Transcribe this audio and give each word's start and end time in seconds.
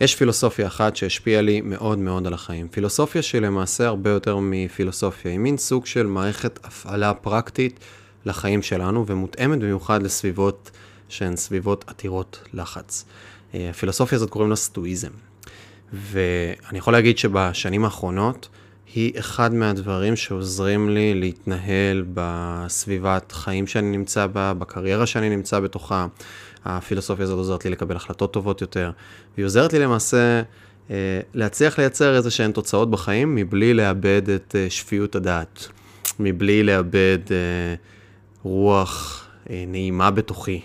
יש 0.00 0.16
פילוסופיה 0.16 0.66
אחת 0.66 0.96
שהשפיעה 0.96 1.42
לי 1.42 1.60
מאוד 1.60 1.98
מאוד 1.98 2.26
על 2.26 2.34
החיים. 2.34 2.68
פילוסופיה 2.68 3.22
שהיא 3.22 3.42
למעשה 3.42 3.86
הרבה 3.86 4.10
יותר 4.10 4.38
מפילוסופיה, 4.40 5.30
היא 5.30 5.38
מין 5.38 5.56
סוג 5.56 5.86
של 5.86 6.06
מערכת 6.06 6.58
הפעלה 6.64 7.14
פרקטית 7.14 7.80
לחיים 8.24 8.62
שלנו, 8.62 9.06
ומותאמת 9.06 9.58
במיוחד 9.58 10.02
לסביבות 10.02 10.70
שהן 11.08 11.36
סביבות 11.36 11.84
עתירות 11.88 12.40
לחץ. 12.54 13.04
אה, 13.54 13.70
הפילוסופיה 13.70 14.16
הזאת 14.16 14.30
קוראים 14.30 14.50
לה 14.50 14.56
סטואיזם. 14.56 15.10
ואני 15.92 16.78
יכול 16.78 16.92
להגיד 16.92 17.18
שבשנים 17.18 17.84
האחרונות, 17.84 18.48
היא 18.94 19.18
אחד 19.18 19.54
מהדברים 19.54 20.16
שעוזרים 20.16 20.88
לי 20.90 21.14
להתנהל 21.14 22.04
בסביבת 22.14 23.32
חיים 23.32 23.66
שאני 23.66 23.96
נמצא 23.96 24.26
בה, 24.26 24.54
בקריירה 24.54 25.06
שאני 25.06 25.28
נמצא 25.28 25.60
בתוכה. 25.60 26.06
הפילוסופיה 26.64 27.24
הזאת 27.24 27.38
עוזרת 27.38 27.64
לי 27.64 27.70
לקבל 27.70 27.96
החלטות 27.96 28.32
טובות 28.32 28.60
יותר, 28.60 28.90
והיא 29.34 29.46
עוזרת 29.46 29.72
לי 29.72 29.78
למעשה 29.78 30.42
אה, 30.90 31.20
להצליח 31.34 31.78
לייצר 31.78 32.16
איזה 32.16 32.30
שהן 32.30 32.52
תוצאות 32.52 32.90
בחיים 32.90 33.34
מבלי 33.34 33.74
לאבד 33.74 34.30
את 34.30 34.54
אה, 34.58 34.70
שפיות 34.70 35.16
הדעת, 35.16 35.68
מבלי 36.18 36.62
לאבד 36.62 37.18
אה, 37.30 37.74
רוח 38.42 39.24
נעימה 39.50 40.10
בתוכי, 40.10 40.60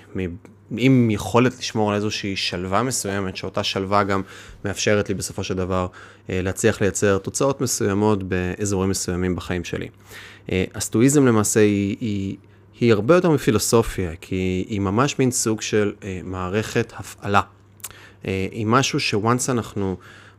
עם 0.77 1.11
יכולת 1.11 1.59
לשמור 1.59 1.89
על 1.89 1.95
איזושהי 1.95 2.35
שלווה 2.35 2.83
מסוימת, 2.83 3.37
שאותה 3.37 3.63
שלווה 3.63 4.03
גם 4.03 4.21
מאפשרת 4.65 5.09
לי 5.09 5.15
בסופו 5.15 5.43
של 5.43 5.53
דבר 5.53 5.87
להצליח 6.29 6.81
לייצר 6.81 7.17
תוצאות 7.17 7.61
מסוימות 7.61 8.23
באזורים 8.23 8.89
מסוימים 8.89 9.35
בחיים 9.35 9.63
שלי. 9.63 9.87
הסטואיזם 10.51 11.27
למעשה 11.27 11.59
היא, 11.59 11.97
היא 11.99 12.37
היא 12.79 12.93
הרבה 12.93 13.15
יותר 13.15 13.29
מפילוסופיה, 13.29 14.11
כי 14.21 14.65
היא 14.69 14.79
ממש 14.79 15.19
מין 15.19 15.31
סוג 15.31 15.61
של 15.61 15.93
אה, 16.03 16.21
מערכת 16.23 16.93
הפעלה. 16.97 17.41
אה, 18.25 18.47
היא 18.51 18.65
משהו 18.65 18.99
שוואנס 18.99 19.49
אנחנו 19.49 19.97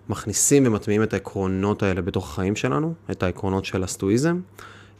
מכניסים 0.08 0.66
ומטמיעים 0.66 1.02
את 1.02 1.12
העקרונות 1.12 1.82
האלה 1.82 2.02
בתוך 2.02 2.30
החיים 2.30 2.56
שלנו, 2.56 2.94
את 3.10 3.22
העקרונות 3.22 3.64
של 3.64 3.82
הסטואיזם. 3.84 4.40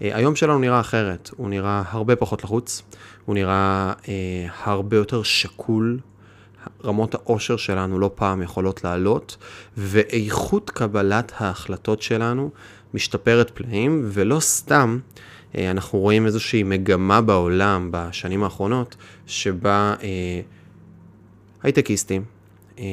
אה, 0.03 0.11
היום 0.17 0.37
שלנו 0.37 0.59
נראה 0.59 0.81
אחרת, 0.81 1.31
הוא 1.37 1.49
נראה 1.49 1.83
הרבה 1.91 2.17
פחות 2.17 2.45
לחוץ, 2.45 2.83
הוא 3.25 3.35
נראה 3.35 3.93
אה, 4.09 4.47
הרבה 4.65 4.97
יותר 4.97 5.23
שקול, 5.23 5.99
רמות 6.85 7.15
העושר 7.15 7.57
שלנו 7.57 7.99
לא 7.99 8.11
פעם 8.15 8.43
יכולות 8.43 8.85
לעלות, 8.85 9.37
ואיכות 9.77 10.71
קבלת 10.71 11.33
ההחלטות 11.37 12.03
שלנו 12.03 12.51
משתפרת 12.95 13.51
פלאים, 13.51 14.03
ולא 14.05 14.41
סתם 14.41 14.99
אנחנו 15.55 15.99
רואים 15.99 16.27
איזושהי 16.27 16.63
מגמה 16.63 17.21
בעולם 17.21 17.89
בשנים 17.93 18.45
האחרונות, 18.45 18.97
שבה 19.27 19.95
אה, 20.03 20.41
הייטקיסטים, 21.63 22.25
אה, 22.79 22.85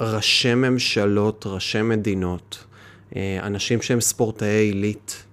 ראשי 0.00 0.54
ממשלות, 0.54 1.44
ראשי 1.46 1.82
מדינות, 1.82 2.64
אה, 3.16 3.38
אנשים 3.42 3.82
שהם 3.82 4.00
ספורטאי 4.00 4.48
עילית, 4.48 5.24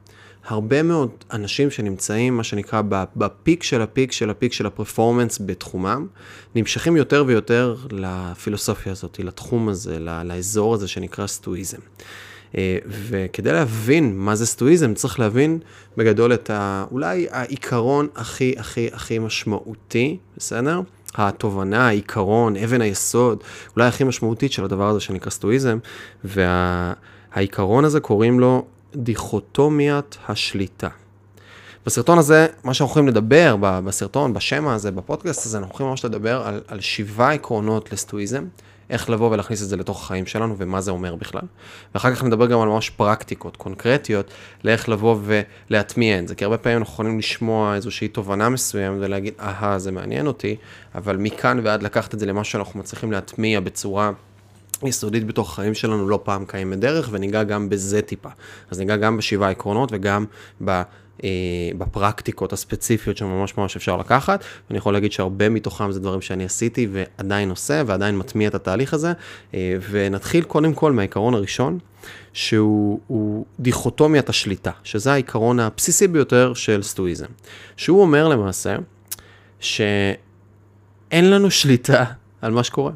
הרבה 0.47 0.83
מאוד 0.83 1.09
אנשים 1.31 1.71
שנמצאים, 1.71 2.37
מה 2.37 2.43
שנקרא, 2.43 2.81
בפיק 3.15 3.63
של 3.63 3.81
הפיק 3.81 4.11
של 4.11 4.29
הפיק 4.29 4.53
של 4.53 4.65
הפרפורמנס 4.65 5.41
בתחומם, 5.45 6.07
נמשכים 6.55 6.97
יותר 6.97 7.23
ויותר 7.27 7.75
לפילוסופיה 7.91 8.91
הזאת, 8.91 9.19
לתחום 9.19 9.69
הזה, 9.69 9.99
לאזור 9.99 10.73
הזה 10.73 10.87
שנקרא 10.87 11.27
סטואיזם. 11.27 11.77
אה, 12.57 12.77
וכדי 12.87 13.51
להבין 13.51 14.17
מה 14.17 14.35
זה 14.35 14.45
סטואיזם, 14.45 14.93
צריך 14.93 15.19
להבין 15.19 15.59
בגדול 15.97 16.33
את 16.33 16.49
ה... 16.49 16.85
אולי 16.91 17.27
העיקרון 17.31 18.07
הכי 18.15 18.55
הכי 18.57 18.89
הכי 18.93 19.19
משמעותי, 19.19 20.17
בסדר? 20.37 20.81
התובנה, 21.15 21.87
העיקרון, 21.87 22.57
אבן 22.57 22.81
היסוד, 22.81 23.43
אולי 23.75 23.87
הכי 23.87 24.03
משמעותית 24.03 24.51
של 24.51 24.65
הדבר 24.65 24.89
הזה 24.89 24.99
שנקרא 24.99 25.31
סטואיזם, 25.31 25.77
והעיקרון 26.23 27.83
וה... 27.83 27.87
הזה 27.87 27.99
קוראים 27.99 28.39
לו 28.39 28.65
דיכוטומיית 28.95 30.17
השליטה. 30.27 30.89
בסרטון 31.85 32.17
הזה, 32.17 32.47
מה 32.63 32.73
שאנחנו 32.73 32.93
הולכים 32.93 33.07
לדבר, 33.07 33.55
בסרטון, 33.59 34.33
בשם 34.33 34.67
הזה, 34.67 34.91
בפודקאסט 34.91 35.45
הזה, 35.45 35.57
אנחנו 35.57 35.71
הולכים 35.71 35.87
ממש 35.87 36.05
לדבר 36.05 36.41
על, 36.45 36.61
על 36.67 36.79
שבעה 36.79 37.33
עקרונות 37.33 37.93
לסטואיזם, 37.93 38.45
איך 38.89 39.09
לבוא 39.09 39.31
ולהכניס 39.31 39.63
את 39.63 39.67
זה 39.67 39.77
לתוך 39.77 40.03
החיים 40.03 40.25
שלנו 40.25 40.55
ומה 40.57 40.81
זה 40.81 40.91
אומר 40.91 41.15
בכלל. 41.15 41.41
ואחר 41.93 42.15
כך 42.15 42.23
נדבר 42.23 42.45
גם 42.45 42.59
על 42.59 42.69
ממש 42.69 42.89
פרקטיקות 42.89 43.57
קונקרטיות 43.57 44.31
לאיך 44.63 44.89
לבוא 44.89 45.17
ולהטמיע 45.69 46.19
את 46.19 46.27
זה, 46.27 46.35
כי 46.35 46.43
הרבה 46.43 46.57
פעמים 46.57 46.77
אנחנו 46.77 46.93
יכולים 46.93 47.19
לשמוע 47.19 47.75
איזושהי 47.75 48.07
תובנה 48.07 48.49
מסוימת 48.49 48.97
ולהגיד, 49.01 49.33
אהה, 49.39 49.79
זה 49.79 49.91
מעניין 49.91 50.27
אותי, 50.27 50.55
אבל 50.95 51.17
מכאן 51.17 51.59
ועד 51.63 51.83
לקחת 51.83 52.13
את 52.13 52.19
זה 52.19 52.25
למשהו 52.25 52.51
שאנחנו 52.51 52.79
מצליחים 52.79 53.11
להטמיע 53.11 53.59
בצורה... 53.59 54.11
יסודית 54.83 55.27
בתוך 55.27 55.51
החיים 55.51 55.73
שלנו 55.73 56.09
לא 56.09 56.19
פעם 56.23 56.45
קיימת 56.45 56.79
דרך, 56.79 57.09
וניגע 57.11 57.43
גם 57.43 57.69
בזה 57.69 58.01
טיפה. 58.01 58.29
אז 58.71 58.79
ניגע 58.79 58.95
גם 58.95 59.17
בשבעה 59.17 59.49
עקרונות 59.49 59.89
וגם 59.91 60.25
ב... 60.65 60.81
אה, 61.23 61.29
בפרקטיקות 61.77 62.53
הספציפיות 62.53 63.17
שממש 63.17 63.57
ממש 63.57 63.75
אפשר 63.75 63.97
לקחת, 63.97 64.43
ואני 64.69 64.77
יכול 64.77 64.93
להגיד 64.93 65.11
שהרבה 65.11 65.49
מתוכם 65.49 65.91
זה 65.91 65.99
דברים 65.99 66.21
שאני 66.21 66.45
עשיתי 66.45 66.87
ועדיין 66.91 67.49
עושה 67.49 67.83
ועדיין 67.85 68.17
מטמיע 68.17 68.49
את 68.49 68.55
התהליך 68.55 68.93
הזה, 68.93 69.13
אה, 69.53 69.75
ונתחיל 69.89 70.43
קודם 70.43 70.73
כל 70.73 70.91
מהעיקרון 70.91 71.33
הראשון, 71.33 71.79
שהוא 72.33 73.45
דיכוטומיית 73.59 74.29
השליטה, 74.29 74.71
שזה 74.83 75.13
העיקרון 75.13 75.59
הבסיסי 75.59 76.07
ביותר 76.07 76.53
של 76.53 76.83
סטואיזם, 76.83 77.25
שהוא 77.77 78.01
אומר 78.01 78.27
למעשה 78.27 78.75
שאין 79.59 80.15
לנו 81.11 81.51
שליטה 81.51 82.03
על 82.41 82.51
מה 82.51 82.63
שקורה. 82.63 82.91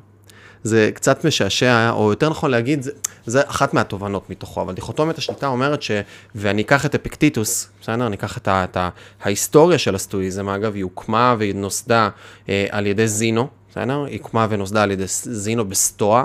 זה 0.63 0.89
קצת 0.93 1.25
משעשע, 1.25 1.89
או 1.91 2.09
יותר 2.09 2.29
נכון 2.29 2.51
להגיד, 2.51 2.87
זה, 3.29 3.41
אחת 3.45 3.73
מהתובנות 3.73 4.29
מתוכו, 4.29 4.61
אבל 4.61 4.73
דיכוטומיית 4.73 5.17
השליטה 5.17 5.47
אומרת 5.47 5.81
ש... 5.81 5.91
ואני 6.35 6.61
אקח 6.61 6.85
את 6.85 6.95
אפיקטיטוס, 6.95 7.69
בסדר? 7.81 8.07
אני 8.07 8.15
אקח 8.15 8.37
את, 8.37 8.47
ה, 8.47 8.63
את 8.63 8.77
ה, 8.77 8.89
ההיסטוריה 9.23 9.77
של 9.77 9.95
הסטואיזם, 9.95 10.49
אגב, 10.49 10.75
היא 10.75 10.83
הוקמה 10.83 11.35
והיא 11.39 11.55
נוסדה 11.55 12.09
אה, 12.49 12.65
על 12.69 12.87
ידי 12.87 13.07
זינו, 13.07 13.47
בסדר? 13.71 14.03
היא 14.05 14.19
הוקמה 14.23 14.47
ונוסדה 14.49 14.83
על 14.83 14.91
ידי 14.91 15.03
זינו 15.07 15.65
בסטואה, 15.65 16.23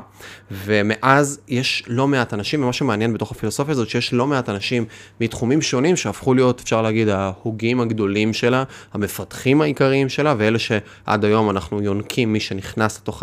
ומאז 0.51 1.41
יש 1.49 1.85
לא 1.87 2.09
מעט 2.09 2.35
אנשים, 2.35 2.63
ומה 2.63 2.73
שמעניין 2.73 3.13
בתוך 3.13 3.33
הפילוסופיה 3.33 3.73
הזאת, 3.73 3.89
שיש 3.89 4.13
לא 4.13 4.27
מעט 4.27 4.49
אנשים 4.49 4.85
מתחומים 5.21 5.63
שונים 5.63 5.97
שהפכו 5.97 6.35
להיות, 6.35 6.61
אפשר 6.61 6.83
להגיד, 6.83 7.09
ההוגים 7.09 7.81
הגדולים 7.81 8.33
שלה, 8.33 8.65
המפתחים 8.93 9.61
העיקריים 9.61 10.09
שלה, 10.09 10.35
ואלה 10.39 10.59
שעד 10.59 11.25
היום 11.25 11.51
אנחנו 11.51 11.83
יונקים 11.83 12.33
מי 12.33 12.41
שנכנס 12.41 12.99
לתוך 12.99 13.23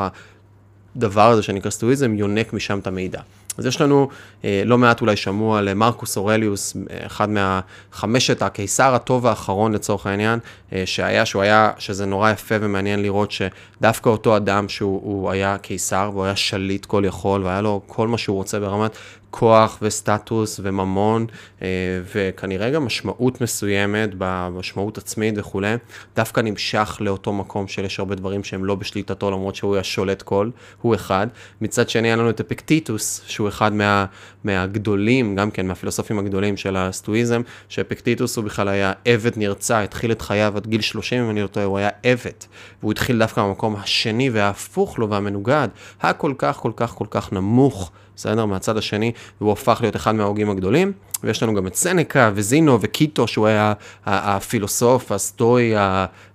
הדבר 0.96 1.30
הזה 1.30 1.44
שנקרא 1.44 1.72
סטואיזם, 1.72 2.16
יונק 2.16 2.54
משם 2.54 2.80
את 2.80 2.88
המידע. 2.88 3.22
אז 3.62 3.66
יש 3.66 3.82
לנו 3.82 4.08
אה, 4.46 4.64
לא 4.66 4.78
מעט 4.78 5.02
אולי 5.02 5.16
שמעו 5.16 5.56
על 5.56 5.74
מרקוס 5.74 6.18
אורליוס, 6.18 6.78
אחד 7.06 7.30
מהחמשת, 7.30 8.42
הקיסר 8.42 8.96
הטוב 8.96 9.28
האחרון 9.28 9.74
לצורך 9.74 10.06
העניין, 10.08 10.40
אה, 10.74 10.84
שהיה, 10.86 11.26
שהוא 11.26 11.42
היה, 11.42 11.72
שזה 11.78 12.06
נורא 12.06 12.32
יפה 12.32 12.56
ומעניין 12.62 13.02
לראות 13.02 13.32
שדווקא 13.32 14.10
אותו 14.10 14.38
אדם 14.38 14.70
שהוא 14.70 15.32
היה 15.32 15.58
קיסר 15.58 16.10
והוא 16.14 16.26
היה 16.26 16.36
שליט 16.36 16.86
כל 16.86 17.04
יכול 17.06 17.44
והיה 17.44 17.62
לו 17.62 17.82
כל 17.88 18.08
מה 18.08 18.18
שהוא 18.18 18.36
רוצה 18.38 18.60
ברמת 18.60 18.98
כוח 19.32 19.78
וסטטוס 19.82 20.60
וממון, 20.64 21.26
אה, 21.62 21.68
וכנראה 22.16 22.70
גם 22.70 22.86
משמעות 22.86 23.42
מסוימת, 23.42 24.10
במשמעות 24.18 24.98
עצמית 24.98 25.34
וכולי, 25.38 25.76
דווקא 26.16 26.42
נמשך 26.42 26.98
לאותו 27.00 27.34
מקום 27.34 27.68
של 27.68 27.86
יש 27.86 28.00
הרבה 28.00 28.16
דברים 28.16 28.44
שהם 28.44 28.66
לא 28.66 28.76
בשליטתו, 28.76 29.32
למרות 29.32 29.56
שהוא 29.56 29.78
השולט 29.78 30.22
כל, 30.22 30.50
הוא 30.82 30.96
אחד. 30.96 31.28
מצד 31.62 31.90
שני, 31.90 32.08
היה 32.08 32.16
לנו 32.16 32.30
את 32.30 32.40
אפקטיטוס, 32.40 33.22
שהוא 33.28 33.48
אחד 33.48 33.74
מה, 33.74 34.06
מהגדולים, 34.44 35.36
גם 35.36 35.52
כן 35.52 35.68
מהפילוסופים 35.68 36.20
הגדולים 36.20 36.58
של 36.58 36.76
הסטואיזם, 36.76 37.42
שאפקטיטוס 37.70 38.38
הוא 38.38 38.46
בכלל 38.46 38.68
היה 38.68 38.94
עבד 39.06 39.32
נרצע, 39.38 39.82
התחיל 39.82 40.12
את 40.12 40.22
חייו 40.22 40.54
עד 40.56 40.68
גיל 40.68 40.82
30, 40.82 41.24
אם 41.24 41.30
אני 41.30 41.42
לא 41.42 41.48
טועה, 41.48 41.66
הוא 41.66 41.78
היה 41.78 41.90
עבד. 42.04 42.32
והוא 42.80 42.92
התחיל 42.92 43.20
דווקא 43.20 43.44
במקום 43.44 43.76
השני 43.76 44.30
וההפוך 44.30 45.00
לו 45.00 45.10
והמנוגד, 45.10 45.68
הכל 46.02 46.34
כך 46.38 46.58
כל 46.58 46.72
כך 46.76 46.90
כל 46.90 47.08
כך 47.10 47.34
נמוך. 47.34 47.92
בסדר? 48.22 48.46
מהצד 48.46 48.78
השני, 48.78 49.12
והוא 49.42 49.52
הפך 49.52 49.78
להיות 49.82 49.96
אחד 49.96 50.16
מההוגים 50.16 50.50
הגדולים. 50.50 50.92
ויש 51.24 51.44
לנו 51.44 51.54
גם 51.54 51.68
את 51.68 51.76
סנקה 51.76 52.32
וזינו 52.34 52.78
וקיטו, 52.82 53.28
שהוא 53.28 53.48
היה 53.48 53.74
הפילוסוף 54.06 55.12
הסטואי 55.12 55.74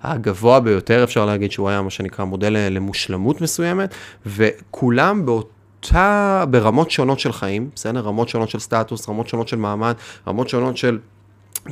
הגבוה 0.03 0.61
ביותר, 0.61 1.05
אפשר 1.05 1.27
להגיד 1.27 1.53
שהוא 1.53 1.69
היה 1.69 1.83
מה 1.83 1.91
שנקרא 1.91 2.25
מודל 2.25 2.57
למושלמות 2.71 3.41
מסוימת, 3.41 3.95
וכולם 4.27 5.27
באותה, 5.27 6.45
ברמות 6.51 6.91
שונות 6.91 7.21
של 7.21 7.33
חיים, 7.33 7.71
בסדר? 7.75 8.01
רמות 8.01 8.29
שונות 8.29 8.49
של 8.49 8.59
סטטוס, 8.59 9.09
רמות 9.09 9.29
שונות 9.29 9.49
של 9.49 9.57
מעמד, 9.57 9.95
רמות 10.29 10.49
שונות 10.49 10.77
של... 10.77 10.99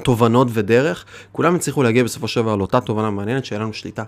תובנות 0.02 0.49
ודרך, 0.50 1.05
כולם 1.32 1.55
הצליחו 1.55 1.82
להגיע 1.82 2.05
בסופו 2.05 2.28
של 2.28 2.43
דבר 2.43 2.56
לאותה 2.56 2.81
תובנה 2.81 3.10
מעניינת 3.10 3.44
שאין 3.44 3.60
לנו 3.60 3.72
שליטה. 3.72 4.05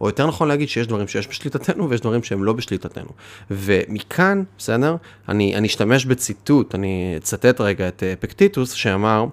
או 0.00 0.06
יותר 0.06 0.26
נכון 0.26 0.48
להגיד 0.48 0.68
שיש 0.68 0.86
דברים 0.86 1.08
שיש 1.08 1.28
בשליטתנו 1.28 1.90
ויש 1.90 2.00
דברים 2.00 2.22
שהם 2.22 2.44
לא 2.44 2.52
בשליטתנו. 2.52 3.08
ומכאן, 3.50 4.42
בסדר? 4.58 4.96
אני, 5.28 5.56
אני 5.56 5.66
אשתמש 5.66 6.06
בציטוט, 6.06 6.74
אני 6.74 7.14
אצטט 7.16 7.60
רגע 7.60 7.88
את 7.88 8.02
אפקטיטוס, 8.02 8.72
שאמר, 8.72 9.26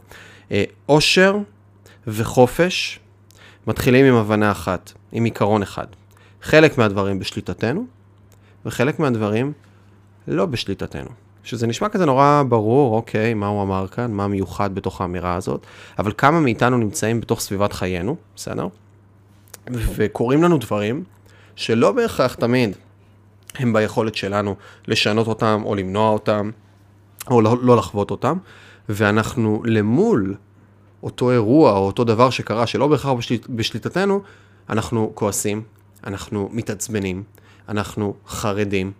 עושר 0.85 1.37
וחופש 2.07 2.99
מתחילים 3.67 4.05
עם 4.05 4.15
הבנה 4.15 4.51
אחת, 4.51 4.93
עם 5.11 5.23
עיקרון 5.23 5.61
אחד. 5.61 5.87
חלק 6.41 6.77
מהדברים 6.77 7.19
בשליטתנו, 7.19 7.85
וחלק 8.65 8.99
מהדברים 8.99 9.51
לא 10.27 10.45
בשליטתנו. 10.45 11.09
שזה 11.43 11.67
נשמע 11.67 11.89
כזה 11.89 12.05
נורא 12.05 12.43
ברור, 12.49 12.95
אוקיי, 12.95 13.33
מה 13.33 13.47
הוא 13.47 13.63
אמר 13.63 13.87
כאן, 13.87 14.11
מה 14.11 14.27
מיוחד 14.27 14.75
בתוך 14.75 15.01
האמירה 15.01 15.35
הזאת, 15.35 15.65
אבל 15.99 16.11
כמה 16.17 16.39
מאיתנו 16.39 16.77
נמצאים 16.77 17.21
בתוך 17.21 17.39
סביבת 17.39 17.73
חיינו, 17.73 18.15
בסדר? 18.35 18.67
וקורים 19.69 20.43
לנו 20.43 20.57
דברים 20.57 21.03
שלא 21.55 21.91
בהכרח 21.91 22.33
תמיד 22.33 22.75
הם 23.55 23.73
ביכולת 23.73 24.15
שלנו 24.15 24.55
לשנות 24.87 25.27
אותם 25.27 25.61
או 25.65 25.75
למנוע 25.75 26.09
אותם 26.09 26.51
או 27.31 27.41
לא, 27.41 27.57
לא 27.61 27.77
לחוות 27.77 28.11
אותם, 28.11 28.37
ואנחנו 28.89 29.63
למול 29.65 30.35
אותו 31.03 31.31
אירוע 31.31 31.71
או 31.71 31.77
אותו 31.77 32.03
דבר 32.03 32.29
שקרה 32.29 32.67
שלא 32.67 32.87
בהכרח 32.87 33.11
בשליט, 33.11 33.47
בשליטתנו, 33.49 34.21
אנחנו 34.69 35.11
כועסים, 35.15 35.63
אנחנו 36.03 36.49
מתעצבנים, 36.51 37.23
אנחנו 37.69 38.13
חרדים. 38.27 38.91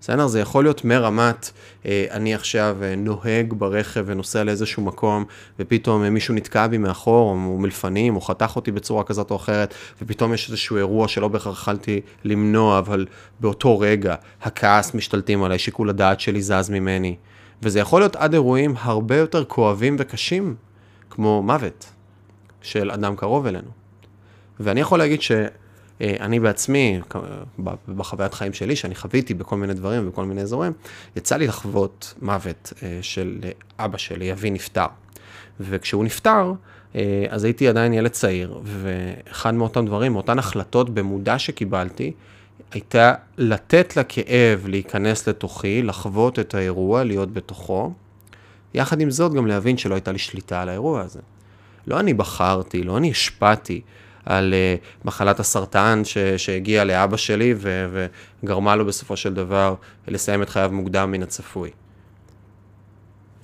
בסדר? 0.00 0.26
זה 0.26 0.40
יכול 0.40 0.64
להיות 0.64 0.84
מרמת, 0.84 1.50
אה, 1.86 2.06
אני 2.10 2.34
עכשיו 2.34 2.76
אה, 2.82 2.96
נוהג 2.96 3.52
ברכב 3.52 4.04
ונוסע 4.06 4.44
לאיזשהו 4.44 4.82
מקום, 4.82 5.24
ופתאום 5.58 6.04
אה, 6.04 6.10
מישהו 6.10 6.34
נתקע 6.34 6.66
בי 6.66 6.78
מאחור, 6.78 7.30
או 7.30 7.58
מלפנים, 7.58 8.16
או 8.16 8.20
חתך 8.20 8.52
אותי 8.56 8.72
בצורה 8.72 9.04
כזאת 9.04 9.30
או 9.30 9.36
אחרת, 9.36 9.74
ופתאום 10.02 10.34
יש 10.34 10.48
איזשהו 10.48 10.76
אירוע 10.76 11.08
שלא 11.08 11.28
בהכרח 11.28 11.62
יכלתי 11.62 12.00
למנוע, 12.24 12.78
אבל 12.78 13.06
באותו 13.40 13.78
רגע 13.78 14.14
הכעס 14.42 14.94
משתלטים 14.94 15.42
עליי, 15.42 15.58
שיקול 15.58 15.90
הדעת 15.90 16.20
שלי 16.20 16.42
זז 16.42 16.70
ממני. 16.70 17.16
וזה 17.62 17.80
יכול 17.80 18.00
להיות 18.00 18.16
עד 18.16 18.32
אירועים 18.32 18.74
הרבה 18.80 19.16
יותר 19.16 19.44
כואבים 19.44 19.96
וקשים, 19.98 20.54
כמו 21.10 21.42
מוות 21.42 21.86
של 22.62 22.90
אדם 22.90 23.16
קרוב 23.16 23.46
אלינו. 23.46 23.68
ואני 24.60 24.80
יכול 24.80 24.98
להגיד 24.98 25.22
שאני 26.00 26.40
בעצמי, 26.40 27.00
בחוויית 27.88 28.34
חיים 28.34 28.52
שלי, 28.52 28.76
שאני 28.76 28.94
חוויתי 28.94 29.34
בכל 29.34 29.56
מיני 29.56 29.74
דברים 29.74 30.06
ובכל 30.06 30.24
מיני 30.24 30.42
אזורים, 30.42 30.72
יצא 31.16 31.36
לי 31.36 31.46
לחוות 31.46 32.14
מוות 32.22 32.72
אה, 32.82 32.98
של 33.02 33.38
אבא 33.78 33.98
שלי, 33.98 34.32
אבי 34.32 34.50
נפטר. 34.50 34.86
וכשהוא 35.60 36.04
נפטר, 36.04 36.52
אה, 36.94 37.26
אז 37.28 37.44
הייתי 37.44 37.68
עדיין 37.68 37.92
ילד 37.92 38.10
צעיר, 38.10 38.60
ואחד 38.64 39.54
מאותם 39.54 39.86
דברים, 39.86 40.12
מאותן 40.12 40.38
החלטות 40.38 40.90
במודע 40.90 41.38
שקיבלתי, 41.38 42.12
הייתה 42.72 43.14
לתת 43.38 43.96
לכאב 43.96 44.66
להיכנס 44.68 45.28
לתוכי, 45.28 45.82
לחוות 45.82 46.38
את 46.38 46.54
האירוע, 46.54 47.04
להיות 47.04 47.32
בתוכו. 47.32 47.92
יחד 48.74 49.00
עם 49.00 49.10
זאת, 49.10 49.34
גם 49.34 49.46
להבין 49.46 49.76
שלא 49.76 49.94
הייתה 49.94 50.12
לי 50.12 50.18
שליטה 50.18 50.62
על 50.62 50.68
האירוע 50.68 51.00
הזה. 51.00 51.20
לא 51.86 52.00
אני 52.00 52.14
בחרתי, 52.14 52.82
לא 52.82 52.96
אני 52.96 53.10
השפעתי 53.10 53.80
על 54.26 54.54
uh, 54.54 55.06
מחלת 55.06 55.40
הסרטן 55.40 56.02
ש, 56.04 56.18
שהגיעה 56.18 56.84
לאבא 56.84 57.16
שלי 57.16 57.54
ו, 57.56 57.86
וגרמה 58.42 58.76
לו 58.76 58.86
בסופו 58.86 59.16
של 59.16 59.34
דבר 59.34 59.74
לסיים 60.08 60.42
את 60.42 60.48
חייו 60.48 60.70
מוקדם 60.72 61.10
מן 61.10 61.22
הצפוי. 61.22 61.70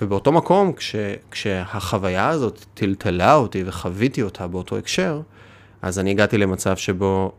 ובאותו 0.00 0.32
מקום, 0.32 0.72
כש, 0.72 0.96
כשהחוויה 1.30 2.28
הזאת 2.28 2.64
טלטלה 2.74 3.34
אותי 3.34 3.62
וחוויתי 3.66 4.22
אותה 4.22 4.46
באותו 4.46 4.78
הקשר, 4.78 5.20
אז 5.82 5.98
אני 5.98 6.10
הגעתי 6.10 6.38
למצב 6.38 6.76
שבו 6.76 7.32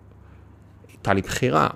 הייתה 0.87 1.13
לי 1.13 1.21
בחירה, 1.21 1.67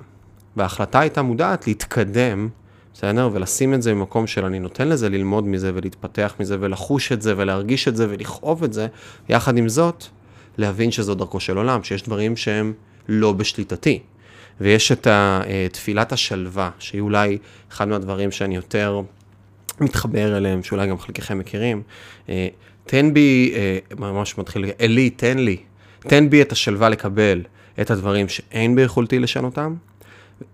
וההחלטה 0.56 1.00
הייתה 1.00 1.22
מודעת 1.22 1.68
להתקדם, 1.68 2.50
בסדר? 2.94 3.30
ולשים 3.34 3.74
את 3.74 3.81
זה 3.81 3.92
במקום 3.92 4.28
של 4.28 4.46
אני 4.46 4.60
נותן 4.60 4.88
לזה 4.88 5.10
ללמוד 5.10 5.48
מזה 5.48 5.72
ולהתפתח 5.75 6.36
מזה 6.40 6.57
ולחוש 6.60 7.12
את 7.12 7.22
זה 7.22 7.34
ולהרגיש 7.38 7.88
את 7.88 7.96
זה 7.96 8.07
ולכאוב 8.10 8.64
את 8.64 8.74
זה, 8.74 8.88
יחד 9.30 9.57
עם 9.57 9.69
זאת, 9.69 10.06
להבין 10.57 10.92
שזו 10.92 11.15
דרכו 11.15 11.39
של 11.39 11.57
עולם, 11.57 11.83
שיש 11.83 12.03
דברים 12.03 12.38
שהם 12.38 12.74
לא 13.07 13.31
בשליטתי. 13.31 14.00
ויש 14.62 14.92
את 14.92 15.07
אה, 15.07 15.68
תפילת 15.71 16.12
השלווה, 16.12 16.69
שהיא 16.80 17.01
אולי 17.01 17.38
אחד 17.71 17.88
מהדברים 17.88 18.31
שאני 18.31 18.56
יותר 18.56 19.01
מתחבר 19.81 20.38
אליהם, 20.38 20.63
שאולי 20.63 20.88
גם 20.88 21.00
חלקכם 21.00 21.38
מכירים. 21.38 21.81
אה, 22.30 22.48
תן 22.86 23.13
בי, 23.13 23.53
אה, 23.56 23.77
ממש 23.98 24.38
מתחיל, 24.38 24.65
אלי, 24.81 25.09
תן 25.09 25.38
לי, 25.38 25.57
תן 26.00 26.30
בי 26.30 26.42
את 26.42 26.51
השלווה 26.51 26.89
לקבל 26.89 27.42
את 27.81 27.92
הדברים 27.92 28.30
שאין 28.30 28.75
ביכולתי 28.75 29.19
לשנותם, 29.19 29.75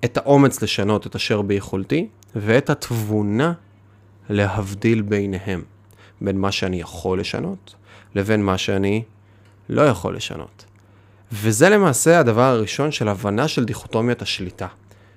את 0.06 0.18
האומץ 0.18 0.62
לשנות 0.62 1.08
את 1.08 1.16
אשר 1.16 1.42
ביכולתי, 1.42 2.08
ואת 2.36 2.70
התבונה 2.70 3.54
להבדיל 4.30 5.02
ביניהם, 5.02 5.64
בין 6.22 6.38
מה 6.38 6.52
שאני 6.52 6.82
יכול 6.82 7.20
לשנות, 7.20 7.76
לבין 8.16 8.44
מה 8.44 8.58
שאני 8.58 9.04
לא 9.70 9.82
יכול 9.82 10.16
לשנות. 10.16 10.66
וזה 11.32 11.70
למעשה 11.70 12.20
הדבר 12.20 12.42
הראשון 12.42 12.92
של 12.92 13.08
הבנה 13.08 13.48
של 13.48 13.66
דיכוטומיית 13.66 14.22
השליטה. 14.22 14.68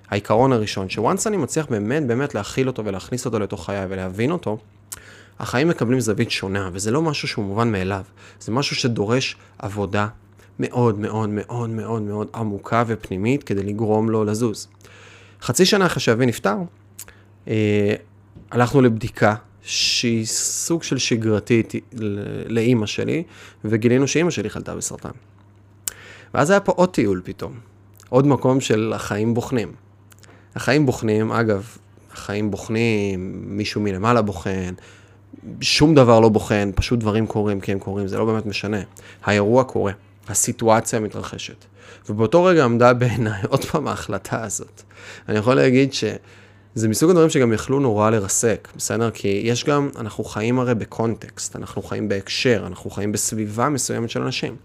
העיקרון 0.09 0.53
הראשון, 0.53 0.89
שוואנס 0.89 1.27
אני 1.27 1.37
מצליח 1.37 1.65
באמת 1.69 2.07
באמת 2.07 2.35
להכיל 2.35 2.67
אותו 2.67 2.85
ולהכניס 2.85 3.25
אותו 3.25 3.39
לתוך 3.39 3.65
חיי 3.65 3.85
ולהבין 3.89 4.31
אותו, 4.31 4.57
החיים 5.39 5.67
מקבלים 5.67 5.99
זווית 5.99 6.31
שונה, 6.31 6.69
וזה 6.73 6.91
לא 6.91 7.01
משהו 7.01 7.27
שהוא 7.27 7.45
מובן 7.45 7.71
מאליו, 7.71 8.03
זה 8.39 8.51
משהו 8.51 8.75
שדורש 8.75 9.35
עבודה 9.59 10.07
מאוד 10.59 10.99
מאוד 10.99 11.29
מאוד 11.29 11.69
מאוד 11.69 12.01
מאוד 12.01 12.27
עמוקה 12.35 12.83
ופנימית 12.87 13.43
כדי 13.43 13.63
לגרום 13.63 14.09
לו 14.09 14.23
לזוז. 14.23 14.67
חצי 15.41 15.65
שנה 15.65 15.85
אחרי 15.85 16.01
שאבי 16.01 16.25
נפטר, 16.25 16.55
אה, 17.47 17.95
הלכנו 18.51 18.81
לבדיקה 18.81 19.35
שהיא 19.63 20.25
סוג 20.25 20.83
של 20.83 20.97
שגרתית 20.97 21.73
לאימא 22.45 22.85
שלי, 22.85 23.23
וגילינו 23.65 24.07
שאימא 24.07 24.31
שלי 24.31 24.49
חלתה 24.49 24.75
בסרטן. 24.75 25.09
ואז 26.33 26.49
היה 26.49 26.59
פה 26.59 26.71
עוד 26.71 26.89
טיול 26.89 27.21
פתאום, 27.23 27.53
עוד 28.09 28.27
מקום 28.27 28.61
של 28.61 28.93
החיים 28.95 29.33
בוחנים. 29.33 29.71
החיים 30.55 30.85
בוחנים, 30.85 31.31
אגב, 31.31 31.77
החיים 32.11 32.51
בוחנים, 32.51 33.41
מישהו 33.57 33.81
מלמעלה 33.81 34.21
בוחן, 34.21 34.73
שום 35.61 35.95
דבר 35.95 36.19
לא 36.19 36.29
בוחן, 36.29 36.71
פשוט 36.75 36.99
דברים 36.99 37.27
קורים 37.27 37.61
כי 37.61 37.71
הם 37.71 37.79
קורים, 37.79 38.07
זה 38.07 38.17
לא 38.17 38.25
באמת 38.25 38.45
משנה. 38.45 38.81
האירוע 39.23 39.63
קורה. 39.63 39.91
הסיטואציה 40.27 40.99
מתרחשת. 40.99 41.65
ובאותו 42.09 42.43
רגע 42.43 42.63
עמדה 42.63 42.93
בעיניי 42.93 43.41
עוד 43.47 43.65
פעם 43.65 43.87
ההחלטה 43.87 44.43
הזאת. 44.43 44.81
אני 45.29 45.37
יכול 45.37 45.55
להגיד 45.55 45.93
ש... 45.93 46.03
זה 46.75 46.87
מסוג 46.87 47.09
הדברים 47.09 47.29
שגם 47.29 47.53
יכלו 47.53 47.79
נורא 47.79 48.09
לרסק, 48.09 48.67
בסדר? 48.75 49.11
כי 49.11 49.41
יש 49.45 49.65
גם, 49.65 49.89
אנחנו 49.99 50.23
חיים 50.23 50.59
הרי 50.59 50.75
בקונטקסט, 50.75 51.55
אנחנו 51.55 51.81
חיים 51.81 52.09
בהקשר, 52.09 52.63
אנחנו 52.67 52.89
חיים 52.89 53.11
בסביבה 53.11 53.69
מסוימת 53.69 54.09
של 54.09 54.21
אנשים. 54.21 54.55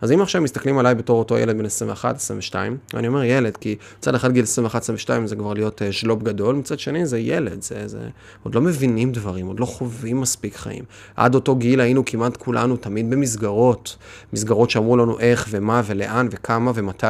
אז 0.00 0.12
אם 0.12 0.20
עכשיו 0.20 0.42
מסתכלים 0.42 0.78
עליי 0.78 0.94
בתור 0.94 1.18
אותו 1.18 1.38
ילד 1.38 1.58
בן 1.58 1.64
21, 1.64 2.16
22, 2.16 2.76
ואני 2.94 3.08
אומר 3.08 3.24
ילד, 3.24 3.56
כי 3.56 3.76
מצד 3.98 4.14
אחד 4.14 4.32
גיל 4.32 4.42
21, 4.42 4.82
22 4.82 5.26
זה 5.26 5.36
כבר 5.36 5.54
להיות 5.54 5.82
uh, 5.82 5.92
שלופ 5.92 6.22
גדול, 6.22 6.54
מצד 6.54 6.78
שני 6.78 7.06
זה 7.06 7.18
ילד, 7.18 7.62
זה, 7.62 7.88
זה 7.88 7.98
עוד 8.42 8.54
לא 8.54 8.60
מבינים 8.60 9.12
דברים, 9.12 9.46
עוד 9.46 9.60
לא 9.60 9.66
חווים 9.66 10.20
מספיק 10.20 10.56
חיים. 10.56 10.84
עד 11.16 11.34
אותו 11.34 11.56
גיל 11.56 11.80
היינו 11.80 12.04
כמעט 12.04 12.36
כולנו 12.36 12.76
תמיד 12.76 13.10
במסגרות, 13.10 13.96
מסגרות 14.32 14.70
שאמרו 14.70 14.96
לנו 14.96 15.18
איך 15.18 15.46
ומה 15.50 15.82
ולאן 15.86 16.28
וכמה 16.30 16.72
ומתי. 16.74 17.06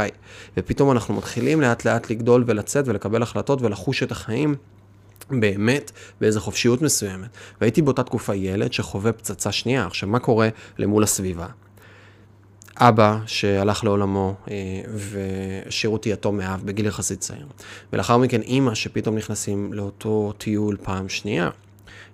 ופתאום 0.57 0.91
אנחנו 0.91 1.15
מתחילים 1.15 1.61
לאט 1.61 1.85
לאט 1.85 2.11
לגדול 2.11 2.45
ולצאת 2.47 2.89
ולקבל 2.89 3.23
החלטות 3.23 3.63
ולחוש 3.63 4.03
את 4.03 4.13
החיים. 4.13 4.46
באמת 5.31 5.93
באיזו 6.21 6.41
חופשיות 6.41 6.83
מסוימת. 6.83 7.29
והייתי 7.61 7.83
באותה 7.83 8.03
תקופה 8.03 8.35
ילד 8.35 8.73
שחווה 8.73 9.13
פצצה 9.13 9.53
שנייה. 9.53 9.87
עכשיו, 9.87 10.09
מה 10.09 10.19
קורה 10.19 10.49
למול 10.79 11.03
הסביבה? 11.03 11.47
אבא 12.79 13.19
שהלך 13.27 13.85
לעולמו 13.85 14.35
אה, 14.51 14.55
והשאיר 14.95 15.91
אותי 15.91 16.09
יתום 16.09 16.37
מאב 16.37 16.63
בגיל 16.65 16.87
יחסית 16.87 17.21
צעיר. 17.21 17.47
ולאחר 17.93 18.17
מכן 18.17 18.41
אימא 18.41 18.75
שפתאום 18.75 19.17
נכנסים 19.17 19.73
לאותו 19.73 20.33
טיול 20.39 20.77
פעם 20.83 21.09
שנייה. 21.09 21.51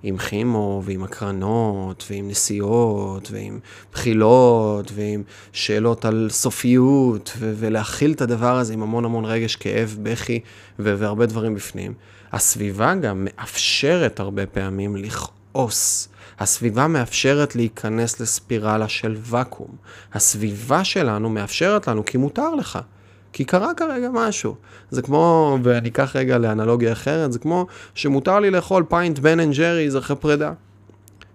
עם 0.02 0.18
כימו 0.18 0.82
ועם 0.84 1.04
הקרנות 1.04 2.04
ועם 2.10 2.28
נסיעות 2.28 3.30
ועם 3.30 3.58
בחילות 3.92 4.92
ועם 4.94 5.22
שאלות 5.52 6.04
על 6.04 6.28
סופיות 6.30 7.32
ו- 7.38 7.54
ולהכיל 7.56 8.12
את 8.12 8.20
הדבר 8.20 8.56
הזה 8.56 8.72
עם 8.72 8.82
המון 8.82 9.04
המון 9.04 9.24
רגש, 9.24 9.56
כאב, 9.56 9.96
בכי 10.02 10.40
ו- 10.78 10.94
והרבה 10.98 11.26
דברים 11.26 11.54
בפנים. 11.54 11.94
הסביבה 12.32 12.94
גם 12.94 13.24
מאפשרת 13.24 14.20
הרבה 14.20 14.46
פעמים 14.46 14.96
לכעוס. 14.96 16.08
הסביבה 16.38 16.86
מאפשרת 16.86 17.56
להיכנס 17.56 18.20
לספירלה 18.20 18.88
של 18.88 19.16
ואקום. 19.20 19.76
הסביבה 20.14 20.84
שלנו 20.84 21.30
מאפשרת 21.30 21.88
לנו 21.88 22.04
כי 22.04 22.18
מותר 22.18 22.54
לך. 22.54 22.78
כי 23.32 23.44
קרה 23.44 23.74
כרגע 23.76 24.08
משהו. 24.12 24.54
זה 24.90 25.02
כמו, 25.02 25.58
ואני 25.62 25.88
אקח 25.88 26.16
רגע 26.16 26.38
לאנלוגיה 26.38 26.92
אחרת, 26.92 27.32
זה 27.32 27.38
כמו 27.38 27.66
שמותר 27.94 28.40
לי 28.40 28.50
לאכול 28.50 28.84
pint 28.88 29.18
Ben 29.18 29.40
and 29.40 29.54
Jerry's 29.54 29.96
אחרי 29.96 30.16
פרידה. 30.16 30.52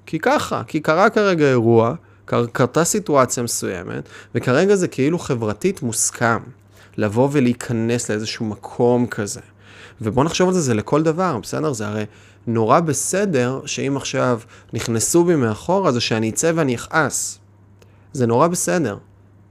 כי 0.05 0.19
ככה, 0.19 0.61
כי 0.67 0.79
קרה 0.79 1.09
כרגע 1.09 1.45
אירוע, 1.45 1.93
קר, 2.25 2.45
קרתה 2.45 2.83
סיטואציה 2.83 3.43
מסוימת, 3.43 4.09
וכרגע 4.35 4.75
זה 4.75 4.87
כאילו 4.87 5.19
חברתית 5.19 5.81
מוסכם 5.81 6.39
לבוא 6.97 7.29
ולהיכנס 7.31 8.09
לאיזשהו 8.09 8.45
מקום 8.45 9.07
כזה. 9.07 9.41
ובוא 10.01 10.23
נחשוב 10.23 10.47
על 10.47 10.53
זה, 10.53 10.61
זה 10.61 10.73
לכל 10.73 11.03
דבר, 11.03 11.37
בסדר? 11.37 11.73
זה 11.73 11.87
הרי 11.87 12.05
נורא 12.47 12.79
בסדר 12.79 13.61
שאם 13.65 13.97
עכשיו 13.97 14.39
נכנסו 14.73 15.23
בי 15.23 15.35
מאחורה, 15.35 15.91
זה 15.91 16.01
שאני 16.01 16.29
אצא 16.29 16.51
ואני 16.55 16.75
אכעס. 16.75 17.39
זה 18.13 18.27
נורא 18.27 18.47
בסדר. 18.47 18.97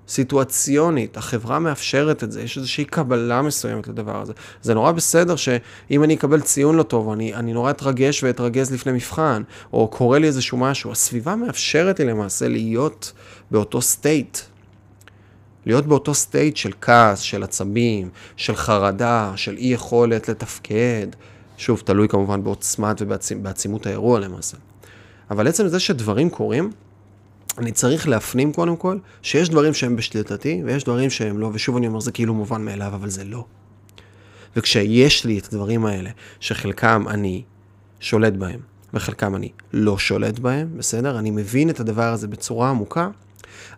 סיטואציונית, 0.08 1.16
החברה 1.16 1.58
מאפשרת 1.58 2.24
את 2.24 2.32
זה, 2.32 2.42
יש 2.42 2.56
איזושהי 2.56 2.84
קבלה 2.84 3.42
מסוימת 3.42 3.88
לדבר 3.88 4.20
הזה. 4.20 4.32
זה 4.62 4.74
נורא 4.74 4.92
בסדר 4.92 5.36
שאם 5.36 6.04
אני 6.04 6.14
אקבל 6.14 6.40
ציון 6.40 6.76
לא 6.76 6.82
טוב, 6.82 7.10
אני, 7.10 7.34
אני 7.34 7.52
נורא 7.52 7.70
אתרגש 7.70 8.22
ואתרגז 8.22 8.72
לפני 8.72 8.92
מבחן, 8.92 9.42
או 9.72 9.88
קורה 9.88 10.18
לי 10.18 10.26
איזשהו 10.26 10.58
משהו, 10.58 10.92
הסביבה 10.92 11.36
מאפשרת 11.36 12.00
לי 12.00 12.06
למעשה 12.06 12.48
להיות 12.48 13.12
באותו 13.50 13.82
state. 13.82 14.38
להיות 15.66 15.86
באותו 15.86 16.14
state 16.14 16.56
של 16.56 16.70
כעס, 16.80 17.20
של 17.20 17.42
עצבים, 17.42 18.08
של 18.36 18.56
חרדה, 18.56 19.32
של 19.36 19.56
אי 19.56 19.66
יכולת 19.66 20.28
לתפקד. 20.28 21.06
שוב, 21.56 21.82
תלוי 21.84 22.08
כמובן 22.08 22.44
בעוצמת 22.44 23.02
ובעצימות 23.02 23.86
האירוע 23.86 24.20
למעשה. 24.20 24.56
אבל 25.30 25.48
עצם 25.48 25.68
זה 25.68 25.80
שדברים 25.80 26.30
קורים, 26.30 26.70
אני 27.58 27.72
צריך 27.72 28.08
להפנים 28.08 28.52
קודם 28.52 28.76
כל 28.76 28.98
שיש 29.22 29.48
דברים 29.48 29.74
שהם 29.74 29.96
בשליטתי 29.96 30.62
ויש 30.64 30.84
דברים 30.84 31.10
שהם 31.10 31.38
לא, 31.38 31.50
ושוב 31.52 31.76
אני 31.76 31.86
אומר, 31.86 32.00
זה 32.00 32.12
כאילו 32.12 32.34
מובן 32.34 32.64
מאליו, 32.64 32.94
אבל 32.94 33.10
זה 33.10 33.24
לא. 33.24 33.44
וכשיש 34.56 35.24
לי 35.24 35.38
את 35.38 35.46
הדברים 35.52 35.86
האלה, 35.86 36.10
שחלקם 36.40 37.04
אני 37.08 37.42
שולט 38.00 38.32
בהם, 38.32 38.60
וחלקם 38.94 39.34
אני 39.34 39.50
לא 39.72 39.98
שולט 39.98 40.38
בהם, 40.38 40.68
בסדר? 40.76 41.18
אני 41.18 41.30
מבין 41.30 41.70
את 41.70 41.80
הדבר 41.80 42.12
הזה 42.12 42.28
בצורה 42.28 42.70
עמוקה, 42.70 43.08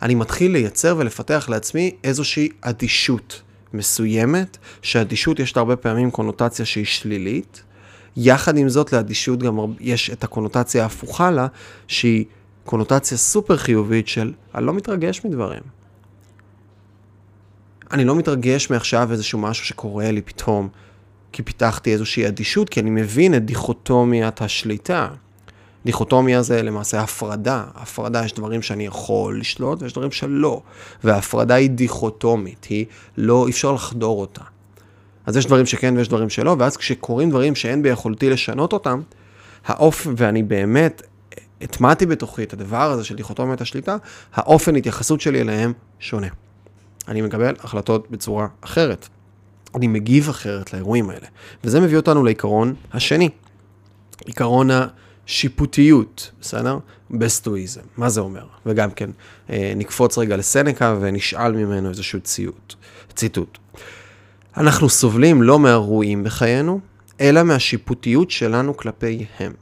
אני 0.02 0.14
מתחיל 0.14 0.52
לייצר 0.52 0.94
ולפתח 0.98 1.46
לעצמי 1.48 1.94
איזושהי 2.04 2.48
אדישות 2.60 3.42
מסוימת, 3.72 4.56
שאדישות 4.82 5.38
יש 5.38 5.56
לה 5.56 5.60
הרבה 5.60 5.76
פעמים 5.76 6.10
קונוטציה 6.10 6.64
שהיא 6.64 6.84
שלילית. 6.84 7.62
יחד 8.16 8.56
עם 8.56 8.68
זאת, 8.68 8.92
לאדישות 8.92 9.38
גם 9.38 9.58
יש 9.80 10.10
את 10.10 10.24
הקונוטציה 10.24 10.82
ההפוכה 10.82 11.30
לה, 11.30 11.46
שהיא 11.86 12.24
קונוטציה 12.64 13.18
סופר 13.18 13.56
חיובית 13.56 14.08
של 14.08 14.32
אני 14.54 14.66
לא 14.66 14.74
מתרגש 14.74 15.24
מדברים. 15.24 15.62
אני 17.90 18.04
לא 18.04 18.16
מתרגש 18.16 18.70
מעכשיו 18.70 19.12
איזשהו 19.12 19.38
משהו 19.38 19.66
שקורה 19.66 20.10
לי 20.10 20.22
פתאום, 20.22 20.68
כי 21.32 21.42
פיתחתי 21.42 21.92
איזושהי 21.92 22.28
אדישות, 22.28 22.68
כי 22.68 22.80
אני 22.80 22.90
מבין 22.90 23.34
את 23.34 23.44
דיכוטומיית 23.44 24.42
השליטה. 24.42 25.08
דיכוטומיה 25.88 26.42
זה 26.42 26.62
למעשה 26.62 27.00
הפרדה. 27.00 27.64
הפרדה, 27.74 28.24
יש 28.24 28.32
דברים 28.32 28.62
שאני 28.62 28.86
יכול 28.86 29.40
לשלוט 29.40 29.82
ויש 29.82 29.92
דברים 29.92 30.10
שלא. 30.10 30.62
וההפרדה 31.04 31.54
היא 31.54 31.70
דיכוטומית, 31.70 32.64
היא 32.64 32.86
לא, 33.16 33.46
אי 33.46 33.50
אפשר 33.50 33.72
לחדור 33.72 34.20
אותה. 34.20 34.42
אז 35.26 35.36
יש 35.36 35.46
דברים 35.46 35.66
שכן 35.66 35.96
ויש 35.96 36.08
דברים 36.08 36.30
שלא, 36.30 36.56
ואז 36.58 36.76
כשקורים 36.76 37.30
דברים 37.30 37.54
שאין 37.54 37.82
ביכולתי 37.82 38.30
לשנות 38.30 38.72
אותם, 38.72 39.00
האופן, 39.66 40.14
ואני 40.16 40.42
באמת 40.42 41.02
הטמעתי 41.60 42.06
בתוכי 42.06 42.42
את 42.42 42.52
הדבר 42.52 42.90
הזה 42.90 43.04
של 43.04 43.16
דיכוטומיית 43.16 43.60
השליטה, 43.60 43.96
האופן 44.34 44.76
התייחסות 44.76 45.20
שלי 45.20 45.40
אליהם 45.40 45.72
שונה. 46.00 46.28
אני 47.08 47.22
מקבל 47.22 47.54
החלטות 47.60 48.10
בצורה 48.10 48.46
אחרת. 48.60 49.08
אני 49.74 49.86
מגיב 49.86 50.28
אחרת 50.28 50.72
לאירועים 50.72 51.10
האלה. 51.10 51.26
וזה 51.64 51.80
מביא 51.80 51.96
אותנו 51.96 52.24
לעיקרון 52.24 52.74
השני. 52.92 53.28
עיקרון 54.26 54.70
השיפוטיות, 55.28 56.30
בסדר? 56.40 56.78
בסטואיזם. 57.10 57.80
מה 57.96 58.08
זה 58.08 58.20
אומר? 58.20 58.46
וגם 58.66 58.90
כן, 58.90 59.10
אה, 59.50 59.72
נקפוץ 59.76 60.18
רגע 60.18 60.36
לסנקה 60.36 60.96
ונשאל 61.00 61.52
ממנו 61.52 61.88
איזשהו 61.88 62.20
ציוט, 62.20 62.74
ציטוט. 63.14 63.58
אנחנו 64.56 64.88
סובלים 64.88 65.42
לא 65.42 65.58
מהרועים 65.58 66.24
בחיינו, 66.24 66.80
אלא 67.20 67.42
מהשיפוטיות 67.42 68.30
שלנו 68.30 68.76
כלפיהם. 68.76 69.52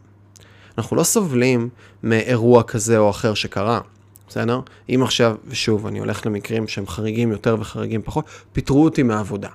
אנחנו 0.79 0.97
לא 0.97 1.05
סובלים 1.05 1.69
מאירוע 2.03 2.63
כזה 2.63 2.99
או 2.99 3.11
אחר 3.11 3.35
שקרה, 3.35 3.81
בסדר? 4.29 4.61
אם 4.89 5.03
עכשיו, 5.03 5.37
ושוב, 5.47 5.87
אני 5.87 5.99
הולך 5.99 6.27
למקרים 6.27 6.69
שהם 6.69 6.87
חריגים 6.87 7.31
יותר 7.31 7.57
וחריגים 7.61 8.03
פחות, 8.03 8.25
פיטרו 8.53 8.85
אותי 8.85 9.03
מהעבודה. 9.03 9.49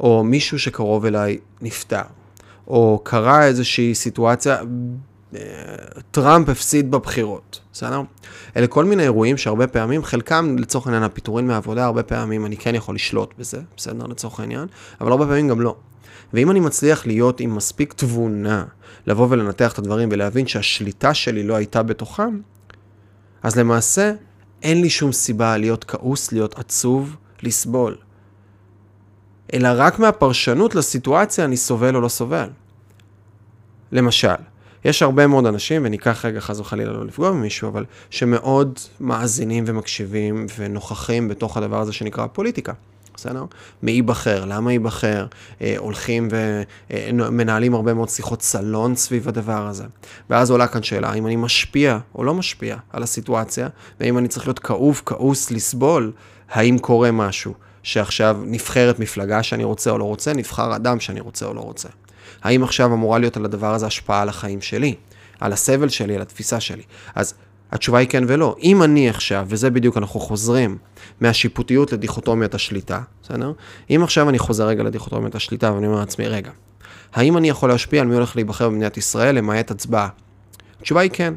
או 0.00 0.24
מישהו 0.24 0.58
שקרוב 0.58 1.04
אליי 1.04 1.38
נפטר. 1.60 2.02
או 2.68 3.00
קרה 3.02 3.44
איזושהי 3.44 3.94
סיטואציה, 3.94 4.58
אה, 5.34 5.40
טראמפ 6.10 6.48
הפסיד 6.48 6.90
בבחירות, 6.90 7.60
בסדר? 7.72 8.02
אלה 8.56 8.66
כל 8.66 8.84
מיני 8.84 9.02
אירועים 9.02 9.36
שהרבה 9.36 9.66
פעמים, 9.66 10.04
חלקם 10.04 10.56
לצורך 10.58 10.86
העניין 10.86 11.02
הפיטורין 11.02 11.46
מהעבודה, 11.46 11.84
הרבה 11.84 12.02
פעמים 12.02 12.46
אני 12.46 12.56
כן 12.56 12.74
יכול 12.74 12.94
לשלוט 12.94 13.34
בזה, 13.38 13.60
בסדר? 13.76 14.06
לצורך 14.06 14.40
העניין, 14.40 14.66
אבל 15.00 15.10
הרבה 15.10 15.26
פעמים 15.26 15.48
גם 15.48 15.60
לא. 15.60 15.76
ואם 16.32 16.50
אני 16.50 16.60
מצליח 16.60 17.06
להיות 17.06 17.40
עם 17.40 17.56
מספיק 17.56 17.92
תבונה, 17.92 18.64
לבוא 19.06 19.26
ולנתח 19.30 19.72
את 19.72 19.78
הדברים 19.78 20.08
ולהבין 20.12 20.46
שהשליטה 20.46 21.14
שלי 21.14 21.42
לא 21.42 21.54
הייתה 21.54 21.82
בתוכם, 21.82 22.40
אז 23.42 23.56
למעשה 23.56 24.12
אין 24.62 24.80
לי 24.80 24.90
שום 24.90 25.12
סיבה 25.12 25.56
להיות 25.56 25.84
כעוס, 25.84 26.32
להיות 26.32 26.58
עצוב, 26.58 27.16
לסבול. 27.42 27.96
אלא 29.54 29.68
רק 29.74 29.98
מהפרשנות 29.98 30.74
לסיטואציה 30.74 31.44
אני 31.44 31.56
סובל 31.56 31.96
או 31.96 32.00
לא 32.00 32.08
סובל. 32.08 32.48
למשל, 33.92 34.34
יש 34.84 35.02
הרבה 35.02 35.26
מאוד 35.26 35.46
אנשים, 35.46 35.82
וניקח 35.84 36.24
רגע 36.24 36.40
חס 36.40 36.60
וחלילה 36.60 36.92
לא 36.92 37.06
לפגוע 37.06 37.30
במישהו, 37.30 37.68
אבל 37.68 37.84
שמאוד 38.10 38.78
מאזינים 39.00 39.64
ומקשיבים 39.66 40.46
ונוכחים 40.58 41.28
בתוך 41.28 41.56
הדבר 41.56 41.80
הזה 41.80 41.92
שנקרא 41.92 42.26
פוליטיקה. 42.26 42.72
בסדר? 43.16 43.44
מי 43.82 43.90
ייבחר, 43.90 44.44
למה 44.44 44.72
ייבחר, 44.72 45.26
אה, 45.60 45.74
הולכים 45.78 46.28
ומנהלים 46.30 47.74
הרבה 47.74 47.94
מאוד 47.94 48.08
שיחות 48.08 48.42
סלון 48.42 48.96
סביב 48.96 49.28
הדבר 49.28 49.66
הזה. 49.66 49.84
ואז 50.30 50.50
עולה 50.50 50.66
כאן 50.66 50.82
שאלה, 50.82 51.10
האם 51.10 51.26
אני 51.26 51.36
משפיע 51.36 51.98
או 52.14 52.24
לא 52.24 52.34
משפיע 52.34 52.76
על 52.90 53.02
הסיטואציה, 53.02 53.68
והאם 54.00 54.18
אני 54.18 54.28
צריך 54.28 54.46
להיות 54.46 54.58
כאוב, 54.58 55.02
כעוס, 55.06 55.50
לסבול, 55.50 56.12
האם 56.50 56.78
קורה 56.78 57.10
משהו, 57.12 57.54
שעכשיו 57.86 58.36
נבחרת 58.44 58.98
מפלגה 58.98 59.42
שאני 59.42 59.64
רוצה 59.64 59.90
או 59.90 59.98
לא 59.98 60.04
רוצה, 60.04 60.32
נבחר 60.32 60.76
אדם 60.76 61.00
שאני 61.00 61.20
רוצה 61.20 61.46
או 61.46 61.54
לא 61.54 61.60
רוצה. 61.60 61.88
האם 62.42 62.64
עכשיו 62.64 62.92
אמורה 62.92 63.18
להיות 63.18 63.36
על 63.36 63.44
הדבר 63.44 63.74
הזה 63.74 63.86
השפעה 63.86 64.22
על 64.22 64.28
החיים 64.28 64.60
שלי, 64.60 64.94
על 65.40 65.52
הסבל 65.52 65.88
שלי, 65.88 66.14
על 66.14 66.22
התפיסה 66.22 66.60
שלי. 66.60 66.82
אז 67.14 67.34
התשובה 67.72 67.98
היא 67.98 68.08
כן 68.08 68.24
ולא. 68.26 68.56
אם 68.62 68.82
אני 68.82 69.08
עכשיו, 69.08 69.46
וזה 69.48 69.70
בדיוק 69.70 69.96
אנחנו 69.96 70.20
חוזרים 70.20 70.78
מהשיפוטיות 71.20 71.92
לדיכוטומיית 71.92 72.54
השליטה, 72.54 73.00
בסדר? 73.22 73.52
אם 73.90 74.00
עכשיו 74.02 74.28
אני 74.28 74.38
חוזר 74.38 74.66
רגע 74.66 74.82
לדיכוטומיית 74.82 75.34
השליטה 75.34 75.72
ואני 75.72 75.86
אומר 75.86 75.98
לעצמי, 75.98 76.28
רגע, 76.28 76.50
האם 77.12 77.36
אני 77.36 77.48
יכול 77.48 77.68
להשפיע 77.68 78.00
על 78.00 78.06
מי 78.06 78.14
הולך 78.14 78.36
להיבחר 78.36 78.68
במדינת 78.68 78.96
ישראל 78.96 79.34
למעט 79.34 79.70
הצבעה? 79.70 80.08
התשובה 80.80 81.00
היא 81.00 81.10
כן. 81.12 81.34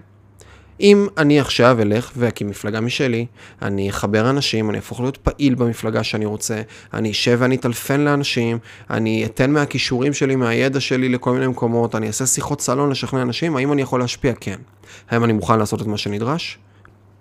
אם 0.80 1.08
אני 1.18 1.40
עכשיו 1.40 1.82
אלך 1.82 2.12
ואקים 2.16 2.48
מפלגה 2.48 2.82
משלי, 2.82 3.26
אני 3.62 3.90
אחבר 3.90 4.30
אנשים, 4.30 4.70
אני 4.70 4.78
אהפוך 4.78 5.00
להיות 5.00 5.18
פעיל 5.18 5.56
במפלגה 5.56 6.04
שאני 6.04 6.26
רוצה, 6.26 6.62
אני 6.94 7.12
אשב 7.12 7.38
ואני 7.42 7.56
אטלפן 7.56 8.02
לאנשים, 8.02 8.58
אני 8.90 9.26
אתן 9.26 9.52
מהכישורים 9.52 10.14
שלי, 10.14 10.36
מהידע 10.36 10.80
שלי 10.80 11.10
לכל 11.10 11.34
מיני 11.34 11.48
מקומות, 11.48 11.96
אני 11.96 12.08
אעשה 12.08 12.26
שיחות 12.26 12.62
סלון 12.62 12.90
לשכנע 12.90 13.22
אנשים, 13.22 13.56
האם 13.56 13.74
אני 13.74 13.82
יכול 13.82 14.00
להשפיע? 14.00 14.34
כן. 14.40 14.60
האם 15.10 15.24
אני 15.24 15.34
מוכן 15.34 15.60
לעשות 15.60 15.82
את 15.82 15.88
מה 15.88 15.98
שנדרש? 15.98 16.58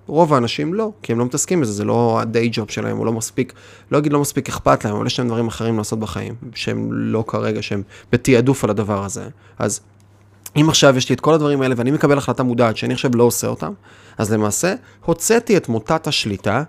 רוב 0.07 0.35
האנשים 0.35 0.75
לא, 0.75 0.93
כי 1.03 1.13
הם 1.13 1.19
לא 1.19 1.25
מתעסקים 1.25 1.61
בזה, 1.61 1.73
זה 1.73 1.85
לא 1.85 2.21
ה-day 2.21 2.57
job 2.57 2.73
שלהם, 2.73 2.97
הוא 2.97 3.07
לא 3.07 3.13
מספיק, 3.13 3.53
לא 3.91 3.99
אגיד 3.99 4.13
לא 4.13 4.21
מספיק 4.21 4.49
אכפת 4.49 4.85
להם, 4.85 4.97
אבל 4.97 5.07
יש 5.07 5.19
להם 5.19 5.29
דברים 5.29 5.47
אחרים 5.47 5.79
לעשות 5.79 5.99
בחיים, 5.99 6.35
שהם 6.55 6.89
לא 6.93 7.25
כרגע, 7.27 7.63
שהם 7.63 7.83
בתעדוף 8.13 8.65
על 8.65 8.71
הדבר 8.71 9.05
הזה. 9.05 9.29
אז 9.59 9.81
אם 10.57 10.69
עכשיו 10.69 10.97
יש 10.97 11.09
לי 11.09 11.15
את 11.15 11.21
כל 11.21 11.35
הדברים 11.35 11.63
האלה 11.63 11.75
ואני 11.79 11.91
מקבל 11.91 12.19
החלטה 12.19 12.43
מודעת 12.43 12.77
שאני 12.77 12.95
עכשיו 12.95 13.11
לא 13.15 13.23
עושה 13.23 13.47
אותם, 13.47 13.73
אז 14.19 14.33
למעשה 14.33 14.75
הוצאתי 15.05 15.57
את 15.57 15.69
מוטת 15.69 16.07
השליטה, 16.07 16.63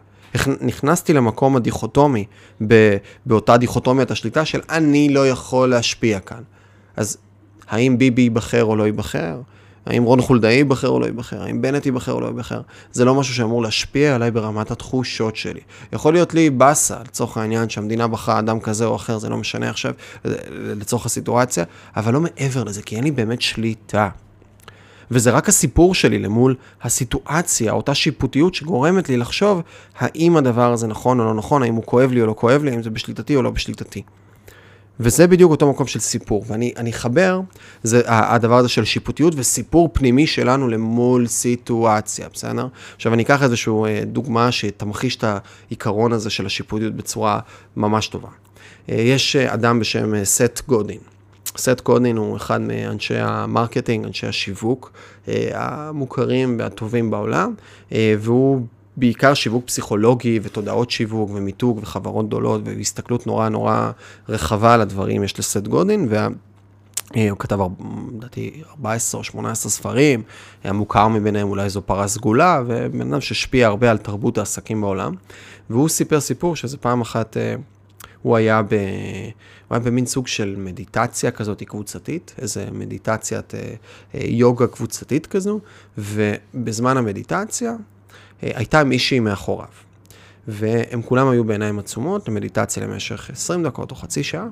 נכנסתי 0.62 1.14
למקום 1.14 1.56
הדיכוטומי, 1.56 2.26
באותה 3.26 3.58
דיכוטומיית 3.58 4.12
השליטה 4.12 4.46
של 4.46 4.62
אני 4.70 5.10
לא 5.10 5.30
יכול 5.30 5.70
להשפיע 5.70 6.20
כאן. 6.20 6.42
אז 6.96 7.18
האם 7.70 7.98
ביבי 7.98 8.22
ייבחר 8.22 8.64
או 8.64 8.76
לא 8.76 8.84
ייבחר? 8.84 9.42
האם 9.86 10.04
רון 10.04 10.22
חולדאי 10.22 10.54
ייבחר 10.54 10.88
או 10.88 11.00
לא 11.00 11.06
ייבחר, 11.06 11.44
האם 11.44 11.62
בנט 11.62 11.86
ייבחר 11.86 12.12
או 12.12 12.22
לא 12.22 12.28
ייבחר, 12.28 12.62
זה 12.92 13.06
לא 13.06 13.16
משהו 13.16 13.34
שאמור 13.34 13.62
להשפיע 13.62 14.16
עליי 14.16 14.32
ברמת 14.32 14.72
התחושות 14.72 15.36
שלי. 15.36 15.60
יכול 15.94 16.14
להיות 16.14 16.34
לי 16.34 16.50
באסה, 16.50 16.98
לצורך 17.06 17.38
העניין, 17.38 17.70
שהמדינה 17.70 18.08
בחרה 18.08 18.40
אדם 18.40 18.60
כזה 18.60 18.86
או 18.86 18.96
אחר, 18.96 19.18
זה 19.18 19.30
לא 19.30 19.38
משנה 19.38 19.70
עכשיו, 19.70 19.94
לצורך 20.52 21.06
הסיטואציה, 21.06 21.64
אבל 21.96 22.14
לא 22.14 22.20
מעבר 22.20 22.64
לזה, 22.64 22.82
כי 22.82 22.96
אין 22.96 23.04
לי 23.04 23.12
באמת 23.12 23.42
שליטה. 23.42 24.10
וזה 25.12 25.32
רק 25.32 25.50
הסיפור 25.50 25.96
שלי 25.96 26.20
למול 26.20 26.56
הסיטואציה, 26.82 27.72
אותה 27.72 27.96
שיפוטיות 27.96 28.56
שגורמת 28.56 29.10
לי 29.10 29.18
לחשוב 29.18 29.62
האם 30.00 30.38
הדבר 30.38 30.74
הזה 30.74 30.88
נכון 30.88 31.20
או 31.20 31.26
לא 31.26 31.34
נכון, 31.34 31.64
האם 31.64 31.76
הוא 31.76 31.84
כואב 31.84 32.12
לי 32.12 32.22
או 32.22 32.26
לא 32.26 32.36
כואב 32.38 32.64
לי, 32.64 32.72
האם 32.72 32.84
זה 32.84 32.90
בשליטתי 32.90 33.36
או 33.36 33.42
לא 33.42 33.50
בשליטתי. 33.50 34.04
וזה 35.00 35.28
בדיוק 35.28 35.52
אותו 35.52 35.70
מקום 35.70 35.88
של 35.88 36.00
סיפור, 36.00 36.46
ואני 36.48 36.92
אחבר, 36.92 37.42
זה 37.84 38.02
הדבר 38.06 38.58
הזה 38.58 38.70
של 38.70 38.86
שיפוטיות 38.86 39.34
וסיפור 39.38 39.90
פנימי 39.94 40.28
שלנו 40.28 40.68
למול 40.68 41.28
סיטואציה, 41.28 42.28
בסדר? 42.34 42.68
עכשיו 42.96 43.14
אני 43.14 43.24
אקח 43.24 43.44
איזושהי 43.44 43.74
אה, 43.86 44.02
דוגמה 44.06 44.52
שתמחיש 44.52 45.16
את 45.16 45.24
העיקרון 45.24 46.14
הזה 46.14 46.30
של 46.30 46.46
השיפוטיות 46.46 46.96
בצורה 46.96 47.40
ממש 47.78 48.08
טובה. 48.08 48.30
אה, 48.90 48.96
יש 48.96 49.36
אה, 49.36 49.54
אדם 49.54 49.80
בשם 49.80 50.24
סט 50.24 50.62
גודין. 50.68 51.00
סט 51.58 51.82
גודין 51.82 52.18
הוא 52.18 52.38
אחד 52.38 52.62
מאנשי 52.62 53.18
ה 53.18 53.26
marketing, 53.26 54.06
אנשי 54.06 54.28
השיווק 54.28 54.92
המוכרים 55.54 56.56
והטובים 56.60 57.12
בעולם, 57.12 57.54
והוא 57.92 58.62
בעיקר 59.00 59.34
שיווק 59.34 59.66
פסיכולוגי 59.66 60.40
ותודעות 60.44 60.92
שיווק 60.92 61.30
ומיתוג 61.34 61.80
וחברות 61.82 62.28
גדולות 62.28 62.62
והסתכלות 62.66 63.28
נורא 63.28 63.50
נורא 63.50 63.92
רחבה 64.30 64.74
על 64.74 64.82
הדברים, 64.82 65.24
יש 65.24 65.40
לסט 65.40 65.68
גודין, 65.68 66.08
וה... 66.10 66.28
הוא 67.30 67.40
כתב, 67.40 67.60
לדעתי, 68.18 68.62
14 68.70 69.20
או 69.20 69.24
18 69.24 69.72
ספרים, 69.72 70.22
המוכר 70.64 71.08
מביניהם 71.08 71.50
אולי 71.50 71.70
זו 71.70 71.82
פרה 71.82 72.08
סגולה, 72.08 72.64
ובן 72.68 73.14
אדם 73.14 73.22
שהשפיע 73.22 73.68
הרבה 73.68 73.92
על 73.92 73.98
תרבות 73.98 74.38
העסקים 74.38 74.82
בעולם. 74.82 75.14
והוא 75.70 75.90
סיפר 75.90 76.20
סיפור 76.20 76.56
שזה 76.56 76.78
פעם 76.78 77.02
אחת, 77.02 77.38
הוא 78.22 78.36
היה, 78.36 78.62
ב, 78.62 78.74
הוא 79.68 79.76
היה 79.76 79.80
במין 79.80 80.06
סוג 80.06 80.28
של 80.28 80.56
מדיטציה 80.58 81.32
כזאת 81.32 81.64
קבוצתית, 81.64 82.36
איזה 82.38 82.66
מדיטציית 82.72 83.54
יוגה 84.14 84.68
קבוצתית 84.68 85.28
כזו, 85.28 85.60
ובזמן 85.98 86.98
המדיטציה 86.98 87.76
הייתה 88.42 88.84
מישהי 88.84 89.20
מאחוריו. 89.20 89.68
והם 90.48 91.02
כולם 91.02 91.30
היו 91.30 91.44
בעיניים 91.44 91.80
עצומות 91.80 92.28
למדיטציה 92.28 92.84
למשך 92.84 93.30
20 93.34 93.64
דקות 93.64 93.92
או 93.92 93.96
חצי 93.96 94.24
שעה, 94.24 94.48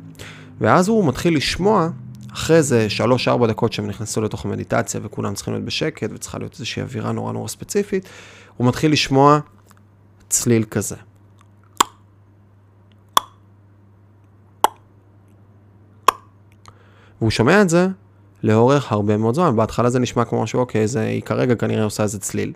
ואז 0.62 0.88
הוא 0.88 1.08
מתחיל 1.08 1.36
לשמוע 1.36 1.90
אחרי 2.34 2.58
איזה 2.58 2.88
3-4 3.44 3.48
דקות 3.48 3.74
שהם 3.74 3.88
נכנסו 3.88 4.22
לתוך 4.22 4.46
המדיטציה 4.46 5.02
וכולם 5.04 5.34
צריכים 5.34 5.54
להיות 5.54 5.66
בשקט 5.66 6.10
וצריכה 6.14 6.38
להיות 6.38 6.54
איזושהי 6.54 6.82
אווירה 6.82 7.12
נורא 7.12 7.34
נורא 7.34 7.48
ספציפית, 7.48 8.10
הוא 8.58 8.68
מתחיל 8.68 8.92
לשמוע 8.92 9.40
צליל 10.30 10.64
כזה. 10.64 10.96
והוא 17.22 17.32
שומע 17.32 17.62
את 17.62 17.70
זה 17.70 17.88
לאורך 18.44 18.92
הרבה 18.92 19.18
מאוד 19.18 19.36
זמן, 19.36 19.56
בהתחלה 19.56 19.90
זה 19.90 20.00
נשמע 20.00 20.26
כמו 20.26 20.44
משהו, 20.44 20.60
אוקיי, 20.60 20.88
זה, 20.88 21.02
היא 21.02 21.22
כרגע 21.22 21.56
כנראה 21.56 21.84
עושה 21.84 22.04
איזה 22.04 22.20
צליל. 22.20 22.54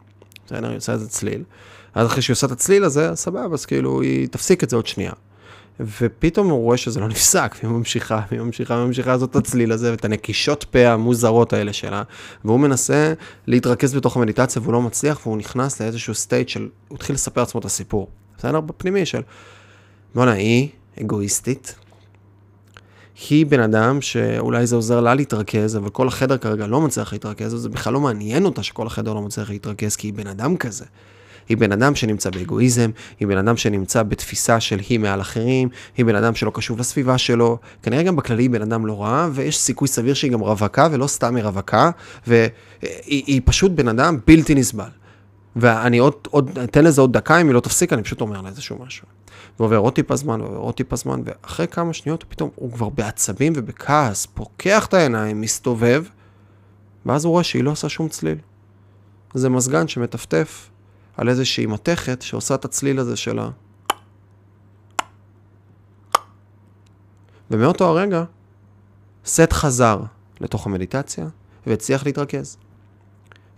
בסדר, 0.51 0.67
היא 0.69 0.77
עושה 0.77 0.93
איזה 0.93 1.07
צליל. 1.07 1.43
אז 1.93 2.07
אחרי 2.07 2.21
שהיא 2.21 2.33
עושה 2.33 2.47
את 2.47 2.51
הצליל 2.51 2.83
הזה, 2.83 3.11
סבבה, 3.15 3.53
אז 3.53 3.65
כאילו 3.65 4.01
היא 4.01 4.27
תפסיק 4.27 4.63
את 4.63 4.69
זה 4.69 4.75
עוד 4.75 4.87
שנייה. 4.87 5.11
ופתאום 5.79 6.49
הוא 6.49 6.63
רואה 6.63 6.77
שזה 6.77 6.99
לא 6.99 7.07
נפסק, 7.07 7.55
והיא 7.61 7.71
ממשיכה, 7.71 8.21
והיא 8.31 8.41
ממשיכה, 8.41 8.73
והיא 8.73 8.85
ממשיכה 8.85 9.13
לעשות 9.13 9.31
את 9.31 9.35
הצליל 9.35 9.71
הזה, 9.71 9.91
ואת 9.91 10.05
הנקישות 10.05 10.63
פה 10.63 10.87
המוזרות 10.87 11.53
האלה 11.53 11.73
שלה, 11.73 12.03
והוא 12.45 12.59
מנסה 12.59 13.13
להתרכז 13.47 13.95
בתוך 13.95 14.17
המדיטציה 14.17 14.61
והוא 14.61 14.73
לא 14.73 14.81
מצליח, 14.81 15.25
והוא 15.25 15.37
נכנס 15.37 15.81
לאיזשהו 15.81 16.13
סטייט 16.13 16.49
של, 16.49 16.67
הוא 16.87 16.95
התחיל 16.95 17.13
לספר 17.13 17.41
לעצמו 17.41 17.59
את 17.59 17.65
הסיפור, 17.65 18.09
בסדר? 18.37 18.61
בפנימי 18.61 19.05
של, 19.05 19.21
בואנה, 20.15 20.31
היא 20.31 20.69
אגואיסטית, 21.01 21.75
היא 23.29 23.45
בן 23.45 23.59
אדם 23.59 24.01
שאולי 24.01 24.67
זה 24.67 24.75
עוזר 24.75 25.01
לה 25.01 25.15
להתרכז, 25.15 25.77
אבל 25.77 25.89
כל 25.89 26.07
החדר 26.07 26.37
כרגע 26.37 26.67
לא 26.67 26.81
מצליח 26.81 27.13
להתרכז, 27.13 27.53
וזה 27.53 27.69
בכלל 27.69 27.93
לא 27.93 27.99
מעניין 27.99 28.45
אותה 28.45 28.63
שכל 28.63 28.87
החדר 28.87 29.13
לא 29.13 29.21
מצליח 29.21 29.49
להתרכז, 29.49 29.95
כי 29.95 30.07
היא 30.07 30.13
בן 30.13 30.27
אדם 30.27 30.57
כזה. 30.57 30.85
היא 31.49 31.57
בן 31.57 31.71
אדם 31.71 31.95
שנמצא 31.95 32.29
באגואיזם, 32.29 32.91
היא 33.19 33.27
בן 33.27 33.37
אדם 33.37 33.57
שנמצא 33.57 34.03
בתפיסה 34.03 34.59
של 34.59 34.79
היא 34.89 34.99
מעל 34.99 35.21
אחרים, 35.21 35.69
היא 35.97 36.05
בן 36.05 36.15
אדם 36.15 36.35
שלא 36.35 36.51
קשוב 36.53 36.79
לסביבה 36.79 37.17
שלו, 37.17 37.57
כנראה 37.83 38.03
גם 38.03 38.15
בכללי 38.15 38.43
היא 38.43 38.49
בן 38.49 38.61
אדם 38.61 38.85
לא 38.85 39.01
רע, 39.01 39.27
ויש 39.33 39.57
סיכוי 39.57 39.87
סביר 39.87 40.13
שהיא 40.13 40.31
גם 40.31 40.39
רווקה, 40.39 40.87
ולא 40.91 41.07
סתם 41.07 41.35
היא 41.35 41.43
רווקה, 41.43 41.91
והיא 42.27 43.41
פשוט 43.45 43.71
בן 43.71 43.87
אדם 43.87 44.17
בלתי 44.27 44.55
נסבל. 44.55 44.89
ואני 45.55 45.97
עוד, 45.97 46.13
עוד, 46.29 46.59
אתן 46.63 46.83
לזה 46.83 47.01
עוד 47.01 47.13
דקה, 47.13 47.41
אם 47.41 47.47
היא 47.47 47.55
לא 47.55 47.59
תפסיק, 47.59 47.93
אני 47.93 48.03
פשוט 48.03 48.21
אומר 48.21 48.41
לה 48.41 48.49
איזשהו 48.49 48.77
משהו. 48.85 49.07
ועובר 49.59 49.77
עוד 49.77 49.93
טיפה 49.93 50.15
זמן, 50.15 50.41
ועובר 50.41 50.57
עוד 50.57 50.73
טיפה 50.73 50.95
זמן, 50.95 51.21
ואחרי 51.25 51.67
כמה 51.67 51.93
שניות 51.93 52.23
פתאום 52.29 52.49
הוא 52.55 52.71
כבר 52.73 52.89
בעצבים 52.89 53.53
ובכעס, 53.55 54.25
פוקח 54.25 54.85
את 54.85 54.93
העיניים, 54.93 55.41
מסתובב, 55.41 56.03
ואז 57.05 57.25
הוא 57.25 57.31
רואה 57.31 57.43
שהיא 57.43 57.63
לא 57.63 57.71
עושה 57.71 57.89
שום 57.89 58.09
צליל. 58.09 58.37
זה 59.33 59.49
מזגן 59.49 59.87
שמטפטף 59.87 60.69
על 61.17 61.29
איזושהי 61.29 61.65
מתכת 61.65 62.21
שעושה 62.21 62.55
את 62.55 62.65
הצליל 62.65 62.99
הזה 62.99 63.15
שלה. 63.15 63.49
ומאותו 67.51 67.85
הרגע, 67.85 68.23
סט 69.25 69.53
חזר 69.53 69.99
לתוך 70.41 70.67
המדיטציה 70.67 71.27
והצליח 71.67 72.05
להתרכז. 72.05 72.57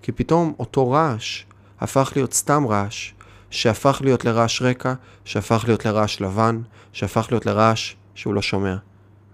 כי 0.02 0.12
פתאום 0.12 0.54
אותו 0.60 0.92
רעש 0.92 1.44
הפך 1.80 2.12
להיות 2.16 2.34
סתם 2.34 2.68
רעש, 2.68 3.14
שהפך 3.54 4.02
להיות 4.04 4.26
לרעש 4.26 4.62
רקע, 4.62 4.94
שהפך 5.26 5.64
להיות 5.68 5.86
לרעש 5.86 6.22
לבן, 6.22 6.62
שהפך 6.94 7.28
להיות 7.32 7.46
לרעש 7.46 7.96
שהוא 8.16 8.34
לא 8.34 8.42
שומע. 8.42 8.76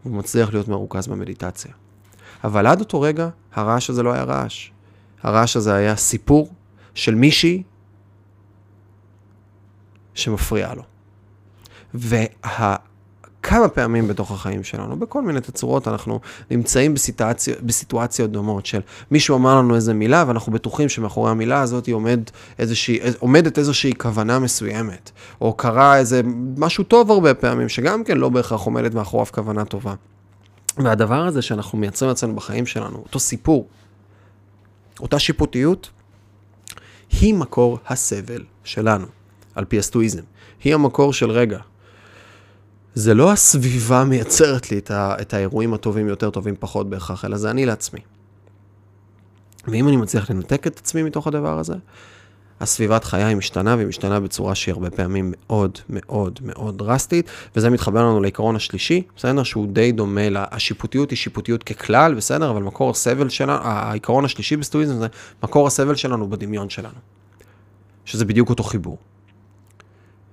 והוא 0.05 0.17
מצליח 0.17 0.53
להיות 0.53 0.67
מרוכז 0.67 1.07
במדיטציה. 1.07 1.71
אבל 2.43 2.67
עד 2.67 2.79
אותו 2.79 3.01
רגע, 3.01 3.29
הרעש 3.53 3.89
הזה 3.89 4.03
לא 4.03 4.13
היה 4.13 4.23
רעש. 4.23 4.69
הרעש 5.23 5.55
הזה 5.55 5.75
היה 5.75 5.95
סיפור 5.95 6.53
של 6.93 7.15
מישהי 7.15 7.63
שמפריעה 10.13 10.75
לו. 10.75 10.83
וכמה 13.49 13.67
פעמים 13.67 14.07
בתוך 14.07 14.31
החיים 14.31 14.63
שלנו, 14.63 14.99
בכל 14.99 15.21
מיני 15.21 15.41
תצורות, 15.41 15.87
אנחנו 15.87 16.19
נמצאים 16.51 16.93
בסיטואציה, 16.93 17.55
בסיטואציות 17.63 18.31
דומות 18.31 18.65
של 18.65 18.79
מישהו 19.11 19.37
אמר 19.37 19.57
לנו 19.57 19.75
איזה 19.75 19.93
מילה, 19.93 20.23
ואנחנו 20.27 20.51
בטוחים 20.51 20.89
שמאחורי 20.89 21.31
המילה 21.31 21.61
הזאת 21.61 21.89
עומד 21.89 22.19
איזושהי, 22.59 22.99
עומדת 23.19 23.57
איזושהי 23.57 23.93
כוונה 23.97 24.39
מסוימת, 24.39 25.11
או 25.41 25.53
קרה 25.53 25.97
איזה 25.97 26.21
משהו 26.57 26.83
טוב 26.83 27.11
הרבה 27.11 27.33
פעמים, 27.33 27.69
שגם 27.69 28.03
כן 28.03 28.17
לא 28.17 28.29
בהכרח 28.29 28.61
עומדת 28.61 28.93
מאחוריו 28.93 29.25
כוונה 29.25 29.65
טובה. 29.65 29.93
והדבר 30.77 31.25
הזה 31.25 31.41
שאנחנו 31.41 31.77
מייצרים 31.77 32.11
אצלנו 32.11 32.35
בחיים 32.35 32.65
שלנו, 32.65 32.97
אותו 32.97 33.19
סיפור, 33.19 33.67
אותה 34.99 35.19
שיפוטיות, 35.19 35.89
היא 37.11 37.33
מקור 37.33 37.79
הסבל 37.87 38.43
שלנו. 38.63 39.05
על 39.55 39.65
פי 39.65 39.79
הסטואיזם. 39.79 40.21
היא 40.63 40.73
המקור 40.73 41.13
של 41.13 41.31
רגע. 41.31 41.59
זה 42.95 43.13
לא 43.13 43.31
הסביבה 43.31 44.03
מייצרת 44.03 44.71
לי 44.71 44.77
את, 44.77 44.91
ה, 44.91 45.15
את 45.21 45.33
האירועים 45.33 45.73
הטובים 45.73 46.07
יותר, 46.07 46.29
טובים 46.29 46.55
פחות 46.59 46.89
בהכרח, 46.89 47.25
אלא 47.25 47.37
זה 47.37 47.51
אני 47.51 47.65
לעצמי. 47.65 47.99
ואם 49.67 49.87
אני 49.87 49.97
מצליח 49.97 50.31
לנתק 50.31 50.67
את 50.67 50.77
עצמי 50.77 51.03
מתוך 51.03 51.27
הדבר 51.27 51.59
הזה, 51.59 51.73
הסביבת 52.59 53.03
חיי 53.03 53.35
משתנה, 53.35 53.75
והיא 53.75 53.87
משתנה 53.87 54.19
בצורה 54.19 54.55
שהיא 54.55 54.73
הרבה 54.73 54.89
פעמים 54.89 55.33
מאוד 55.35 55.77
מאוד 55.89 56.39
מאוד 56.43 56.77
דרסטית, 56.77 57.29
וזה 57.55 57.69
מתחבר 57.69 57.99
לנו 57.99 58.21
לעיקרון 58.21 58.55
השלישי, 58.55 59.01
בסדר? 59.17 59.43
שהוא 59.43 59.67
די 59.67 59.91
דומה, 59.91 60.21
השיפוטיות 60.35 61.09
היא 61.09 61.17
שיפוטיות 61.17 61.63
ככלל, 61.63 62.15
בסדר? 62.15 62.49
אבל 62.49 62.63
מקור 62.63 62.89
הסבל 62.89 63.29
שלנו, 63.29 63.63
העיקרון 63.63 64.25
השלישי 64.25 64.57
בסטואיזם 64.57 64.99
זה 64.99 65.07
מקור 65.43 65.67
הסבל 65.67 65.95
שלנו 65.95 66.29
בדמיון 66.29 66.69
שלנו. 66.69 66.99
שזה 68.05 68.25
בדיוק 68.25 68.49
אותו 68.49 68.63
חיבור. 68.63 68.97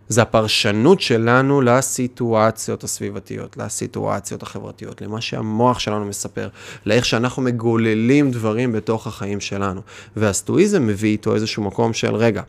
זה 0.09 0.23
הפרשנות 0.23 1.01
שלנו 1.01 1.61
לסיטואציות 1.61 2.85
הסביבתיות, 2.85 3.57
לסיטואציות 3.57 4.42
החברתיות, 4.42 5.03
למה 5.03 5.21
שהמוח 5.21 5.79
שלנו 5.79 6.05
מספר, 6.05 6.49
לאיך 6.87 7.05
שאנחנו 7.05 7.42
מגוללים 7.42 8.31
דברים 8.31 8.73
בתוך 8.73 9.07
החיים 9.07 9.40
שלנו. 9.40 9.81
והסטואיזם 10.16 10.87
מביא 10.87 11.11
איתו 11.11 11.35
איזשהו 11.35 11.62
מקום 11.62 11.92
של, 11.92 12.14
רגע, 12.14 12.42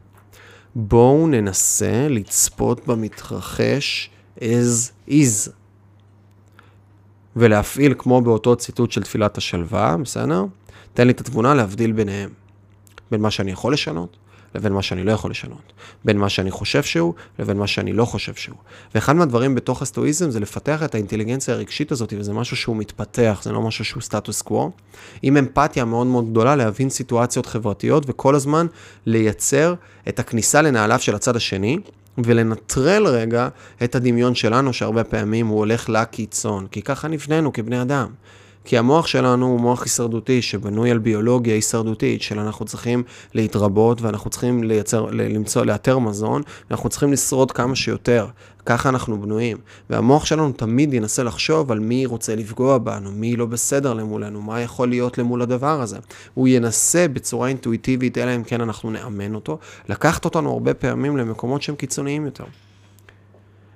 בואו 0.76 1.28
ננסה 1.28 2.08
לצפות 2.10 2.88
במתרחש 2.88 4.10
as 4.39 5.10
is. 5.10 5.50
ולהפעיל 7.36 7.93
כמו 7.98 8.22
באותו 8.22 8.56
ציטוט 8.56 8.91
של 8.91 9.04
תפילת 9.04 9.38
השלווה, 9.38 9.98
בסדר? 9.98 10.46
תן 10.93 11.08
לי 11.08 11.13
את 11.13 11.20
התבונה 11.20 11.54
להבדיל 11.54 11.91
ביניהם. 11.91 12.30
בין 13.12 13.22
מה 13.22 13.32
שאני 13.32 13.52
יכול 13.52 13.74
לשנות 13.74 14.17
לבין 14.55 14.73
מה 14.73 14.81
שאני 14.81 15.03
לא 15.03 15.12
יכול 15.12 15.31
לשנות. 15.31 15.73
בין 16.05 16.17
מה 16.17 16.29
שאני 16.29 16.51
חושב 16.51 16.83
שהוא, 16.83 17.13
לבין 17.39 17.57
מה 17.57 17.67
שאני 17.67 17.93
לא 17.93 18.05
חושב 18.05 18.33
שהוא. 18.33 18.57
ואחד 18.95 19.15
מהדברים 19.15 19.55
בתוך 19.55 19.81
הסטואיזם 19.81 20.29
זה 20.29 20.39
לפתח 20.39 20.83
את 20.83 20.95
האינטליגנציה 20.95 21.53
הרגשית 21.53 21.91
הזאת, 21.91 22.13
וזה 22.17 22.33
משהו 22.33 22.57
שהוא 22.57 22.75
מתפתח, 22.75 23.41
זה 23.43 23.51
לא 23.51 23.62
משהו 23.62 23.86
שהוא 23.86 24.01
סטטוס 24.01 24.41
קוו. 24.41 24.71
עם 25.21 25.38
אמפתיה 25.38 25.86
מאוד 25.86 26.07
מאוד 26.07 26.29
גדולה 26.29 26.55
להבין 26.55 26.89
סיטואציות 26.89 27.45
חברתיות, 27.45 28.03
וכל 28.07 28.36
הזמן 28.36 28.67
לייצר 29.05 29.73
את 30.10 30.19
הכניסה 30.19 30.62
לנעליו 30.62 30.99
של 30.99 31.15
הצד 31.15 31.36
השני, 31.36 31.79
ולנטרל 32.17 33.07
רגע 33.07 33.47
את 33.83 33.95
הדמיון 33.95 34.36
שלנו, 34.36 34.73
שהרבה 34.73 35.03
פעמים 35.03 35.47
הוא 35.47 35.57
הולך 35.57 35.89
לקיצון, 35.89 36.67
כי 36.67 36.81
ככה 36.81 37.07
נבננו 37.07 37.53
כבני 37.53 37.81
אדם. 37.81 38.07
כי 38.67 38.77
המוח 38.77 39.08
שלנו 39.08 39.45
הוא 39.45 39.60
מוח 39.60 39.84
הישרדותי 39.84 40.41
שבנוי 40.41 40.91
על 40.91 40.97
ביולוגיה 40.97 41.56
הישרדותית 41.56 42.21
של 42.21 42.39
אנחנו 42.39 42.65
צריכים 42.65 43.03
להתרבות 43.34 44.01
ואנחנו 44.01 44.30
צריכים 44.30 44.63
לייצר, 44.63 45.06
למצוא, 45.12 45.65
לאתר 45.65 45.99
מזון, 45.99 46.41
ואנחנו 46.69 46.89
צריכים 46.89 47.12
לשרוד 47.13 47.51
כמה 47.51 47.75
שיותר. 47.75 48.27
ככה 48.65 48.89
אנחנו 48.89 49.21
בנויים. 49.21 49.58
והמוח 49.89 50.25
שלנו 50.25 50.51
תמיד 50.51 50.93
ינסה 50.93 51.23
לחשוב 51.23 51.71
על 51.71 51.80
מי 51.80 52.06
רוצה 52.06 52.36
לפגוע 52.36 52.77
בנו, 52.77 53.12
מי 53.12 53.36
לא 53.36 53.45
בסדר 53.45 53.93
למולנו, 53.93 54.41
מה 54.41 54.62
יכול 54.62 54.89
להיות 54.89 55.17
למול 55.17 55.41
הדבר 55.41 55.82
הזה. 55.82 55.97
הוא 56.34 56.47
ינסה 56.47 57.08
בצורה 57.08 57.47
אינטואיטיבית, 57.47 58.17
אלא 58.17 58.36
אם 58.36 58.43
כן 58.43 58.62
אנחנו 58.62 58.91
נאמן 58.91 59.36
אותו, 59.36 59.58
לקחת 59.89 60.25
אותנו 60.25 60.51
הרבה 60.51 60.73
פעמים 60.73 61.17
למקומות 61.17 61.62
שהם 61.62 61.75
קיצוניים 61.75 62.25
יותר. 62.25 62.45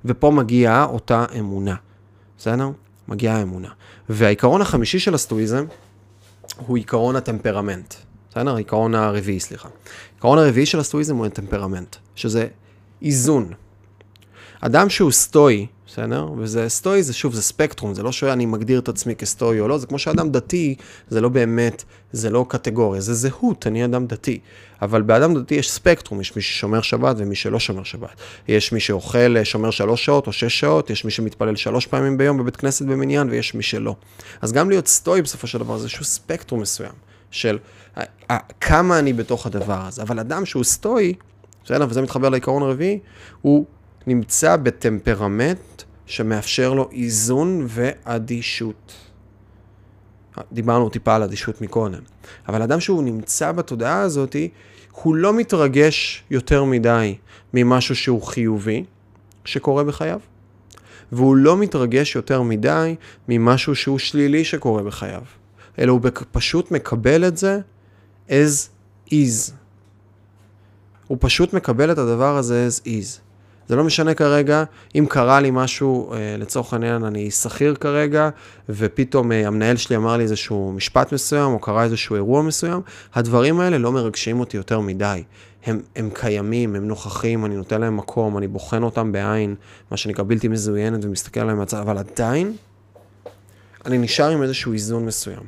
ופה 0.06 0.32
מגיעה 0.32 0.84
אותה 0.84 1.26
אמונה. 1.40 1.76
בסדר? 2.38 2.70
מגיעה 3.08 3.38
האמונה. 3.38 3.70
והעיקרון 4.10 4.62
החמישי 4.62 5.00
של 5.00 5.14
הסטואיזם 5.14 5.66
הוא 6.58 6.78
עיקרון 6.78 7.16
הטמפרמנט. 7.16 7.94
בסדר? 8.30 8.56
העיקרון 8.56 8.96
הרביעי, 8.96 9.40
סליחה. 9.40 9.70
העיקרון 10.14 10.38
הרביעי 10.38 10.66
של 10.66 10.80
הסטואיזם 10.80 11.16
הוא 11.16 11.26
הטמפרמנט. 11.26 11.96
שזה 12.16 12.48
איזון. 13.02 13.54
אדם 14.62 14.90
שהוא 14.90 15.12
סטואי, 15.12 15.68
בסדר? 15.92 16.28
וזה 16.38 16.70
סטואי, 16.70 17.04
זה 17.04 17.14
שוב, 17.14 17.34
זה 17.34 17.42
ספקטרום, 17.42 17.94
זה 17.94 18.04
לא 18.04 18.12
שאני 18.12 18.46
מגדיר 18.46 18.80
את 18.80 18.90
עצמי 18.90 19.16
כסטואי 19.16 19.60
או 19.60 19.68
לא, 19.68 19.78
זה 19.78 19.88
כמו 19.88 20.00
שאדם 20.00 20.30
דתי, 20.32 20.76
זה 21.10 21.22
לא 21.22 21.30
באמת, 21.30 21.84
זה 22.12 22.30
לא 22.30 22.46
קטגוריה, 22.50 23.02
זה 23.02 23.14
זהות, 23.14 23.68
אני 23.68 23.86
אדם 23.86 24.08
דתי. 24.08 24.40
אבל 24.82 25.02
באדם 25.02 25.34
דתי 25.34 25.56
יש 25.56 25.72
ספקטרום, 25.72 26.22
יש 26.22 26.36
מי 26.36 26.42
ששומר 26.42 26.82
שבת 26.82 27.16
ומי 27.20 27.36
שלא 27.36 27.60
שומר 27.60 27.84
שבת. 27.84 28.16
יש 28.48 28.72
מי 28.72 28.80
שאוכל, 28.80 29.38
אה, 29.38 29.46
שומר 29.46 29.72
שלוש 29.72 30.06
שעות 30.06 30.28
או 30.28 30.32
שש 30.32 30.60
שעות, 30.60 30.90
יש 30.90 31.06
מי 31.06 31.12
שמתפלל 31.12 31.56
שלוש 31.56 31.88
פעמים 31.88 32.18
ביום 32.18 32.38
בבית 32.38 32.56
כנסת 32.56 32.86
במניין 32.86 33.30
ויש 33.30 33.56
מי 33.56 33.64
שלא. 33.64 33.96
אז 34.42 34.52
גם 34.52 34.70
להיות 34.70 34.88
סטואי 34.88 35.22
בסופו 35.22 35.48
של 35.48 35.58
דבר 35.58 35.78
זה 35.78 35.84
איזשהו 35.84 36.06
ספקטרום 36.06 36.62
מסוים 36.62 36.94
של 37.32 37.58
אה, 37.98 38.04
אה, 38.32 38.38
כמה 38.62 39.00
אני 39.00 39.14
בתוך 39.14 39.46
הדבר 39.46 39.82
הזה. 39.88 40.02
אבל 40.02 40.20
אדם 40.20 40.46
שהוא 40.46 40.64
סטואי, 40.64 41.14
בסדר, 41.66 41.86
וזה 41.90 42.02
מתחבר 42.02 42.30
לעיקרון 42.30 42.64
הרביעי, 42.64 43.00
הוא 43.42 43.66
נמצא 44.08 44.56
בטמפרמנט 44.56 45.84
שמאפשר 46.06 46.74
לו 46.74 46.90
איזון 46.92 47.66
ואדישות. 47.68 48.94
דיברנו 50.52 50.90
טיפה 50.90 51.16
על 51.16 51.24
אדישות 51.24 51.62
מקודם. 51.62 52.02
אבל 52.48 52.62
אדם 52.62 52.80
שהוא 52.80 53.04
נמצא 53.04 53.52
בתודעה 53.52 54.02
הזאת, 54.02 54.36
הוא 54.92 55.16
לא 55.16 55.34
מתרגש 55.34 56.24
יותר 56.32 56.64
מדי 56.64 57.16
ממשהו 57.54 57.96
שהוא 57.96 58.24
חיובי 58.24 58.84
שקורה 59.46 59.84
בחייו, 59.84 60.20
והוא 61.12 61.36
לא 61.36 61.58
מתרגש 61.58 62.16
יותר 62.16 62.42
מדי 62.42 62.96
ממשהו 63.28 63.76
שהוא 63.76 64.00
שלילי 64.00 64.44
שקורה 64.44 64.84
בחייו, 64.84 65.22
אלא 65.80 65.92
הוא 65.92 66.02
פשוט 66.32 66.72
מקבל 66.72 67.28
את 67.28 67.38
זה 67.38 67.60
as 68.30 68.70
is. 69.10 69.52
הוא 71.08 71.18
פשוט 71.22 71.54
מקבל 71.54 71.92
את 71.92 71.98
הדבר 71.98 72.38
הזה 72.38 72.68
as 72.70 72.86
is. 72.88 73.31
זה 73.68 73.76
לא 73.76 73.84
משנה 73.84 74.14
כרגע 74.14 74.64
אם 74.96 75.06
קרה 75.10 75.40
לי 75.40 75.50
משהו, 75.52 76.14
אה, 76.14 76.36
לצורך 76.38 76.74
העניין 76.74 77.04
אני 77.04 77.32
שכיר 77.32 77.76
כרגע, 77.76 78.30
ופתאום 78.70 79.32
אה, 79.32 79.48
המנהל 79.48 79.78
שלי 79.78 79.96
אמר 79.96 80.18
לי 80.18 80.24
איזשהו 80.24 80.74
משפט 80.76 81.14
מסוים, 81.14 81.52
או 81.52 81.60
קרה 81.60 81.84
איזשהו 81.84 82.16
אירוע 82.16 82.42
מסוים, 82.42 82.82
הדברים 83.14 83.60
האלה 83.60 83.78
לא 83.78 83.92
מרגשים 83.92 84.40
אותי 84.40 84.58
יותר 84.58 84.80
מדי. 84.80 85.24
הם, 85.66 85.82
הם 85.96 86.10
קיימים, 86.14 86.76
הם 86.76 86.88
נוכחים, 86.88 87.46
אני 87.46 87.56
נותן 87.56 87.82
להם 87.82 87.98
מקום, 87.98 88.38
אני 88.38 88.48
בוחן 88.48 88.84
אותם 88.84 89.12
בעין, 89.12 89.56
מה 89.92 89.98
שנקרא 89.98 90.24
בלתי 90.28 90.48
מזוינת 90.48 91.06
ומסתכל 91.06 91.40
עליהם 91.40 91.58
מהצד, 91.58 91.78
אבל 91.78 91.98
עדיין 91.98 92.54
אני 93.86 93.98
נשאר 93.98 94.30
עם 94.30 94.44
איזשהו 94.44 94.74
איזון 94.74 95.06
מסוים. 95.06 95.44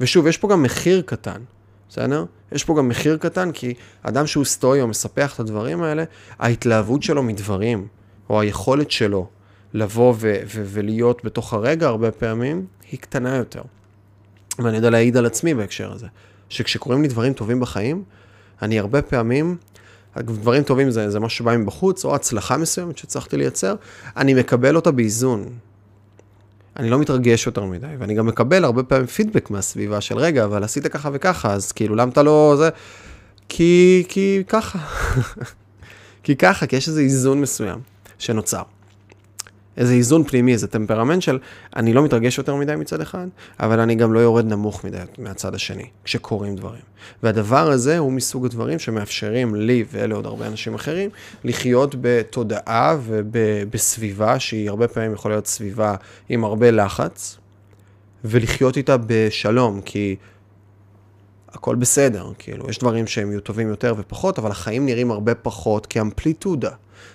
ושוב, 0.00 0.26
יש 0.26 0.38
פה 0.38 0.48
גם 0.48 0.62
מחיר 0.62 1.02
קטן. 1.06 1.40
בסדר? 1.88 2.24
יש 2.52 2.64
פה 2.64 2.74
גם 2.78 2.88
מחיר 2.88 3.16
קטן, 3.16 3.52
כי 3.52 3.74
אדם 4.02 4.26
שהוא 4.26 4.44
סטואי 4.44 4.80
או 4.80 4.88
מספח 4.88 5.34
את 5.34 5.40
הדברים 5.40 5.82
האלה, 5.82 6.04
ההתלהבות 6.38 7.02
שלו 7.02 7.22
מדברים, 7.22 7.86
או 8.30 8.40
היכולת 8.40 8.90
שלו 8.90 9.26
לבוא 9.74 10.14
ו- 10.16 10.40
ו- 10.46 10.64
ולהיות 10.64 11.24
בתוך 11.24 11.52
הרגע 11.52 11.86
הרבה 11.86 12.10
פעמים, 12.10 12.66
היא 12.90 13.00
קטנה 13.00 13.36
יותר. 13.36 13.62
ואני 14.58 14.76
יודע 14.76 14.90
להעיד 14.90 15.16
על 15.16 15.26
עצמי 15.26 15.54
בהקשר 15.54 15.92
הזה, 15.92 16.06
שכשקורים 16.48 17.02
לי 17.02 17.08
דברים 17.08 17.32
טובים 17.32 17.60
בחיים, 17.60 18.02
אני 18.62 18.78
הרבה 18.78 19.02
פעמים, 19.02 19.56
דברים 20.18 20.62
טובים 20.62 20.90
זה, 20.90 21.10
זה 21.10 21.20
משהו 21.20 21.44
שבא 21.44 21.56
מבחוץ, 21.56 22.04
או 22.04 22.14
הצלחה 22.14 22.56
מסוימת 22.56 22.98
שהצלחתי 22.98 23.36
לייצר, 23.36 23.74
אני 24.16 24.34
מקבל 24.34 24.76
אותה 24.76 24.90
באיזון. 24.90 25.48
אני 26.78 26.90
לא 26.90 26.98
מתרגש 26.98 27.46
יותר 27.46 27.64
מדי, 27.64 27.86
ואני 27.98 28.14
גם 28.14 28.26
מקבל 28.26 28.64
הרבה 28.64 28.82
פעמים 28.82 29.06
פידבק 29.06 29.50
מהסביבה 29.50 30.00
של 30.00 30.18
רגע, 30.18 30.44
אבל 30.44 30.64
עשית 30.64 30.86
ככה 30.86 31.10
וככה, 31.12 31.52
אז 31.52 31.72
כאילו, 31.72 31.94
למה 31.94 32.12
אתה 32.12 32.22
לא... 32.22 32.54
זה... 32.58 32.68
כי, 33.48 34.04
כי 34.08 34.42
ככה. 34.48 34.78
כי 36.22 36.36
ככה, 36.36 36.66
כי 36.66 36.76
יש 36.76 36.88
איזה 36.88 37.00
איזון 37.00 37.40
מסוים 37.40 37.80
שנוצר. 38.18 38.62
איזה 39.78 39.94
איזון 39.94 40.24
פנימי, 40.24 40.52
איזה 40.52 40.66
טמפרמנט 40.66 41.22
של 41.22 41.38
אני 41.76 41.92
לא 41.92 42.04
מתרגש 42.04 42.38
יותר 42.38 42.54
מדי 42.54 42.76
מצד 42.76 43.00
אחד, 43.00 43.26
אבל 43.60 43.80
אני 43.80 43.94
גם 43.94 44.12
לא 44.12 44.20
יורד 44.20 44.46
נמוך 44.46 44.84
מדי 44.84 44.98
מהצד 45.18 45.54
השני, 45.54 45.86
כשקורים 46.04 46.56
דברים. 46.56 46.80
והדבר 47.22 47.70
הזה 47.70 47.98
הוא 47.98 48.12
מסוג 48.12 48.44
הדברים 48.44 48.78
שמאפשרים 48.78 49.54
לי 49.54 49.84
ולעוד 49.92 50.26
הרבה 50.26 50.46
אנשים 50.46 50.74
אחרים 50.74 51.10
לחיות 51.44 51.94
בתודעה 52.00 52.96
ובסביבה 53.02 54.38
שהיא 54.38 54.68
הרבה 54.68 54.88
פעמים 54.88 55.12
יכולה 55.12 55.34
להיות 55.34 55.46
סביבה 55.46 55.94
עם 56.28 56.44
הרבה 56.44 56.70
לחץ, 56.70 57.36
ולחיות 58.24 58.76
איתה 58.76 58.96
בשלום, 59.06 59.80
כי 59.80 60.16
הכל 61.48 61.76
בסדר, 61.76 62.30
כאילו, 62.38 62.70
יש 62.70 62.78
דברים 62.78 63.06
שהם 63.06 63.30
יהיו 63.30 63.40
טובים 63.40 63.68
יותר 63.68 63.94
ופחות, 63.98 64.38
אבל 64.38 64.50
החיים 64.50 64.86
נראים 64.86 65.10
הרבה 65.10 65.34
פחות 65.34 65.86
כאמפליטודה. 65.86 66.70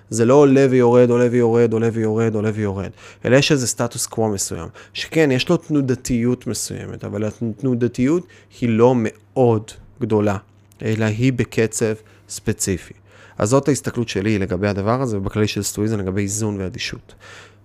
זה 0.09 0.25
לא 0.25 0.33
עולה 0.33 0.67
ויורד, 0.69 1.09
עולה 1.09 1.27
ויורד, 1.31 1.73
עולה 1.73 1.89
ויורד, 1.93 2.35
עולה 2.35 2.51
ויורד, 2.53 2.89
אלא 3.25 3.35
יש 3.35 3.51
איזה 3.51 3.67
סטטוס 3.67 4.05
קוו 4.05 4.27
מסוים, 4.27 4.67
שכן, 4.93 5.31
יש 5.31 5.49
לו 5.49 5.57
תנודתיות 5.57 6.47
מסוימת, 6.47 7.03
אבל 7.03 7.23
התנודתיות 7.25 8.27
היא 8.61 8.69
לא 8.69 8.93
מאוד 8.97 9.71
גדולה, 10.01 10.37
אלא 10.81 11.05
היא 11.05 11.33
בקצב 11.33 11.93
ספציפי. 12.29 12.93
אז 13.37 13.49
זאת 13.49 13.67
ההסתכלות 13.67 14.09
שלי 14.09 14.39
לגבי 14.39 14.67
הדבר 14.67 15.01
הזה, 15.01 15.17
ובכללי 15.17 15.47
של 15.47 15.63
סטואיזם 15.63 15.99
לגבי 15.99 16.21
איזון 16.21 16.57
ואדישות. 16.59 17.15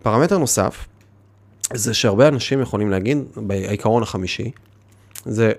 פרמטר 0.02 0.38
נוסף, 0.38 0.86
זה 1.74 1.94
שהרבה 1.94 2.28
אנשים 2.28 2.60
יכולים 2.60 2.90
להגיד, 2.90 3.18
בעיקרון 3.36 4.02
החמישי, 4.02 4.50
זה 5.24 5.52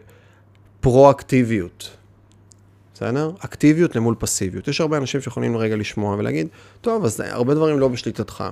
פרואקטיביות. 0.81 1.98
בסדר? 2.99 3.31
אקטיביות 3.39 3.95
למול 3.95 4.15
פסיביות. 4.19 4.67
יש 4.67 4.81
הרבה 4.81 4.97
אנשים 4.97 5.21
שיכולים 5.21 5.57
רגע 5.57 5.75
לשמוע 5.75 6.15
ולהגיד, 6.15 6.47
טוב, 6.81 7.05
אז 7.05 7.19
הרבה 7.19 7.53
דברים 7.53 7.79
לא 7.79 7.87
בשליטתך. 7.87 8.43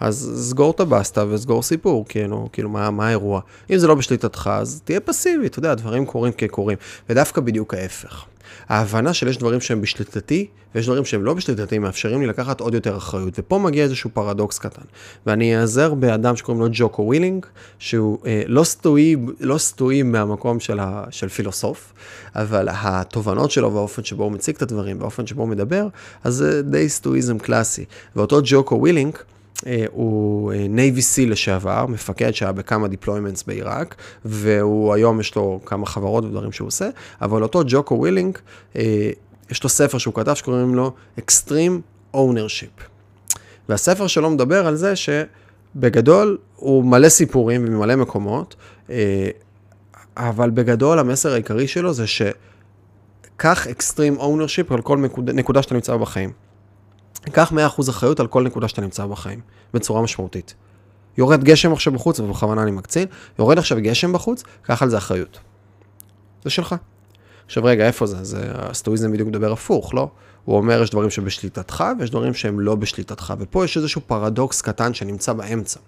אז 0.00 0.32
סגור 0.50 0.70
את 0.70 0.80
הבסטה 0.80 1.24
וסגור 1.28 1.62
סיפור, 1.62 2.04
כאילו, 2.08 2.48
כאילו 2.52 2.68
מה, 2.68 2.90
מה 2.90 3.06
האירוע. 3.06 3.40
אם 3.70 3.78
זה 3.78 3.86
לא 3.86 3.94
בשליטתך, 3.94 4.50
אז 4.52 4.80
תהיה 4.84 5.00
פסיבי, 5.00 5.46
אתה 5.46 5.58
יודע, 5.58 5.74
דברים 5.74 6.06
קורים 6.06 6.32
כקורים. 6.32 6.78
ודווקא 7.08 7.40
בדיוק 7.40 7.74
ההפך. 7.74 8.24
ההבנה 8.68 9.14
של 9.14 9.28
יש 9.28 9.38
דברים 9.38 9.60
שהם 9.60 9.80
בשליטתי, 9.80 10.46
ויש 10.74 10.86
דברים 10.86 11.04
שהם 11.04 11.24
לא 11.24 11.34
בשליטתי, 11.34 11.78
מאפשרים 11.78 12.20
לי 12.20 12.26
לקחת 12.26 12.60
עוד 12.60 12.74
יותר 12.74 12.96
אחריות. 12.96 13.34
ופה 13.38 13.58
מגיע 13.58 13.84
איזשהו 13.84 14.10
פרדוקס 14.12 14.58
קטן. 14.58 14.82
ואני 15.26 15.56
אעזר 15.56 15.94
באדם 15.94 16.36
שקוראים 16.36 16.62
לו 16.62 16.68
ג'וקו 16.72 17.02
ווילינק, 17.02 17.46
שהוא 17.78 18.18
אה, 18.26 18.42
לא 18.46 18.64
סטואי, 18.64 19.16
לא 19.40 19.58
סטואי 19.58 20.02
מהמקום 20.02 20.60
של, 20.60 20.80
ה, 20.80 21.04
של 21.10 21.28
פילוסוף, 21.28 21.92
אבל 22.34 22.68
התובנות 22.70 23.50
שלו 23.50 23.72
והאופן 23.74 24.04
שבו 24.04 24.24
הוא 24.24 24.32
מציג 24.32 24.54
את 24.56 24.62
הדברים, 24.62 25.00
והאופן 25.00 25.26
שבו 25.26 25.42
הוא 25.42 25.48
מדבר, 25.48 25.88
אז 26.24 26.34
זה 26.34 26.62
די 26.62 26.88
סטואיזם 26.88 27.38
קלאסי. 27.38 27.84
ואותו 28.16 28.40
ג'וקו 28.44 28.74
ווילינק, 28.74 29.16
הוא 29.90 30.52
Navy 30.68 30.96
אה, 30.96 31.02
SEAL 31.02 31.26
לשעבר, 31.26 31.86
מפקד 31.86 32.30
שהיה 32.30 32.52
בכמה 32.52 32.88
deployments 32.88 33.42
בעיראק, 33.42 33.94
והוא 34.24 34.94
היום 34.94 35.20
יש 35.20 35.34
לו 35.36 35.60
כמה 35.66 35.86
חברות 35.86 36.24
ודברים 36.24 36.52
שהוא 36.52 36.68
עושה, 36.68 36.88
אבל 37.20 37.42
אותו 37.42 37.62
ג'וקו 37.66 37.94
ווילינק, 37.94 38.38
אה, 38.76 39.10
יש 39.50 39.62
לו 39.62 39.68
ספר 39.68 39.98
שהוא 39.98 40.14
כתב 40.14 40.34
שקוראים 40.34 40.74
לו 40.74 40.92
Extreme 41.20 42.14
Ownership. 42.16 42.82
והספר 43.68 44.06
שלו 44.06 44.30
מדבר 44.30 44.66
על 44.66 44.76
זה 44.76 44.92
שבגדול 44.96 46.38
הוא 46.56 46.84
מלא 46.84 47.08
סיפורים 47.08 47.64
וממלא 47.66 47.96
מקומות, 47.96 48.56
אבל 50.16 50.50
בגדול 50.50 50.98
המסר 50.98 51.32
העיקרי 51.32 51.68
שלו 51.68 51.92
זה 51.92 52.06
שקח 52.06 53.66
Extreme 53.66 54.20
Ownership 54.20 54.74
על 54.74 54.82
כל 54.82 54.98
נקודה 55.16 55.62
שאתה 55.62 55.74
נמצא 55.74 55.96
בחיים. 55.96 56.45
קח 57.32 57.52
100% 57.52 57.90
אחריות 57.90 58.20
על 58.20 58.26
כל 58.26 58.42
נקודה 58.42 58.68
שאתה 58.68 58.82
נמצא 58.82 59.06
בחיים, 59.06 59.40
בצורה 59.74 60.02
משמעותית. 60.02 60.54
יורד 61.18 61.44
גשם 61.44 61.72
עכשיו 61.72 61.92
בחוץ, 61.92 62.20
ובכוונה 62.20 62.62
אני 62.62 62.70
מקצין, 62.70 63.08
יורד 63.38 63.58
עכשיו 63.58 63.78
גשם 63.80 64.12
בחוץ, 64.12 64.42
קח 64.62 64.82
על 64.82 64.90
זה 64.90 64.98
אחריות. 64.98 65.38
זה 66.44 66.50
שלך. 66.50 66.74
עכשיו 67.46 67.64
רגע, 67.64 67.86
איפה 67.86 68.06
זה? 68.06 68.24
זה 68.24 68.42
הסטואיזם 68.54 69.12
בדיוק 69.12 69.28
מדבר 69.28 69.52
הפוך, 69.52 69.94
לא? 69.94 70.08
הוא 70.44 70.56
אומר, 70.56 70.82
יש 70.82 70.90
דברים 70.90 71.10
שבשליטתך, 71.10 71.84
ויש 71.98 72.10
דברים 72.10 72.34
שהם 72.34 72.60
לא 72.60 72.74
בשליטתך. 72.74 73.34
ופה 73.38 73.64
יש 73.64 73.76
איזשהו 73.76 74.00
פרדוקס 74.06 74.62
קטן 74.62 74.94
שנמצא 74.94 75.32
באמצע. 75.32 75.80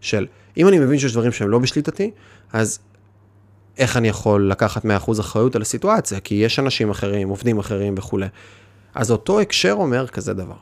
של, 0.00 0.26
אם 0.56 0.68
אני 0.68 0.78
מבין 0.78 0.98
שיש 0.98 1.12
דברים 1.12 1.32
שהם 1.32 1.48
לא 1.48 1.58
בשליטתי, 1.58 2.10
אז 2.52 2.78
איך 3.78 3.96
אני 3.96 4.08
יכול 4.08 4.50
לקחת 4.50 4.84
100% 4.84 5.20
אחריות 5.20 5.56
על 5.56 5.62
הסיטואציה? 5.62 6.20
כי 6.20 6.34
יש 6.34 6.58
אנשים 6.58 6.90
אחרים, 6.90 7.28
עובדים 7.28 7.58
אחרים 7.58 7.94
וכולי. 7.98 8.26
אז 8.98 9.10
אותו 9.10 9.40
הקשר 9.40 9.72
אומר 9.72 10.06
כזה 10.06 10.34
דבר, 10.34 10.56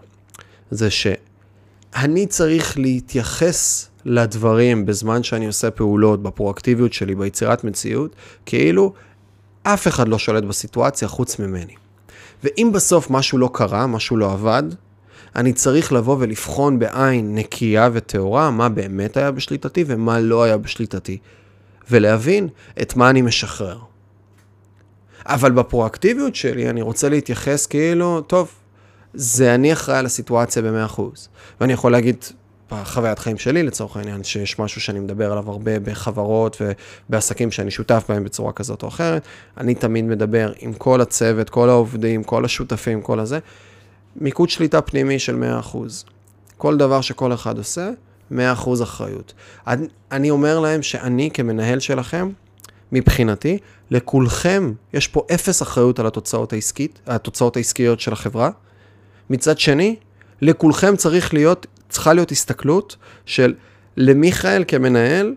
זה 0.70 0.88
שאני 0.90 2.27
צריך 2.27 2.79
להתייחס 2.79 3.88
לדברים 4.05 4.87
בזמן 4.87 5.22
שאני 5.22 5.46
עושה 5.46 5.70
פעולות, 5.70 6.22
בפרואקטיביות 6.22 6.92
שלי, 6.92 7.14
ביצירת 7.14 7.64
מציאות, 7.64 8.16
כאילו 8.46 8.92
אף 9.62 9.88
אחד 9.88 10.09
לא 10.09 10.18
שולט 10.18 10.44
בסיטואציה 10.44 11.09
חוץ 11.09 11.38
ממני. 11.38 11.75
ואם 12.44 12.70
בסוף 12.75 13.11
משהו 13.11 13.38
לא 13.38 13.51
קרה, 13.53 13.87
משהו 13.87 14.16
לא 14.16 14.33
עבד, 14.33 14.62
אני 15.37 15.53
צריך 15.53 15.92
לבוא 15.92 16.16
ולבחון 16.20 16.79
בעין 16.79 17.35
נקייה 17.35 17.88
וטהורה 17.92 18.51
מה 18.51 18.68
באמת 18.68 19.16
היה 19.16 19.31
בשליטתי 19.31 19.85
ומה 19.87 20.20
לא 20.20 20.42
היה 20.42 20.57
בשליטתי, 20.57 21.18
ולהבין 21.90 22.49
את 22.83 22.96
מה 22.96 23.11
אני 23.11 23.22
משחרר. 23.22 23.79
אבל 25.26 25.52
בפרואקטיביות 25.52 26.34
שלי 26.34 26.70
אני 26.70 26.82
רוצה 26.82 27.08
להתייחס 27.08 27.66
כאילו, 27.66 28.20
טוב, 28.20 28.50
זה 29.14 29.54
אני 29.54 29.72
אחראי 29.72 29.98
על 29.98 30.06
הסיטואציה 30.06 30.62
ב-100%. 30.62 31.02
ואני 31.60 31.72
יכול 31.72 31.92
להגיד, 31.92 32.24
בחוויית 32.70 33.18
חיים 33.18 33.38
שלי 33.38 33.62
לצורך 33.62 33.96
העניין, 33.96 34.24
שיש 34.24 34.58
משהו 34.58 34.80
שאני 34.80 35.00
מדבר 35.00 35.32
עליו 35.32 35.50
הרבה 35.50 35.78
בחברות 35.80 36.56
ובעסקים 37.08 37.50
שאני 37.50 37.70
שותף 37.70 38.04
בהם 38.08 38.24
בצורה 38.24 38.52
כזאת 38.52 38.82
או 38.82 38.88
אחרת, 38.88 39.22
אני 39.56 39.74
תמיד 39.74 40.04
מדבר 40.04 40.52
עם 40.58 40.72
כל 40.72 41.00
הצוות, 41.00 41.50
כל 41.50 41.68
העובדים, 41.68 42.24
כל 42.24 42.44
השותפים, 42.44 43.02
כל 43.02 43.20
הזה, 43.20 43.38
מיקוד 44.16 44.50
שליטה 44.50 44.80
פנימי 44.80 45.18
של 45.18 45.42
100%. 45.72 45.76
כל 46.56 46.76
דבר 46.76 47.00
שכל 47.00 47.32
אחד 47.32 47.58
עושה, 47.58 47.90
100% 48.32 48.34
אחריות. 48.82 49.32
אני, 50.12 50.30
אומר 50.30 50.60
להם 50.60 50.82
שאני 50.82 51.30
כמנהל 51.34 51.78
שלכם, 51.80 52.30
מבחינתי, 52.92 53.59
לכולכם 53.90 54.72
יש 54.92 55.09
פה 55.09 55.22
אפס 55.35 55.62
אחריות 55.62 55.99
על 55.99 56.07
התוצאות, 56.07 56.53
העסקית, 56.53 57.01
התוצאות 57.07 57.57
העסקיות 57.57 58.01
של 58.01 58.12
החברה. 58.12 58.51
מצד 59.31 59.59
שני, 59.59 59.96
לכולכם 60.42 60.96
צריך 60.96 61.35
להיות, 61.35 61.66
צריכה 61.88 62.12
להיות 62.12 62.33
הסתכלות 62.33 62.96
של 63.27 63.55
למיכאל 63.96 64.64
כמנהל, 64.68 65.35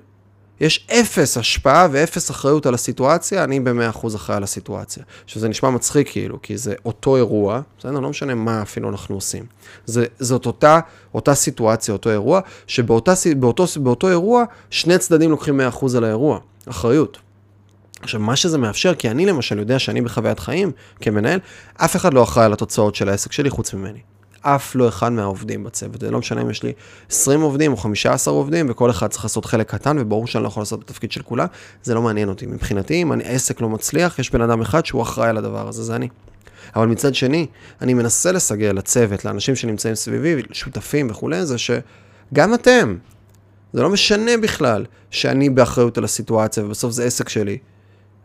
יש 0.59 0.87
אפס 0.91 1.37
השפעה 1.37 1.87
ואפס 1.91 2.31
אחריות 2.31 2.65
על 2.65 2.73
הסיטואציה, 2.73 3.43
אני 3.43 3.59
במאה 3.59 3.89
אחוז 3.89 4.15
אחראי 4.15 4.37
על 4.37 4.43
הסיטואציה. 4.43 5.03
שזה 5.27 5.49
נשמע 5.49 5.69
מצחיק 5.69 6.11
כאילו, 6.11 6.41
כי 6.41 6.57
זה 6.57 6.73
אותו 6.85 7.17
אירוע, 7.17 7.61
בסדר? 7.79 7.99
לא 7.99 8.09
משנה 8.09 8.35
מה 8.35 8.61
אפילו 8.61 8.89
אנחנו 8.89 9.15
עושים. 9.15 9.45
זה, 9.85 10.05
זאת 10.19 10.45
אותה, 10.45 10.79
אותה 11.13 11.35
סיטואציה, 11.35 11.93
אותו 11.93 12.09
אירוע, 12.09 12.41
שבאותו 12.67 14.09
אירוע, 14.09 14.43
שני 14.69 14.97
צדדים 14.97 15.31
לוקחים 15.31 15.57
מאה 15.57 15.67
אחוז 15.67 15.95
על 15.95 16.03
האירוע, 16.03 16.39
אחריות. 16.69 17.17
עכשיו, 18.01 18.19
מה 18.19 18.35
שזה 18.35 18.57
מאפשר, 18.57 18.95
כי 18.95 19.09
אני 19.09 19.25
למשל 19.25 19.59
יודע 19.59 19.79
שאני 19.79 20.01
בחוויית 20.01 20.39
חיים 20.39 20.71
כמנהל, 21.01 21.39
אף 21.75 21.95
אחד 21.95 22.13
לא 22.13 22.23
אחראי 22.23 22.45
על 22.45 22.53
התוצאות 22.53 22.95
של 22.95 23.09
העסק 23.09 23.31
שלי 23.31 23.49
חוץ 23.49 23.73
ממני. 23.73 23.99
אף 24.41 24.75
לא 24.75 24.87
אחד 24.87 25.11
מהעובדים 25.11 25.63
בצוות. 25.63 26.01
זה 26.01 26.11
לא 26.11 26.19
משנה 26.19 26.41
אם 26.41 26.49
יש 26.49 26.63
לי 26.63 26.73
20 27.09 27.41
עובדים 27.41 27.71
או 27.71 27.77
15 27.77 28.33
עובדים, 28.33 28.69
וכל 28.69 28.89
אחד 28.89 29.07
צריך 29.07 29.23
לעשות 29.23 29.45
חלק 29.45 29.69
קטן, 29.69 29.97
וברור 29.99 30.27
שאני 30.27 30.43
לא 30.43 30.47
יכול 30.47 30.61
לעשות 30.61 30.79
בתפקיד 30.79 31.11
של 31.11 31.21
כולם, 31.21 31.47
זה 31.83 31.93
לא 31.93 32.01
מעניין 32.01 32.29
אותי. 32.29 32.45
מבחינתי, 32.45 33.01
אם 33.01 33.11
העסק 33.11 33.61
לא 33.61 33.69
מצליח, 33.69 34.19
יש 34.19 34.31
בן 34.31 34.41
אדם 34.41 34.61
אחד 34.61 34.85
שהוא 34.85 35.01
אחראי 35.01 35.29
על 35.29 35.37
הדבר 35.37 35.67
הזה, 35.67 35.83
זה 35.83 35.95
אני. 35.95 36.07
אבל 36.75 36.87
מצד 36.87 37.15
שני, 37.15 37.47
אני 37.81 37.93
מנסה 37.93 38.31
לסגל 38.31 38.71
לצוות, 38.71 39.25
לאנשים 39.25 39.55
שנמצאים 39.55 39.95
סביבי, 39.95 40.41
שותפים 40.51 41.07
וכולי, 41.09 41.45
זה 41.45 41.57
שגם 41.57 42.53
אתם, 42.53 42.97
זה 43.73 43.81
לא 43.81 43.89
משנה 43.89 44.31
בכלל 44.41 44.85
שאני 45.11 45.49
באחריות 45.49 45.97
על 45.97 46.03
הסיטואציה, 46.03 46.65
ובסוף 46.65 46.91
זה 46.91 47.03
עסק 47.03 47.29
שלי. 47.29 47.57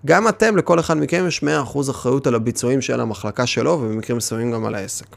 גם 0.06 0.28
אתם, 0.28 0.56
לכל 0.56 0.80
אחד 0.80 0.96
מכם 0.96 1.24
יש 1.28 1.44
100% 1.44 1.90
אחריות 1.90 2.26
על 2.26 2.34
הביצועים 2.34 2.80
של 2.80 3.00
המחלקה 3.00 3.46
שלו, 3.46 3.70
ובמקרים 3.70 4.16
מסוימים 4.16 4.52
גם 4.52 4.64
על 4.64 4.74
העסק. 4.74 5.16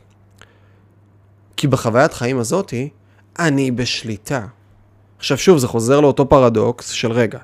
כי 1.58 1.68
בחוויית 1.68 2.14
חיים 2.14 2.40
הזאתי, 2.40 2.90
אני 3.40 3.72
בשליטה. 3.72 4.46
עכשיו 5.18 5.38
שוב, 5.38 5.58
זה 5.58 5.68
חוזר 5.68 6.00
לאותו 6.00 6.30
פרדוקס 6.30 6.90
של 6.90 7.12
רגע. 7.12 7.40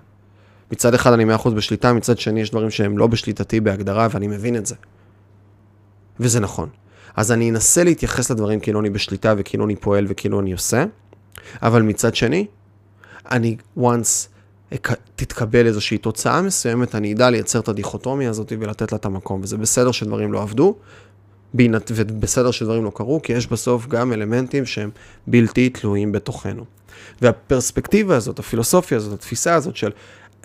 מצד 0.71 0.93
אחד 0.93 1.13
אני 1.13 1.35
100% 1.35 1.49
בשליטה, 1.49 1.93
מצד 1.93 2.17
שני 2.17 2.41
יש 2.41 2.51
דברים 2.51 2.69
שהם 2.69 2.97
לא 2.97 3.07
בשליטתי 3.07 3.59
בהגדרה, 3.59 4.07
ואני 4.11 4.27
מבין 4.27 4.55
את 4.55 4.65
זה. 4.65 4.75
וזה 6.19 6.39
נכון. 6.39 6.69
אז 7.15 7.31
אני 7.31 7.49
אנסה 7.49 7.83
להתייחס 7.83 8.31
לדברים 8.31 8.59
כאילו 8.59 8.79
אני 8.79 8.89
בשליטה 8.89 9.33
וכאילו 9.37 9.65
אני 9.65 9.75
פועל 9.75 10.05
וכאילו 10.09 10.39
אני 10.39 10.51
עושה, 10.51 10.85
אבל 11.61 11.81
מצד 11.81 12.15
שני, 12.15 12.45
אני 13.31 13.57
once 13.77 14.32
תתקבל 15.15 15.67
איזושהי 15.67 15.97
תוצאה 15.97 16.41
מסוימת, 16.41 16.95
אני 16.95 17.13
אדע 17.13 17.29
לייצר 17.29 17.59
את 17.59 17.67
הדיכוטומיה 17.67 18.29
הזאת 18.29 18.53
ולתת 18.59 18.91
לה 18.91 18.97
את 18.97 19.05
המקום. 19.05 19.41
וזה 19.43 19.57
בסדר 19.57 19.91
שדברים 19.91 20.33
לא 20.33 20.41
עבדו, 20.41 20.75
ובסדר 21.89 22.51
שדברים 22.51 22.83
לא 22.83 22.91
קרו, 22.95 23.21
כי 23.21 23.33
יש 23.33 23.47
בסוף 23.47 23.87
גם 23.87 24.13
אלמנטים 24.13 24.65
שהם 24.65 24.89
בלתי 25.27 25.69
תלויים 25.69 26.11
בתוכנו. 26.11 26.65
והפרספקטיבה 27.21 28.15
הזאת, 28.15 28.39
הפילוסופיה 28.39 28.97
הזאת, 28.97 29.13
התפיסה 29.13 29.55
הזאת 29.55 29.75
של 29.75 29.91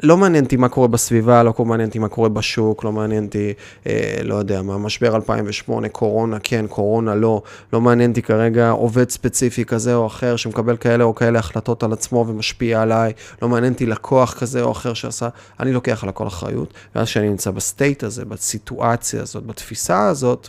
לא 0.02 0.16
מעניין 0.16 0.44
אותי 0.44 0.56
מה 0.56 0.68
קורה 0.68 0.88
בסביבה, 0.88 1.42
לא 1.42 1.54
מעניין 1.58 1.88
אותי 1.88 1.98
מה 1.98 2.08
קורה 2.08 2.28
בשוק, 2.28 2.84
לא 2.84 2.92
מעניין 2.92 3.24
אותי, 3.24 3.52
אה, 3.86 4.20
לא 4.22 4.34
יודע 4.34 4.62
מה, 4.62 4.78
משבר 4.78 5.16
2008, 5.16 5.88
קורונה 5.88 6.38
כן, 6.42 6.66
קורונה 6.66 7.14
לא, 7.14 7.42
לא 7.72 7.80
מעניין 7.80 8.10
אותי 8.10 8.22
כרגע 8.22 8.70
עובד 8.70 9.10
ספציפי 9.10 9.64
כזה 9.64 9.94
או 9.94 10.06
אחר 10.06 10.36
שמקבל 10.36 10.76
כאלה 10.76 11.04
או 11.04 11.14
כאלה 11.14 11.38
החלטות 11.38 11.82
על 11.82 11.92
עצמו 11.92 12.24
ומשפיע 12.28 12.82
עליי, 12.82 13.12
לא 13.42 13.48
מעניין 13.48 13.72
אותי 13.72 13.86
לקוח 13.86 14.34
כזה 14.38 14.62
או 14.62 14.72
אחר 14.72 14.94
שעשה, 14.94 15.28
אני 15.60 15.72
לוקח 15.72 16.02
על 16.02 16.08
הכל 16.08 16.26
אחריות, 16.26 16.74
ואז 16.94 17.06
כשאני 17.06 17.28
נמצא 17.28 17.50
ב 17.50 17.59
state 17.59 18.02
הזה, 18.02 18.24
בסיטואציה 18.24 19.22
הזאת, 19.22 19.46
בתפיסה 19.46 20.08
הזאת, 20.08 20.48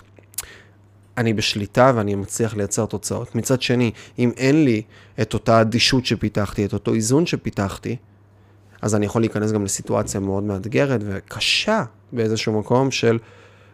אני 1.18 1.34
בשליטה 1.34 1.92
ואני 1.96 2.16
מצליח 2.16 2.56
לייצר 2.56 2.86
תוצאות. 2.86 3.36
מצד 3.36 3.62
שני, 3.62 3.92
אם 4.20 4.32
אין 4.38 4.64
לי 4.64 4.82
את 5.22 5.34
אותה 5.34 5.62
אדישות 5.62 6.06
שפיתחתי, 6.06 6.66
את 6.66 6.74
אותו 6.74 6.94
איזון 6.94 7.26
שפיתחתי, 7.26 7.96
אז 8.82 8.96
אני 8.96 9.06
יכול 9.06 9.22
להיכנס 9.22 9.52
גם 9.52 9.66
לסיטואציה 9.66 10.20
מאוד 10.20 10.44
מאתגרת 10.44 11.02
וקשה 11.06 11.84
באיזשהו 12.12 12.60
מקום 12.60 12.92
של 12.92 13.18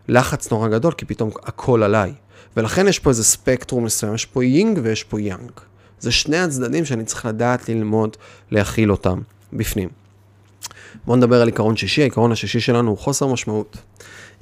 לחץ 0.07 0.51
נורא 0.51 0.67
גדול, 0.67 0.91
כי 0.91 1.05
פתאום 1.05 1.29
הכל 1.43 1.83
עליי. 1.83 2.13
ולכן 2.57 2.87
יש 2.87 2.99
פה 2.99 3.09
איזה 3.09 3.23
ספקטרום 3.23 3.83
מסוים, 3.83 4.15
יש 4.15 4.25
פה 4.25 4.43
יינג 4.43 4.79
ויש 4.83 5.03
פה 5.03 5.21
יאנג. 5.21 5.51
זה 5.99 6.11
שני 6.11 6.37
הצדדים 6.37 6.85
שאני 6.85 7.05
צריך 7.05 7.25
לדעת 7.25 7.69
ללמוד 7.69 8.17
להכיל 8.51 8.91
אותם 8.91 9.21
בפנים. 9.53 9.89
בואו 11.05 11.17
נדבר 11.17 11.41
על 11.41 11.47
עיקרון 11.47 11.77
שישי, 11.77 12.01
העיקרון 12.01 12.31
השישי 12.31 12.59
שלנו 12.59 12.89
הוא 12.89 12.97
חוסר 12.97 13.27
משמעות. 13.27 13.77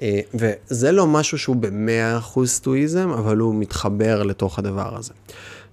אה, 0.02 0.20
וזה 0.34 0.92
לא 0.92 1.08
משהו 1.08 1.38
שהוא 1.38 1.56
ב-100% 1.56 2.46
סטואיזם, 2.46 3.10
אבל 3.10 3.38
הוא 3.38 3.56
מתחבר 3.56 4.24
לתוך 4.24 4.60
הדבר 4.60 4.98
הזה. 4.98 5.14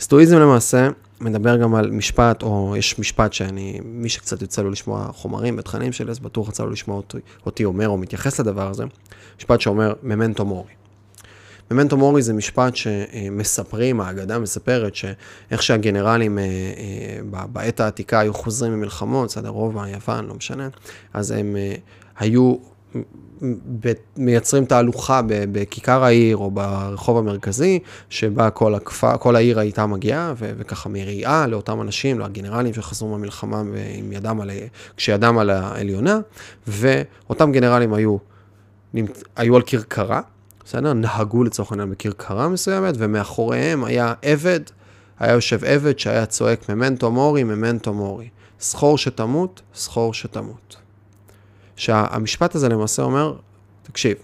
סטואיזם 0.00 0.38
למעשה 0.38 0.88
מדבר 1.20 1.56
גם 1.56 1.74
על 1.74 1.90
משפט, 1.90 2.42
או 2.42 2.74
יש 2.78 2.98
משפט 2.98 3.32
שאני, 3.32 3.80
מי 3.84 4.08
שקצת 4.08 4.42
יוצא 4.42 4.62
לו 4.62 4.70
לשמוע 4.70 5.08
חומרים 5.12 5.58
ותכנים 5.58 5.92
שלי, 5.92 6.10
אז 6.10 6.18
בטוח 6.18 6.48
יצא 6.48 6.62
לו 6.62 6.70
לשמוע 6.70 6.96
אותי, 6.96 7.18
אותי 7.46 7.64
אומר 7.64 7.88
או 7.88 7.96
מתייחס 7.96 8.40
לדבר 8.40 8.70
הזה, 8.70 8.84
משפט 9.38 9.60
שאומר 9.60 9.92
ממנטו 10.02 10.44
מורי. 10.44 10.72
ממנטו 11.70 11.96
מורי 11.96 12.22
זה 12.22 12.32
משפט 12.32 12.76
שמספרים, 12.76 14.00
האגדה 14.00 14.38
מספרת 14.38 14.94
שאיך 14.94 15.62
שהגנרלים 15.62 16.38
אה, 16.38 16.44
אה, 16.44 17.46
בעת 17.46 17.80
העתיקה 17.80 18.20
היו 18.20 18.34
חוזרים 18.34 18.72
ממלחמות, 18.72 19.28
בסדר, 19.28 19.48
רובע, 19.48 19.88
יוון, 19.88 20.26
לא 20.26 20.34
משנה, 20.34 20.68
אז 21.14 21.30
הם 21.30 21.56
היו 22.18 22.56
מייצרים 24.16 24.64
תהלוכה 24.64 25.20
בכיכר 25.26 26.04
העיר 26.04 26.36
או 26.36 26.50
ברחוב 26.50 27.18
המרכזי, 27.18 27.78
שבה 28.10 28.50
כל, 28.50 28.74
הכפר, 28.74 29.16
כל 29.16 29.36
העיר 29.36 29.58
הייתה 29.58 29.86
מגיעה, 29.86 30.32
ו- 30.36 30.52
וככה 30.58 30.88
מריעה 30.88 31.46
לאותם 31.46 31.80
אנשים, 31.80 32.20
לגנרלים 32.20 32.74
שחזרו 32.74 33.08
מהמלחמה 33.08 33.60
עם 33.94 34.12
ידם 34.12 34.40
על, 34.40 34.50
כשידם 34.96 35.38
על 35.38 35.50
העליונה, 35.50 36.20
ואותם 36.66 37.52
גנרלים 37.52 37.94
היו, 37.94 38.16
היו 39.36 39.56
על 39.56 39.62
כרכרה, 39.62 40.20
בסדר? 40.64 40.92
נהגו 40.92 41.44
לצורך 41.44 41.72
העניין 41.72 41.90
בכרכרה 41.90 42.48
מסוימת, 42.48 42.94
ומאחוריהם 42.98 43.84
היה 43.84 44.14
עבד, 44.22 44.60
היה 45.18 45.32
יושב 45.32 45.64
עבד 45.64 45.98
שהיה 45.98 46.26
צועק 46.26 46.68
ממנטו 46.68 47.10
מורי, 47.10 47.44
ממנטו 47.44 47.94
מורי. 47.94 48.28
סחור 48.60 48.98
שתמות, 48.98 49.62
סחור 49.74 50.14
שתמות. 50.14 50.79
שהמשפט 51.80 52.54
הזה 52.54 52.68
למעשה 52.68 53.02
אומר, 53.02 53.34
תקשיב, 53.82 54.16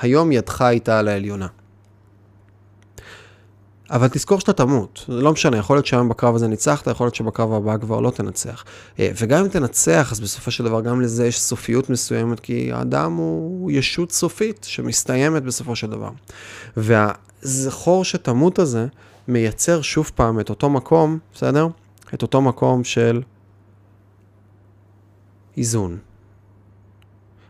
היום 0.00 0.32
ידך 0.32 0.62
הייתה 0.62 0.98
על 0.98 1.08
העליונה. 1.08 1.46
אבל 3.90 4.08
תזכור 4.08 4.40
שאתה 4.40 4.52
תמות, 4.52 5.04
זה 5.08 5.22
לא 5.22 5.32
משנה, 5.32 5.56
יכול 5.56 5.76
להיות 5.76 5.86
שהיום 5.86 6.08
בקרב 6.08 6.34
הזה 6.34 6.48
ניצחת, 6.48 6.86
יכול 6.86 7.06
להיות 7.06 7.14
שבקרב 7.14 7.52
הבא 7.52 7.76
כבר 7.76 8.00
לא 8.00 8.10
תנצח. 8.10 8.64
אה, 8.98 9.10
וגם 9.14 9.44
אם 9.44 9.48
תנצח, 9.48 10.12
אז 10.12 10.20
בסופו 10.20 10.50
של 10.50 10.64
דבר 10.64 10.80
גם 10.80 11.00
לזה 11.00 11.26
יש 11.26 11.40
סופיות 11.40 11.90
מסוימת, 11.90 12.40
כי 12.40 12.72
האדם 12.72 13.12
הוא 13.12 13.70
ישות 13.70 14.12
סופית 14.12 14.66
שמסתיימת 14.68 15.42
בסופו 15.42 15.76
של 15.76 15.90
דבר. 15.90 16.10
והזכור 16.76 18.04
שתמות 18.04 18.58
הזה 18.58 18.86
מייצר 19.28 19.82
שוב 19.82 20.10
פעם 20.14 20.40
את 20.40 20.50
אותו 20.50 20.70
מקום, 20.70 21.18
בסדר? 21.34 21.66
את 22.14 22.22
אותו 22.22 22.42
מקום 22.42 22.84
של 22.84 23.22
איזון. 25.56 25.98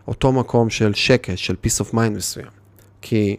אותו 0.09 0.33
מקום 0.33 0.71
של 0.71 0.95
שקט, 0.95 1.39
של 1.39 1.55
peace 1.65 1.85
of 1.85 1.95
mind 1.95 2.11
מסוים. 2.11 2.47
כי 3.03 3.37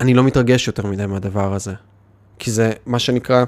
אני 0.00 0.14
לא 0.14 0.24
מתרגש 0.24 0.66
יותר 0.66 0.86
מדי 0.86 1.06
מהדבר 1.06 1.54
הזה. 1.54 1.74
כי 2.38 2.50
זה 2.50 2.72
מה 2.86 2.98
שנקרא, 2.98 3.44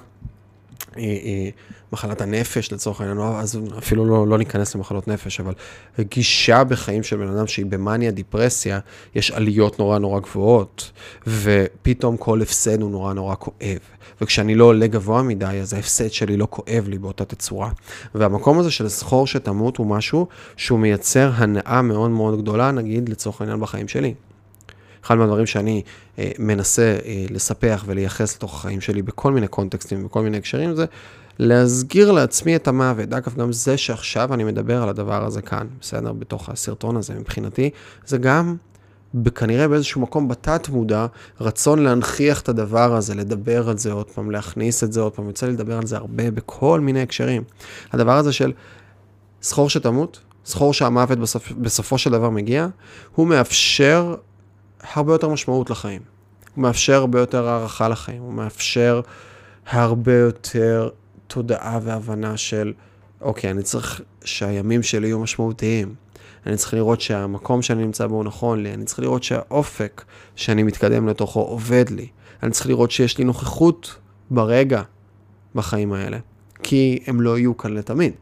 מחלת 1.92 2.20
הנפש 2.20 2.72
לצורך 2.72 3.00
העניין, 3.00 3.18
לא, 3.18 3.38
אז 3.38 3.58
אפילו 3.78 4.04
לא, 4.04 4.28
לא 4.28 4.38
ניכנס 4.38 4.74
למחלות 4.74 5.08
נפש, 5.08 5.40
אבל 5.40 5.54
גישה 6.00 6.64
בחיים 6.64 7.02
של 7.02 7.16
בן 7.16 7.28
אדם 7.28 7.46
שהיא 7.46 7.66
במאניה, 7.66 8.10
דיפרסיה, 8.10 8.78
יש 9.14 9.30
עליות 9.30 9.78
נורא 9.78 9.98
נורא 9.98 10.20
גבוהות, 10.20 10.92
ופתאום 11.26 12.16
כל 12.16 12.42
הפסד 12.42 12.82
הוא 12.82 12.90
נורא 12.90 13.12
נורא 13.12 13.34
כואב. 13.38 13.78
וכשאני 14.20 14.54
לא 14.54 14.64
עולה 14.64 14.86
גבוה 14.86 15.22
מדי, 15.22 15.46
אז 15.46 15.72
ההפסד 15.72 16.10
שלי 16.10 16.36
לא 16.36 16.46
כואב 16.50 16.84
לי 16.88 16.98
באותה 16.98 17.24
תצורה. 17.24 17.70
והמקום 18.14 18.58
הזה 18.58 18.70
של 18.70 18.88
זכור 18.88 19.26
שתמות 19.26 19.76
הוא 19.76 19.86
משהו 19.86 20.26
שהוא 20.56 20.78
מייצר 20.78 21.30
הנאה 21.34 21.82
מאוד 21.82 22.10
מאוד 22.10 22.42
גדולה, 22.42 22.70
נגיד 22.70 23.08
לצורך 23.08 23.40
העניין 23.40 23.60
בחיים 23.60 23.88
שלי. 23.88 24.14
אחד 25.04 25.14
מהדברים 25.14 25.46
שאני 25.46 25.82
אה, 26.18 26.30
מנסה 26.38 26.98
אה, 27.04 27.24
לספח 27.30 27.84
ולייחס 27.86 28.36
לתוך 28.36 28.54
החיים 28.54 28.80
שלי 28.80 29.02
בכל 29.02 29.32
מיני 29.32 29.48
קונטקסטים, 29.48 30.04
בכל 30.04 30.22
מיני 30.22 30.36
הקשרים, 30.36 30.74
זה 30.74 30.84
להסגיר 31.38 32.12
לעצמי 32.12 32.56
את 32.56 32.68
המוות. 32.68 33.12
אגב, 33.12 33.34
גם 33.34 33.52
זה 33.52 33.76
שעכשיו 33.76 34.34
אני 34.34 34.44
מדבר 34.44 34.82
על 34.82 34.88
הדבר 34.88 35.24
הזה 35.24 35.42
כאן, 35.42 35.66
בסדר? 35.80 36.12
בתוך 36.12 36.48
הסרטון 36.48 36.96
הזה, 36.96 37.14
מבחינתי, 37.14 37.70
זה 38.06 38.18
גם 38.18 38.56
כנראה 39.34 39.68
באיזשהו 39.68 40.00
מקום 40.00 40.28
בתת 40.28 40.68
מודע, 40.68 41.06
רצון 41.40 41.78
להנכיח 41.78 42.40
את 42.40 42.48
הדבר 42.48 42.94
הזה, 42.94 43.14
לדבר 43.14 43.68
על 43.68 43.78
זה 43.78 43.92
עוד 43.92 44.10
פעם, 44.10 44.30
להכניס 44.30 44.84
את 44.84 44.92
זה 44.92 45.00
עוד 45.00 45.12
פעם, 45.12 45.26
יוצא 45.26 45.46
לי 45.46 45.52
לדבר 45.52 45.78
על 45.78 45.86
זה 45.86 45.96
הרבה 45.96 46.30
בכל 46.30 46.80
מיני 46.80 47.02
הקשרים. 47.02 47.42
הדבר 47.92 48.16
הזה 48.16 48.32
של 48.32 48.52
זכור 49.42 49.70
שתמות, 49.70 50.20
זכור 50.44 50.74
שהמוות 50.74 51.18
בסופ, 51.18 51.52
בסופו 51.52 51.98
של 51.98 52.10
דבר 52.10 52.30
מגיע, 52.30 52.68
הוא 53.14 53.26
מאפשר 53.26 54.14
הרבה 54.92 55.12
יותר 55.12 55.28
משמעות 55.28 55.70
לחיים. 55.70 56.02
הוא 56.54 56.62
מאפשר 56.62 56.94
הרבה 56.94 57.20
יותר 57.20 57.48
הערכה 57.48 57.88
לחיים, 57.88 58.22
הוא 58.22 58.32
מאפשר 58.32 59.00
הרבה 59.66 60.14
יותר 60.14 60.88
תודעה 61.26 61.78
והבנה 61.82 62.36
של, 62.36 62.72
אוקיי, 63.20 63.50
אני 63.50 63.62
צריך 63.62 64.00
שהימים 64.24 64.82
שלי 64.82 65.06
יהיו 65.06 65.18
משמעותיים. 65.18 65.94
אני 66.46 66.56
צריך 66.56 66.74
לראות 66.74 67.00
שהמקום 67.00 67.62
שאני 67.62 67.84
נמצא 67.84 68.06
בו 68.06 68.14
הוא 68.14 68.24
נכון 68.24 68.62
לי, 68.62 68.74
אני 68.74 68.84
צריך 68.84 68.98
לראות 68.98 69.22
שהאופק 69.22 70.04
שאני 70.36 70.62
מתקדם 70.62 71.08
לתוכו 71.08 71.40
עובד 71.40 71.90
לי. 71.90 72.08
אני 72.42 72.50
צריך 72.50 72.66
לראות 72.66 72.90
שיש 72.90 73.18
לי 73.18 73.24
נוכחות 73.24 73.96
ברגע 74.30 74.82
בחיים 75.54 75.92
האלה, 75.92 76.18
כי 76.62 76.98
הם 77.06 77.20
לא 77.20 77.38
יהיו 77.38 77.56
כאן 77.56 77.74
לתמיד. 77.74 78.12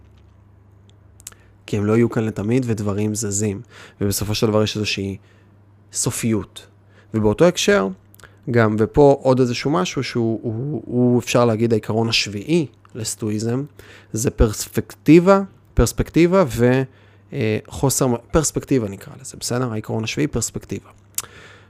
כי 1.66 1.78
הם 1.78 1.84
לא 1.84 1.96
יהיו 1.96 2.10
כאן 2.10 2.24
לתמיד 2.24 2.62
ודברים 2.66 3.14
זזים, 3.14 3.60
ובסופו 4.00 4.34
של 4.34 4.46
דבר 4.46 4.62
יש 4.62 4.76
איזושהי 4.76 5.16
סופיות. 5.92 6.66
ובאותו 7.14 7.44
הקשר, 7.44 7.88
גם, 8.50 8.76
ופה 8.78 9.18
עוד 9.22 9.40
איזשהו 9.40 9.70
משהו 9.70 10.02
שהוא 10.02 10.40
הוא, 10.42 10.82
הוא 10.84 11.18
אפשר 11.18 11.44
להגיד 11.44 11.72
העיקרון 11.72 12.08
השביעי 12.08 12.66
לסטואיזם, 12.94 13.64
זה 14.12 14.30
פרספקטיבה, 14.30 15.40
פרספקטיבה 15.74 16.44
וחוסר, 17.32 18.06
פרספקטיבה 18.30 18.88
נקרא 18.88 19.12
לזה, 19.20 19.36
בסדר? 19.40 19.72
העיקרון 19.72 20.04
השביעי, 20.04 20.26
פרספקטיבה. 20.26 20.90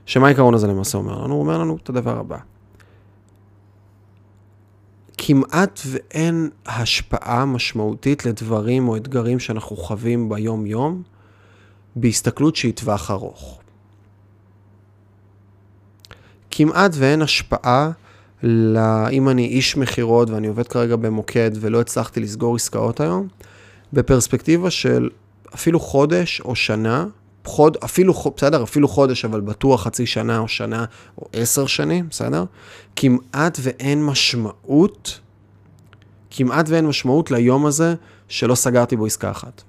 שמה 0.05 0.27
העיקרון 0.27 0.53
הזה 0.53 0.67
למעשה 0.67 0.97
אומר 0.97 1.23
לנו? 1.23 1.33
הוא 1.33 1.41
אומר 1.41 1.57
לנו 1.57 1.77
את 1.83 1.89
הדבר 1.89 2.19
הבא. 2.19 2.37
כמעט 5.17 5.79
ואין 5.85 6.49
השפעה 6.65 7.45
משמעותית 7.45 8.25
לדברים 8.25 8.87
או 8.87 8.95
אתגרים 8.97 9.39
שאנחנו 9.39 9.75
חווים 9.75 10.29
ביום-יום 10.29 11.03
בהסתכלות 11.95 12.55
שהיא 12.55 12.73
טווח 12.73 13.11
ארוך. 13.11 13.62
כמעט 16.55 16.91
ואין 16.93 17.21
השפעה 17.21 17.91
ל... 18.43 18.77
אם 19.11 19.29
אני 19.29 19.45
איש 19.45 19.77
מכירות 19.77 20.29
ואני 20.29 20.47
עובד 20.47 20.67
כרגע 20.67 20.95
במוקד 20.95 21.51
ולא 21.55 21.81
הצלחתי 21.81 22.19
לסגור 22.19 22.55
עסקאות 22.55 22.99
היום, 22.99 23.27
בפרספקטיבה 23.93 24.69
של 24.69 25.09
אפילו 25.55 25.79
חודש 25.79 26.41
או 26.41 26.55
שנה, 26.55 27.05
חוד, 27.45 27.77
אפילו, 27.83 28.13
בסדר, 28.37 28.63
אפילו 28.63 28.87
חודש, 28.87 29.25
אבל 29.25 29.41
בטוח 29.41 29.83
חצי 29.83 30.05
שנה 30.05 30.39
או 30.39 30.47
שנה 30.47 30.85
או 31.17 31.27
עשר 31.33 31.65
שנים, 31.65 32.07
בסדר? 32.09 32.45
כמעט 32.95 33.59
ואין 33.61 34.05
משמעות, 34.05 35.19
כמעט 36.31 36.69
ואין 36.69 36.87
משמעות 36.87 37.31
ליום 37.31 37.65
הזה 37.65 37.95
שלא 38.27 38.55
סגרתי 38.55 38.95
בו 38.95 39.05
עסקה 39.05 39.31
אחת. 39.31 39.61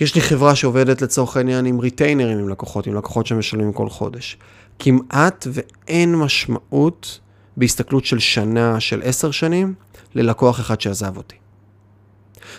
יש 0.00 0.14
לי 0.14 0.20
חברה 0.20 0.54
שעובדת 0.54 1.02
לצורך 1.02 1.36
העניין 1.36 1.66
עם 1.66 1.78
ריטיינרים, 1.78 2.38
עם 2.38 2.48
לקוחות, 2.48 2.86
עם 2.86 2.94
לקוחות 2.94 3.26
שמשלמים 3.26 3.72
כל 3.72 3.88
חודש. 3.88 4.38
כמעט 4.78 5.46
ואין 5.52 6.16
משמעות 6.16 7.20
בהסתכלות 7.56 8.04
של 8.04 8.18
שנה, 8.18 8.80
של 8.80 9.00
עשר 9.04 9.30
שנים, 9.30 9.74
ללקוח 10.14 10.60
אחד 10.60 10.80
שעזב 10.80 11.16
אותי. 11.16 11.36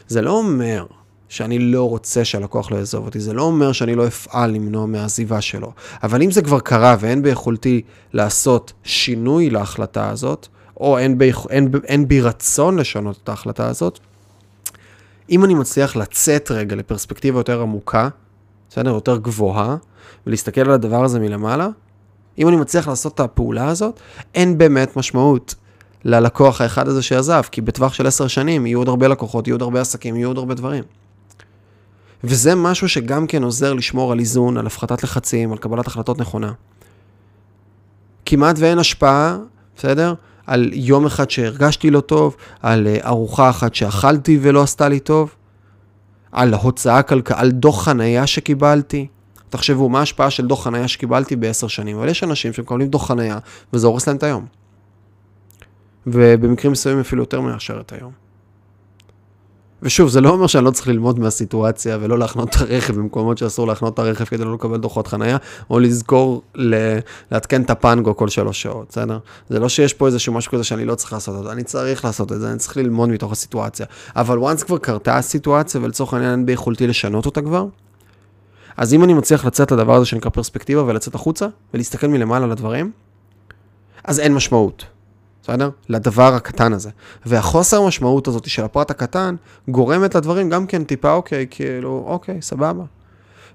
זה 0.08 0.22
לא 0.22 0.32
אומר 0.32 0.86
שאני 1.30 1.60
לא 1.60 1.90
רוצה 1.90 2.26
שהלקוח 2.26 2.72
לא 2.72 2.78
יעזוב 2.78 3.06
אותי, 3.06 3.20
זה 3.20 3.34
לא 3.34 3.42
אומר 3.42 3.72
שאני 3.72 3.96
לא 3.96 4.08
אפעל 4.08 4.52
למנוע 4.52 4.86
מהעזיבה 4.86 5.42
שלו. 5.42 5.74
אבל 6.04 6.24
אם 6.24 6.32
זה 6.32 6.42
כבר 6.42 6.60
קרה 6.60 6.96
ואין 7.00 7.22
ביכולתי 7.22 7.82
לעשות 8.14 8.74
שינוי 8.84 9.50
להחלטה 9.50 10.10
הזאת, 10.10 10.48
או 10.80 10.98
אין, 10.98 11.18
ב, 11.18 11.24
אין, 11.50 11.72
אין 11.84 12.08
בי 12.08 12.22
רצון 12.22 12.80
לשנות 12.80 13.20
את 13.24 13.30
ההחלטה 13.30 13.68
הזאת, 13.68 14.00
אם 15.30 15.46
אני 15.46 15.54
מצליח 15.54 15.96
לצאת 15.96 16.52
רגע 16.52 16.76
לפרספקטיבה 16.76 17.40
יותר 17.40 17.62
עמוקה, 17.62 18.10
בסדר? 18.70 18.90
יותר 18.90 19.18
גבוהה, 19.18 19.76
ולהסתכל 20.28 20.62
על 20.62 20.72
הדבר 20.72 21.04
הזה 21.04 21.20
מלמעלה, 21.20 21.68
אם 22.40 22.48
אני 22.48 22.56
מצליח 22.56 22.88
לעשות 22.88 23.14
את 23.14 23.20
הפעולה 23.20 23.68
הזאת, 23.68 24.00
אין 24.36 24.58
באמת 24.58 24.98
משמעות 24.98 25.56
ללקוח 26.04 26.62
האחד 26.62 26.88
הזה 26.88 27.02
שעזב, 27.02 27.42
כי 27.52 27.62
בטווח 27.62 27.94
של 27.94 28.08
עשר 28.08 28.28
שנים 28.28 28.66
יהיו 28.66 28.80
עוד 28.80 28.88
הרבה 28.88 29.08
לקוחות, 29.08 29.48
יהיו 29.48 29.54
עוד 29.54 29.62
הרבה 29.62 29.82
עסקים, 29.82 30.16
יהיו 30.16 30.28
עוד 30.28 30.38
הרבה 30.38 30.54
דברים. 30.54 30.84
וזה 32.24 32.56
משהו 32.56 32.90
שגם 32.90 33.28
כן 33.28 33.44
עוזר 33.44 33.74
לשמור 33.74 34.12
על 34.12 34.20
איזון, 34.20 34.58
על 34.58 34.68
הפחתת 34.68 35.04
לחצים, 35.04 35.52
על 35.52 35.58
קבלת 35.58 35.88
החלטות 35.88 36.20
נכונה. 36.20 36.52
כמעט 38.26 38.56
ואין 38.60 38.80
השפעה, 38.80 39.38
בסדר? 39.78 40.14
על 40.48 40.70
יום 40.74 41.06
אחד 41.06 41.30
שהרגשתי 41.30 41.92
לא 41.92 42.02
טוב, 42.02 42.36
על 42.62 42.88
אה, 42.88 42.98
ארוחה 43.08 43.50
אחת 43.50 43.76
שאכלתי 43.76 44.40
ולא 44.42 44.62
עשתה 44.62 44.90
לי 44.90 45.00
טוב, 45.00 45.36
על 46.32 46.54
הוצאה 46.54 47.02
כלכלית, 47.02 47.40
על 47.40 47.52
דוח 47.52 47.84
חנייה 47.84 48.28
שקיבלתי. 48.28 49.08
תחשבו, 49.50 49.90
מה 49.90 50.00
ההשפעה 50.00 50.30
של 50.30 50.48
דוח 50.48 50.64
חנייה 50.64 50.88
שקיבלתי 50.88 51.36
בעשר 51.36 51.68
שנים? 51.68 51.98
אבל 51.98 52.10
יש 52.10 52.24
אנשים 52.24 52.54
שמקבלים 52.54 52.88
דוח 52.88 53.08
חנייה, 53.08 53.38
וזה 53.74 53.88
הורס 53.88 54.08
להם 54.08 54.18
את 54.18 54.24
היום. 54.24 54.46
ובמקרים 56.08 56.72
מסוימים 56.72 57.00
אפילו 57.00 57.22
יותר 57.22 57.42
מאשר 57.42 57.80
את 57.80 57.94
היום. 57.94 58.12
ושוב, 59.82 60.10
זה 60.10 60.22
לא 60.22 60.30
אומר 60.30 60.48
שאני 60.48 60.66
לא 60.66 60.72
צריך 60.72 60.88
ללמוד 60.88 61.20
מהסיטואציה 61.20 61.98
ולא 62.02 62.20
להחנות 62.20 62.50
את 62.50 62.62
הרכב 62.62 62.96
במקומות 62.96 63.38
שאסור 63.38 63.68
להחנות 63.68 63.94
את 63.94 64.00
הרכב 64.00 64.26
כדי 64.26 64.46
לא 64.46 64.54
לקבל 64.54 64.78
דוחות 64.78 65.08
חנייה, 65.08 65.38
או 65.70 65.80
לזכור 65.80 66.42
לעדכן 66.56 67.62
את 67.62 67.70
הפנגו 67.70 68.16
כל 68.16 68.30
שלוש 68.30 68.62
שעות, 68.62 68.88
בסדר? 68.90 69.20
זה 69.50 69.60
לא 69.60 69.70
שיש 69.70 69.94
פה 69.94 70.08
איזשהו 70.08 70.34
משהו 70.34 70.52
כזה 70.52 70.64
שאני 70.64 70.86
לא 70.86 70.96
צריך 70.96 71.14
לעשות 71.14 71.44
זה, 71.44 71.52
אני 71.52 71.64
צריך 71.64 72.06
לעשות 72.06 72.32
את 72.32 72.40
זה, 72.40 72.52
אני 72.52 72.58
צריך 72.58 72.78
ללמוד 72.78 73.10
מתוך 73.10 73.32
הסיטואציה. 73.32 73.86
אבל 74.16 74.38
once 74.38 74.66
כבר 74.66 74.78
קרתה 74.78 75.18
הסיטואציה 75.18 75.82
ולצורך 75.82 76.14
העניין 76.14 76.32
אין 76.32 76.46
ביכולתי 76.46 76.88
לשנות 76.88 77.26
אותה 77.26 77.42
כבר, 77.42 77.66
אז 78.80 78.94
אם 78.94 79.04
אני 79.04 79.14
מצליח 79.14 79.46
לצאת 79.46 79.72
לדבר 79.72 79.96
הזה 79.96 80.06
שנקרא 80.06 80.30
פרספקטיבה 80.30 80.84
ולצאת 80.84 81.16
החוצה 81.16 81.48
ולהסתכל 81.74 82.08
מלמעלה 82.08 82.46
על 82.46 82.52
הדברים, 82.52 82.92
אז 84.04 84.20
אין 84.20 84.34
משמעות. 84.34 84.86
בסדר? 85.44 85.70
לדבר 85.90 86.34
הקטן 86.36 86.74
הזה. 86.74 86.90
והחוסר 87.26 87.88
משמעות 87.88 88.28
הזאת 88.28 88.50
של 88.50 88.64
הפרט 88.64 88.92
הקטן 88.92 89.36
גורמת 89.68 90.16
לדברים 90.16 90.50
גם 90.50 90.68
כן 90.68 90.84
טיפה 90.84 91.14
אוקיי, 91.14 91.48
כאילו, 91.50 92.04
אוקיי, 92.08 92.42
סבבה. 92.42 92.84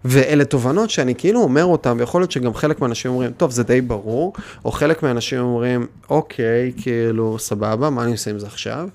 ואלה 0.04 0.44
תובנות 0.44 0.90
שאני 0.90 1.14
כאילו 1.14 1.40
אומר 1.40 1.64
אותן, 1.64 1.96
ויכול 1.98 2.20
להיות 2.20 2.32
שגם 2.32 2.54
חלק 2.54 2.80
מהאנשים 2.80 3.10
אומרים, 3.10 3.32
טוב, 3.32 3.50
זה 3.50 3.62
די 3.62 3.80
ברור, 3.80 4.32
או 4.64 4.72
חלק 4.72 5.02
מהאנשים 5.02 5.40
אומרים, 5.40 5.86
אוקיי, 6.10 6.72
כאילו, 6.76 7.38
סבבה, 7.38 7.90
מה 7.90 8.02
אני 8.04 8.12
עושה 8.12 8.30
עם 8.30 8.38
זה 8.38 8.46
עכשיו? 8.46 8.88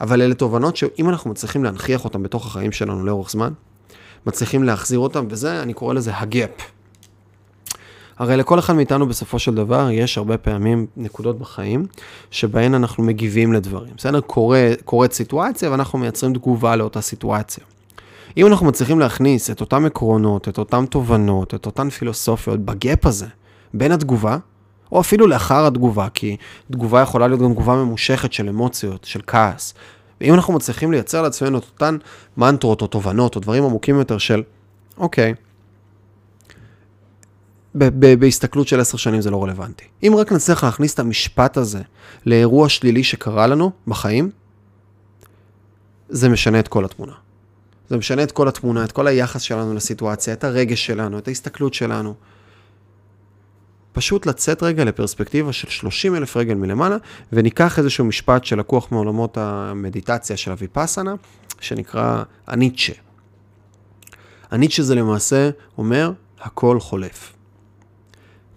אבל 0.00 0.22
אלה 0.22 0.34
תובנות 0.34 0.76
שאם 0.76 1.08
אנחנו 1.08 1.30
מצליחים 1.30 1.64
להנכיח 1.64 2.04
אותן 2.04 2.22
בתוך 2.22 2.46
החיים 2.46 2.72
שלנו 2.72 3.04
לאורך 3.04 3.30
זמן, 3.30 3.52
מצליחים 4.26 4.64
להחזיר 4.64 4.98
אותן, 4.98 5.26
וזה, 5.30 5.62
אני 5.62 5.74
קורא 5.74 5.94
לזה 5.94 6.10
הגאפ. 6.14 6.50
הרי 8.18 8.36
לכל 8.36 8.58
אחד 8.58 8.72
מאיתנו 8.72 9.06
בסופו 9.06 9.38
של 9.38 9.54
דבר 9.54 9.90
יש 9.90 10.18
הרבה 10.18 10.38
פעמים 10.38 10.86
נקודות 10.96 11.38
בחיים 11.38 11.86
שבהן 12.30 12.74
אנחנו 12.74 13.04
מגיבים 13.04 13.52
לדברים. 13.52 13.92
בסדר? 13.96 14.20
קורית 14.84 15.12
סיטואציה 15.12 15.70
ואנחנו 15.70 15.98
מייצרים 15.98 16.34
תגובה 16.34 16.76
לאותה 16.76 17.00
סיטואציה. 17.00 17.64
אם 18.36 18.46
אנחנו 18.46 18.66
מצליחים 18.66 18.98
להכניס 18.98 19.50
את 19.50 19.60
אותם 19.60 19.84
עקרונות, 19.84 20.48
את 20.48 20.58
אותן 20.58 20.86
תובנות, 20.86 21.54
את 21.54 21.66
אותן 21.66 21.90
פילוסופיות 21.90 22.60
בגאפ 22.60 23.06
הזה, 23.06 23.26
בין 23.74 23.92
התגובה, 23.92 24.38
או 24.92 25.00
אפילו 25.00 25.26
לאחר 25.26 25.66
התגובה, 25.66 26.08
כי 26.14 26.36
תגובה 26.70 27.00
יכולה 27.00 27.28
להיות 27.28 27.40
גם 27.40 27.52
תגובה 27.52 27.74
ממושכת 27.74 28.32
של 28.32 28.48
אמוציות, 28.48 29.04
של 29.04 29.20
כעס. 29.26 29.74
ואם 30.20 30.34
אנחנו 30.34 30.54
מצליחים 30.54 30.92
לייצר 30.92 31.22
לעצמנו 31.22 31.58
את 31.58 31.64
אותן 31.64 31.96
מנטרות 32.36 32.82
או 32.82 32.86
תובנות 32.86 33.36
או 33.36 33.40
דברים 33.40 33.64
עמוקים 33.64 33.98
יותר 33.98 34.18
של, 34.18 34.42
אוקיי, 34.98 35.34
בהסתכלות 38.18 38.68
של 38.68 38.80
עשר 38.80 38.98
שנים 38.98 39.20
זה 39.20 39.30
לא 39.30 39.44
רלוונטי. 39.44 39.84
אם 40.02 40.14
רק 40.16 40.32
נצליח 40.32 40.64
להכניס 40.64 40.94
את 40.94 40.98
המשפט 40.98 41.56
הזה 41.56 41.82
לאירוע 42.26 42.68
שלילי 42.68 43.04
שקרה 43.04 43.46
לנו 43.46 43.70
בחיים, 43.86 44.30
זה 46.08 46.28
משנה 46.28 46.60
את 46.60 46.68
כל 46.68 46.84
התמונה. 46.84 47.12
זה 47.88 47.96
משנה 47.96 48.22
את 48.22 48.32
כל 48.32 48.48
התמונה, 48.48 48.84
את 48.84 48.92
כל 48.92 49.06
היחס 49.06 49.42
שלנו 49.42 49.74
לסיטואציה, 49.74 50.34
את 50.34 50.44
הרגש 50.44 50.86
שלנו, 50.86 51.18
את 51.18 51.28
ההסתכלות 51.28 51.74
שלנו. 51.74 52.14
פשוט 53.92 54.26
לצאת 54.26 54.62
רגע 54.62 54.84
לפרספקטיבה 54.84 55.52
של 55.52 55.68
30 55.68 56.14
אלף 56.14 56.36
רגל 56.36 56.54
מלמעלה, 56.54 56.96
וניקח 57.32 57.78
איזשהו 57.78 58.04
משפט 58.04 58.44
שלקוח 58.44 58.92
מעולמות 58.92 59.36
המדיטציה 59.36 60.36
של 60.36 60.50
הוויפאסנה, 60.50 61.14
שנקרא 61.60 62.22
הניטשה. 62.46 62.92
הניטשה 64.50 64.82
זה 64.82 64.94
למעשה 64.94 65.50
אומר, 65.78 66.12
הכל 66.40 66.80
חולף. 66.80 67.32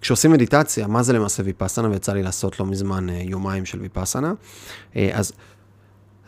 כשעושים 0.00 0.32
מדיטציה, 0.32 0.86
מה 0.86 1.02
זה 1.02 1.12
למעשה 1.12 1.42
ויפאסנה, 1.46 1.88
ויצא 1.90 2.12
לי 2.12 2.22
לעשות 2.22 2.60
לא 2.60 2.66
מזמן 2.66 3.10
אה, 3.10 3.22
יומיים 3.24 3.64
של 3.64 3.80
ויפאסנה, 3.80 4.32
אה, 4.96 5.10
אז 5.12 5.32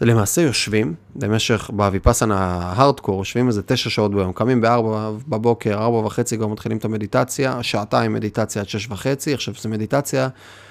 למעשה 0.00 0.42
יושבים 0.42 0.94
במשך, 1.16 1.70
בוויפאסנה 1.72 2.38
ההארדקור, 2.38 3.18
יושבים 3.18 3.48
איזה 3.48 3.62
תשע 3.62 3.90
שעות 3.90 4.14
ביום, 4.14 4.32
קמים 4.32 4.60
בארבע 4.60 5.10
בבוקר, 5.28 5.74
ארבע 5.74 5.96
וחצי 5.96 6.36
כבר 6.36 6.46
מתחילים 6.46 6.78
את 6.78 6.84
המדיטציה, 6.84 7.62
שעתיים 7.62 8.12
מדיטציה 8.12 8.62
עד 8.62 8.68
שש 8.68 8.90
וחצי, 8.90 9.34
עכשיו 9.34 9.54
זו 9.58 9.68
מדיטציה 9.68 10.28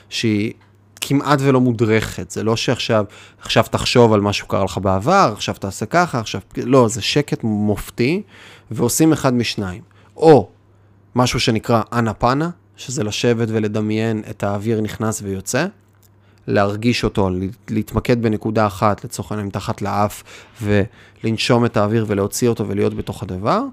שהיא 0.09 0.53
כמעט 1.01 1.39
ולא 1.41 1.61
מודרכת, 1.61 2.31
זה 2.31 2.43
לא 2.43 2.55
שעכשיו, 2.55 3.05
עכשיו 3.41 3.63
תחשוב 3.71 4.13
על 4.13 4.21
מה 4.21 4.33
שקרה 4.33 4.63
לך 4.63 4.77
בעבר, 4.77 5.33
עכשיו 5.33 5.55
תעשה 5.59 5.85
ככה, 5.85 6.19
עכשיו, 6.19 6.41
לא, 6.57 6.87
זה 6.87 7.01
שקט 7.01 7.43
מופתי, 7.43 8.21
ועושים 8.71 9.13
אחד 9.13 9.33
משניים. 9.33 9.81
או 10.17 10.49
משהו 11.15 11.39
שנקרא 11.39 11.81
אנה 11.93 12.13
פאנה, 12.13 12.49
שזה 12.75 13.03
לשבת 13.03 13.47
ולדמיין 13.51 14.23
את 14.29 14.43
האוויר 14.43 14.81
נכנס 14.81 15.21
ויוצא, 15.21 15.65
להרגיש 16.47 17.03
אותו, 17.03 17.29
להתמקד 17.69 18.21
בנקודה 18.21 18.67
אחת, 18.67 19.03
לצורך 19.03 19.31
העניין 19.31 19.47
מתחת 19.47 19.81
לאף, 19.81 20.23
ולנשום 20.61 21.65
את 21.65 21.77
האוויר 21.77 22.05
ולהוציא 22.07 22.49
אותו 22.49 22.67
ולהיות 22.67 22.93
בתוך 22.93 23.23
הדבר, 23.23 23.63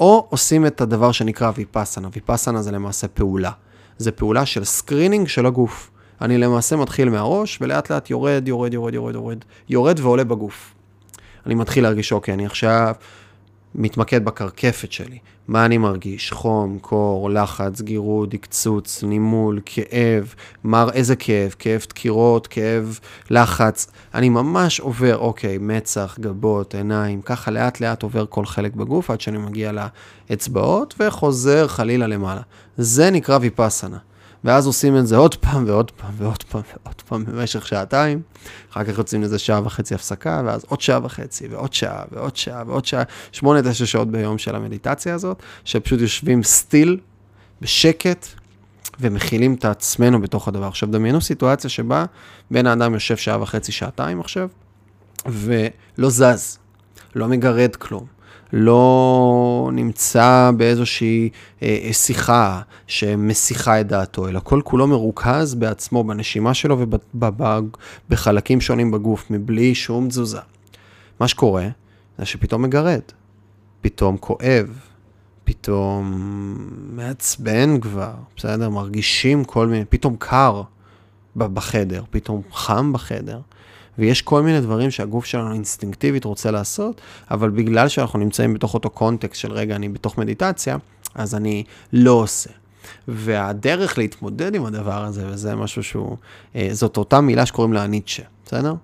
או 0.00 0.26
עושים 0.30 0.66
את 0.66 0.80
הדבר 0.80 1.12
שנקרא 1.12 1.52
ויפאסנה. 1.56 2.08
ויפאסנה 2.12 2.62
זה 2.62 2.70
למעשה 2.70 3.08
פעולה. 3.08 3.50
זה 3.98 4.12
פעולה 4.12 4.46
של 4.46 4.64
screening 4.64 5.28
של 5.28 5.46
הגוף. 5.46 5.90
אני 6.20 6.38
למעשה 6.38 6.76
מתחיל 6.76 7.10
מהראש, 7.10 7.58
ולאט 7.60 7.90
לאט 7.90 8.10
יורד, 8.10 8.48
יורד, 8.48 8.74
יורד, 8.74 8.94
יורד, 8.94 9.14
יורד, 9.14 9.44
יורד 9.68 10.00
ועולה 10.00 10.24
בגוף. 10.24 10.74
אני 11.46 11.54
מתחיל 11.54 11.84
להרגיש, 11.84 12.12
אוקיי, 12.12 12.34
אני 12.34 12.46
עכשיו 12.46 12.94
מתמקד 13.74 14.24
בקרקפת 14.24 14.92
שלי. 14.92 15.18
מה 15.48 15.64
אני 15.64 15.78
מרגיש? 15.78 16.32
חום, 16.32 16.78
קור, 16.78 17.30
לחץ, 17.30 17.80
גירוד, 17.80 18.34
עקצוץ, 18.34 19.02
נימול, 19.02 19.60
כאב, 19.66 20.34
מה, 20.64 20.90
איזה 20.92 21.16
כאב? 21.16 21.54
כאב 21.58 21.84
דקירות, 21.88 22.46
כאב 22.46 22.98
לחץ. 23.30 23.86
אני 24.14 24.28
ממש 24.28 24.80
עובר, 24.80 25.18
אוקיי, 25.18 25.58
מצח, 25.60 26.16
גבות, 26.20 26.74
עיניים, 26.74 27.22
ככה 27.22 27.50
לאט 27.50 27.80
לאט 27.80 28.02
עובר 28.02 28.24
כל 28.28 28.46
חלק 28.46 28.74
בגוף 28.74 29.10
עד 29.10 29.20
שאני 29.20 29.38
מגיע 29.38 29.72
לאצבעות 30.30 30.94
וחוזר 31.00 31.68
חלילה 31.68 32.06
למעלה. 32.06 32.42
זה 32.76 33.10
נקרא 33.10 33.38
ויפאסנה. 33.40 33.98
ואז 34.44 34.66
עושים 34.66 34.96
את 34.96 35.06
זה 35.06 35.16
עוד 35.16 35.34
פעם 35.34 35.64
ועוד 35.66 35.90
פעם 35.90 36.14
ועוד 36.16 36.42
פעם 36.42 36.62
ועוד 36.84 37.02
פעם 37.08 37.24
במשך 37.24 37.66
שעתיים. 37.66 38.22
אחר 38.72 38.84
כך 38.84 38.98
יוצאים 38.98 39.22
לזה 39.22 39.38
שעה 39.38 39.60
וחצי 39.64 39.94
הפסקה, 39.94 40.42
ואז 40.44 40.64
עוד 40.68 40.80
שעה 40.80 41.00
וחצי 41.04 41.48
ועוד 41.48 41.72
שעה 41.72 42.04
ועוד 42.12 42.36
שעה 42.36 42.62
ועוד 42.66 42.84
שעה, 42.84 43.02
שמונה, 43.32 43.62
תשע 43.62 43.86
שעות 43.86 44.10
ביום 44.10 44.38
של 44.38 44.54
המדיטציה 44.54 45.14
הזאת, 45.14 45.42
שפשוט 45.64 46.00
יושבים 46.00 46.42
סטיל, 46.42 46.98
בשקט, 47.60 48.26
ומכילים 49.00 49.54
את 49.54 49.64
עצמנו 49.64 50.20
בתוך 50.20 50.48
הדבר. 50.48 50.66
עכשיו, 50.66 50.88
דמיינו 50.92 51.20
סיטואציה 51.20 51.70
שבה 51.70 52.04
בן 52.50 52.66
האדם 52.66 52.94
יושב 52.94 53.16
שעה 53.16 53.42
וחצי, 53.42 53.72
שעתיים 53.72 54.20
עכשיו, 54.20 54.48
ולא 55.26 56.10
זז, 56.10 56.58
לא 57.14 57.28
מגרד 57.28 57.76
כלום. 57.76 58.17
לא 58.52 59.70
נמצא 59.72 60.50
באיזושהי 60.56 61.30
אה, 61.62 61.78
אה, 61.84 61.92
שיחה 61.92 62.60
שמסיחה 62.86 63.80
את 63.80 63.86
דעתו, 63.86 64.28
אלא 64.28 64.40
כל 64.44 64.60
כולו 64.64 64.86
מרוכז 64.86 65.54
בעצמו, 65.54 66.04
בנשימה 66.04 66.54
שלו 66.54 66.86
ובחלקים 67.14 68.60
שונים 68.60 68.90
בגוף, 68.90 69.30
מבלי 69.30 69.74
שום 69.74 70.08
תזוזה. 70.08 70.40
מה 71.20 71.28
שקורה 71.28 71.68
זה 72.18 72.24
שפתאום 72.24 72.62
מגרד, 72.62 73.00
פתאום 73.80 74.16
כואב, 74.16 74.78
פתאום 75.44 76.14
מעצבן 76.92 77.80
כבר, 77.80 78.12
בסדר? 78.36 78.70
מרגישים 78.70 79.44
כל 79.44 79.66
מיני, 79.66 79.84
פתאום 79.84 80.16
קר 80.18 80.62
בחדר, 81.36 82.02
פתאום 82.10 82.42
חם 82.52 82.92
בחדר. 82.92 83.40
ויש 83.98 84.22
כל 84.22 84.42
מיני 84.42 84.60
דברים 84.60 84.90
שהגוף 84.90 85.24
שלנו 85.24 85.52
אינסטינקטיבית 85.52 86.24
רוצה 86.24 86.50
לעשות, 86.50 87.00
אבל 87.30 87.50
בגלל 87.50 87.88
שאנחנו 87.88 88.18
נמצאים 88.18 88.54
בתוך 88.54 88.74
אותו 88.74 88.90
קונטקסט 88.90 89.40
של 89.40 89.52
רגע, 89.52 89.76
אני 89.76 89.88
בתוך 89.88 90.18
מדיטציה, 90.18 90.76
אז 91.14 91.34
אני 91.34 91.64
לא 91.92 92.12
עושה. 92.12 92.50
והדרך 93.08 93.98
להתמודד 93.98 94.54
עם 94.54 94.64
הדבר 94.64 95.04
הזה, 95.04 95.26
וזה 95.28 95.56
משהו 95.56 95.82
שהוא, 95.82 96.16
אה, 96.56 96.68
זאת 96.72 96.96
אותה 96.96 97.20
מילה 97.20 97.46
שקוראים 97.46 97.72
לה 97.72 97.86
ניטשה, 97.86 98.22
בסדר? 98.46 98.74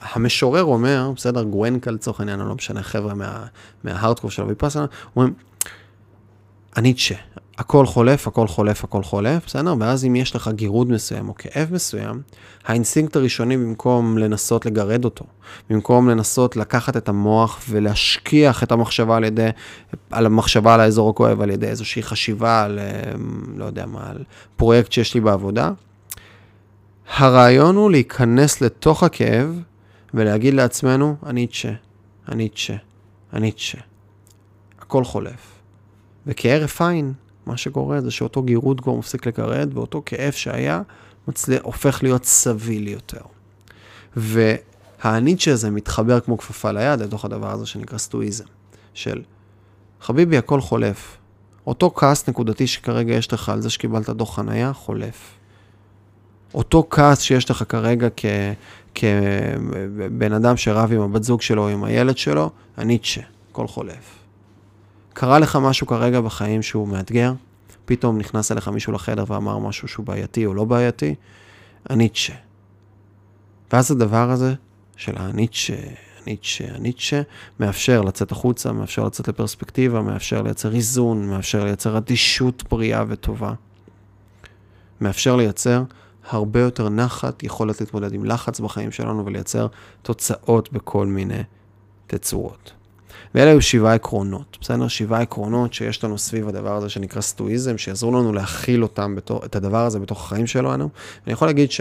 המשורר 0.00 0.64
אומר, 0.64 1.10
בסדר, 1.16 1.42
גוונקה 1.42 1.90
לצורך 1.90 2.20
העניין, 2.20 2.40
אני 2.40 2.48
לא 2.48 2.54
משנה, 2.54 2.82
חבר'ה 2.82 3.14
מה, 3.14 3.46
מההארדקור 3.84 4.30
של 4.30 4.42
הוויפאסנה, 4.42 4.86
אומרים, 5.16 5.34
הניטשה, 6.76 7.14
הכל 7.58 7.86
חולף, 7.86 8.28
הכל 8.28 8.46
חולף, 8.46 8.84
הכל 8.84 9.02
חולף, 9.02 9.46
בסדר? 9.46 9.74
ואז 9.80 10.04
אם 10.04 10.16
יש 10.16 10.36
לך 10.36 10.50
גירוד 10.54 10.90
מסוים 10.90 11.28
או 11.28 11.34
כאב 11.34 11.68
מסוים, 11.70 12.22
האינסטינקט 12.64 13.16
הראשוני 13.16 13.56
במקום 13.56 14.18
לנסות 14.18 14.66
לגרד 14.66 15.04
אותו, 15.04 15.24
במקום 15.70 16.08
לנסות 16.08 16.56
לקחת 16.56 16.96
את 16.96 17.08
המוח 17.08 17.60
ולהשכיח 17.70 18.62
את 18.62 18.72
המחשבה 18.72 19.16
על 19.16 19.24
ידי, 19.24 19.48
על 20.10 20.26
המחשבה 20.26 20.74
על 20.74 20.80
האזור 20.80 21.10
הכואב, 21.10 21.40
על 21.40 21.50
ידי 21.50 21.66
איזושהי 21.66 22.02
חשיבה 22.02 22.62
על, 22.62 22.78
לא 23.56 23.64
יודע 23.64 23.86
מה, 23.86 24.10
על 24.10 24.24
פרויקט 24.56 24.92
שיש 24.92 25.14
לי 25.14 25.20
בעבודה, 25.20 25.70
הרעיון 27.16 27.76
הוא 27.76 27.90
להיכנס 27.90 28.60
לתוך 28.60 29.02
הכאב 29.02 29.60
ולהגיד 30.14 30.54
לעצמנו, 30.54 31.16
אני 31.26 31.46
תשה, 31.46 31.72
אני 32.28 32.48
תשה, 32.48 32.76
אני 33.32 33.52
תשה. 33.52 33.78
הכל 34.78 35.04
חולף. 35.04 35.52
וכהרף 36.26 36.82
עין, 36.82 37.12
מה 37.46 37.56
שקורה 37.56 38.00
זה 38.00 38.10
שאותו 38.10 38.42
גירוד 38.42 38.80
כבר 38.80 38.94
מפסיק 38.94 39.26
לגרד, 39.26 39.70
ואותו 39.74 40.02
כאב 40.06 40.32
שהיה 40.32 40.82
מצליח, 41.28 41.60
הופך 41.62 42.02
להיות 42.02 42.24
סביל 42.24 42.88
יותר. 42.88 43.20
והניטשה 44.16 45.52
הזה 45.52 45.70
מתחבר 45.70 46.20
כמו 46.20 46.38
כפפה 46.38 46.70
ליד 46.70 47.02
לתוך 47.02 47.24
הדבר 47.24 47.50
הזה 47.50 47.66
שנקרא 47.66 47.98
סטואיזם, 47.98 48.44
של 48.94 49.22
חביבי, 50.00 50.38
הכל 50.38 50.60
חולף. 50.60 51.16
אותו 51.66 51.92
כעס 51.96 52.28
נקודתי 52.28 52.66
שכרגע 52.66 53.14
יש 53.14 53.32
לך 53.32 53.48
על 53.48 53.60
זה 53.60 53.70
שקיבלת 53.70 54.10
דוח 54.10 54.36
חנייה, 54.36 54.72
חולף. 54.72 55.34
אותו 56.54 56.86
כעס 56.90 57.20
שיש 57.20 57.50
לך 57.50 57.64
כרגע 57.68 58.08
כ... 58.16 58.24
כבן 58.94 60.32
אדם 60.32 60.56
שרב 60.56 60.92
עם 60.92 61.00
הבת 61.00 61.22
זוג 61.22 61.42
שלו 61.42 61.62
או 61.62 61.68
עם 61.68 61.84
הילד 61.84 62.18
שלו, 62.18 62.50
הניטשה, 62.76 63.20
הכל 63.50 63.66
חולף. 63.66 64.25
קרה 65.18 65.38
לך 65.38 65.56
משהו 65.56 65.86
כרגע 65.86 66.20
בחיים 66.20 66.62
שהוא 66.62 66.88
מאתגר, 66.88 67.32
פתאום 67.84 68.18
נכנס 68.18 68.52
אליך 68.52 68.68
מישהו 68.68 68.92
לחדר 68.92 69.24
ואמר 69.28 69.58
משהו 69.58 69.88
שהוא 69.88 70.06
בעייתי 70.06 70.46
או 70.46 70.54
לא 70.54 70.64
בעייתי, 70.64 71.14
הניטשה. 71.88 72.34
ואז 73.72 73.90
הדבר 73.90 74.30
הזה 74.30 74.54
של 74.96 75.12
הניטשה, 75.16 75.74
הניטשה, 76.22 76.74
הניטשה, 76.74 77.22
מאפשר 77.60 78.02
לצאת 78.02 78.32
החוצה, 78.32 78.72
מאפשר 78.72 79.04
לצאת 79.04 79.28
לפרספקטיבה, 79.28 80.02
מאפשר 80.02 80.42
לייצר 80.42 80.74
איזון, 80.74 81.28
מאפשר 81.28 81.64
לייצר 81.64 81.98
אדישות 81.98 82.64
בריאה 82.70 83.04
וטובה. 83.08 83.52
מאפשר 85.00 85.36
לייצר 85.36 85.82
הרבה 86.30 86.60
יותר 86.60 86.88
נחת, 86.88 87.42
יכולת 87.42 87.80
להתמודד 87.80 88.14
עם 88.14 88.24
לחץ 88.24 88.60
בחיים 88.60 88.90
שלנו 88.90 89.26
ולייצר 89.26 89.66
תוצאות 90.02 90.72
בכל 90.72 91.06
מיני 91.06 91.42
תצורות. 92.06 92.75
ואלה 93.36 93.50
היו 93.50 93.62
שבעה 93.62 93.94
עקרונות, 93.94 94.58
בסדר? 94.60 94.88
שבעה 94.88 95.20
עקרונות 95.20 95.74
שיש 95.74 96.04
לנו 96.04 96.18
סביב 96.18 96.48
הדבר 96.48 96.76
הזה 96.76 96.88
שנקרא 96.88 97.20
סטואיזם, 97.20 97.78
שיעזרו 97.78 98.10
לנו 98.12 98.32
להכיל 98.32 98.82
אותם, 98.82 99.14
בתור, 99.14 99.44
את 99.44 99.56
הדבר 99.56 99.86
הזה 99.86 99.98
בתוך 99.98 100.24
החיים 100.24 100.46
שלנו. 100.46 100.88
אני 101.26 101.32
יכול 101.32 101.48
להגיד 101.48 101.70
ש... 101.70 101.80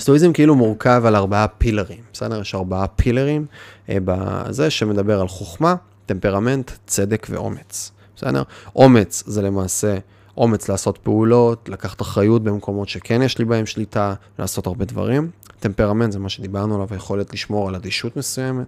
סטואיזם 0.00 0.32
כאילו 0.32 0.54
מורכב 0.54 1.02
על 1.06 1.16
ארבעה 1.16 1.48
פילרים, 1.48 1.98
בסדר? 2.12 2.40
יש 2.40 2.54
ארבעה 2.54 2.86
פילרים 2.86 3.46
אה, 3.88 3.96
בזה 4.04 4.70
שמדבר 4.70 5.20
על 5.20 5.28
חוכמה, 5.28 5.74
טמפרמנט, 6.06 6.70
צדק 6.86 7.26
ואומץ, 7.30 7.92
בסדר? 8.16 8.42
אומץ 8.76 9.22
זה 9.26 9.42
למעשה 9.42 9.98
אומץ 10.36 10.68
לעשות 10.68 10.98
פעולות, 10.98 11.68
לקחת 11.68 12.02
אחריות 12.02 12.42
במקומות 12.44 12.88
שכן 12.88 13.22
יש 13.22 13.38
לי 13.38 13.44
בהם 13.44 13.66
שליטה, 13.66 14.14
לעשות 14.38 14.66
הרבה 14.66 14.84
דברים. 14.84 15.30
טמפרמנט 15.60 16.12
זה 16.12 16.18
מה 16.18 16.28
שדיברנו 16.28 16.74
עליו, 16.74 16.88
היכולת 16.90 17.32
לשמור 17.32 17.68
על 17.68 17.74
אדישות 17.74 18.16
מסוימת, 18.16 18.66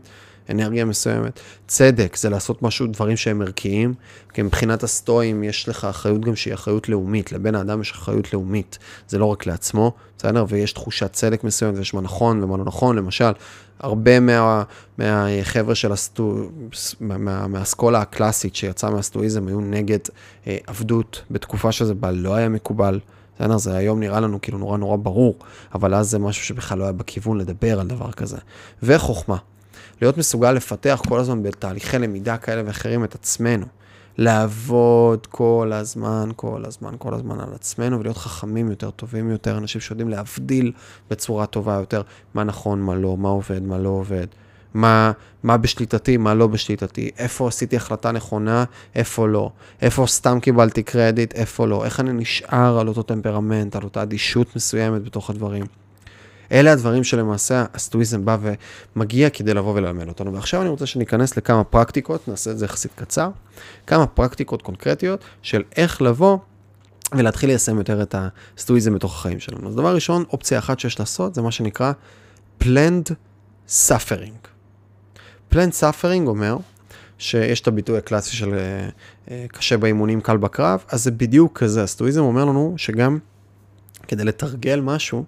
אנרגיה 0.51 0.85
מסוימת. 0.85 1.41
צדק 1.67 2.17
זה 2.17 2.31
לעשות 2.31 2.63
משהו, 2.63 2.87
דברים 2.87 3.17
שהם 3.17 3.43
ערכיים, 3.43 3.95
כי 4.33 4.43
מבחינת 4.43 4.83
הסטואים 4.83 5.45
יש 5.45 5.69
לך 5.69 5.85
אחריות 5.85 6.21
גם 6.21 6.37
שהיא 6.37 6.55
אחריות 6.55 6.89
לאומית, 6.89 7.33
לבן 7.33 7.55
האדם 7.55 7.81
יש 7.81 7.91
אחריות 7.91 8.33
לאומית, 8.33 8.79
זה 9.09 9.19
לא 9.19 9.25
רק 9.25 9.47
לעצמו, 9.47 9.93
בסדר? 10.19 10.45
ויש 10.49 10.73
תחושת 10.73 11.13
צדק 11.13 11.45
מסוימת 11.45 11.79
ויש 11.79 11.95
מה 11.95 12.01
נכון 12.01 12.43
ומה 12.43 12.57
לא 12.57 12.65
נכון, 12.65 12.97
למשל, 12.97 13.33
הרבה 13.81 14.21
מה, 14.21 14.63
מהחבר'ה 14.99 15.75
של 15.75 15.93
הסטו... 15.93 16.51
מה, 17.01 17.47
מהאסכולה 17.47 18.01
הקלאסית 18.01 18.57
שיצאה 18.57 18.91
מהסטואיזם 18.91 19.49
היו 19.49 19.61
נגד 19.61 19.99
אה, 20.47 20.57
עבדות 20.67 21.23
בתקופה 21.31 21.73
שזה 21.73 21.95
בה 21.95 22.11
לא 22.11 22.35
היה 22.35 22.49
מקובל. 22.49 23.01
בסדר? 23.41 23.59
זה 23.59 23.77
היום 23.77 24.01
נראה 24.01 24.21
לנו 24.21 24.41
כאילו 24.41 24.59
נורא 24.59 24.79
נורא 24.79 24.97
ברור, 24.97 25.39
אבל 25.75 25.95
אז 25.95 26.11
זה 26.11 26.19
משהו 26.19 26.45
שבכלל 26.45 26.79
לא 26.79 26.85
היה 26.85 26.93
בכיוון 26.93 27.39
לדבר 27.39 27.81
על 27.81 27.87
דבר 27.87 28.13
כזה. 28.13 28.37
וחוכמה. 28.83 29.37
להיות 30.03 30.19
מסוגל 30.19 30.53
לפתח 30.53 31.03
כל 31.09 31.21
הזמן 31.21 31.43
בתהליכי 31.43 31.99
למידה 31.99 32.37
כאלה 32.37 32.63
ואחרים 32.67 33.05
את 33.05 33.15
עצמנו. 33.15 33.67
לעבוד 34.19 35.27
כל 35.27 35.71
הזמן, 35.75 36.31
כל 36.37 36.65
הזמן, 36.67 36.95
כל 36.99 37.15
הזמן 37.15 37.41
על 37.41 37.55
עצמנו 37.55 38.01
ולהיות 38.01 38.17
חכמים 38.17 38.71
יותר, 38.71 38.91
טובים 38.91 39.31
יותר, 39.31 39.59
אנשים 39.59 39.81
שיודעים 39.81 40.09
להבדיל 40.09 40.73
בצורה 41.11 41.47
טובה 41.47 41.75
יותר 41.75 42.03
מה 42.35 42.45
נכון, 42.45 42.81
מה 42.81 42.95
לא, 42.95 43.17
מה 43.17 43.29
עובד, 43.29 43.63
מה 43.63 43.79
לא 43.79 43.89
עובד, 43.89 44.27
מה, 44.75 45.13
מה 45.43 45.57
בשליטתי, 45.57 46.17
מה 46.17 46.35
לא 46.35 46.47
בשליטתי, 46.47 47.11
איפה 47.19 47.49
עשיתי 47.49 47.77
החלטה 47.77 48.13
נכונה, 48.13 48.65
איפה 48.95 49.29
לא, 49.29 49.51
איפה 49.83 50.07
סתם 50.07 50.41
קיבלתי 50.41 50.83
קרדיט, 50.83 51.35
איפה 51.35 51.67
לא, 51.67 51.85
איך 51.85 52.01
אני 52.01 52.13
נשאר 52.13 52.79
על 52.79 52.89
אותו 52.89 53.03
טמפרמנט, 53.03 53.77
על 53.77 53.83
אותה 53.83 54.03
אדישות 54.03 54.57
מסוימת 54.57 55.05
בתוך 55.05 55.31
הדברים. 55.31 55.65
אלה 56.53 56.73
הדברים 56.73 57.05
שלמעשה 57.05 57.65
הסטואיזם 57.75 58.25
בא 58.25 58.37
ומגיע 58.97 59.31
כדי 59.31 59.55
לבוא 59.55 59.75
וללמד 59.75 60.09
אותנו. 60.09 60.35
ועכשיו 60.35 60.61
אני 60.61 60.69
רוצה 60.69 60.87
שניכנס 60.87 61.37
לכמה 61.37 61.65
פרקטיקות, 61.65 62.29
נעשה 62.29 62.51
את 62.51 62.59
זה 62.59 62.65
יחסית 62.65 62.93
קצר, 62.95 63.31
כמה 63.87 64.07
פרקטיקות 64.07 64.63
קונקרטיות 64.63 65.25
של 65.43 65.63
איך 65.77 66.03
לבוא 66.03 66.39
ולהתחיל 67.13 67.51
ליישם 67.51 67.79
יותר 67.79 68.03
את 68.03 68.15
הסטואיזם 68.59 68.95
בתוך 68.95 69.15
החיים 69.15 69.41
שלנו. 69.41 69.69
אז 69.69 69.75
דבר 69.75 69.95
ראשון, 69.95 70.25
אופציה 70.33 70.59
אחת 70.59 70.81
שיש 70.81 71.01
לעשות 71.01 71.35
זה 71.35 71.43
מה 71.43 71.51
שנקרא 71.51 71.93
planned 72.63 73.13
suffering. 73.69 74.49
planned 75.53 75.81
suffering 75.81 76.27
אומר 76.27 76.57
שיש 77.19 77.61
את 77.61 77.69
הביטוי 77.69 77.99
הקלאסי 77.99 78.37
של 78.37 78.53
uh, 78.53 79.29
uh, 79.29 79.31
קשה 79.49 79.77
באימונים, 79.77 80.21
קל 80.21 80.37
בקרב, 80.37 80.85
אז 80.89 81.05
זה 81.05 81.11
בדיוק 81.11 81.59
כזה. 81.59 81.83
הסטואיזם 81.83 82.21
אומר 82.21 82.45
לנו 82.45 82.75
שגם 82.77 83.19
כדי 84.09 84.25
לתרגל 84.25 84.81
משהו, 84.81 85.25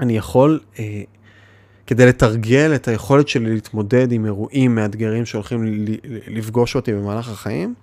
אני 0.00 0.16
יכול, 0.16 0.60
אה, 0.78 1.02
כדי 1.86 2.06
לתרגל 2.06 2.72
את 2.74 2.88
היכולת 2.88 3.28
שלי 3.28 3.54
להתמודד 3.54 4.12
עם 4.12 4.24
אירועים 4.24 4.74
מאתגרים 4.74 5.26
שהולכים 5.26 5.84
לפגוש 6.28 6.76
אותי 6.76 6.92
במהלך 6.92 7.28
החיים, 7.28 7.74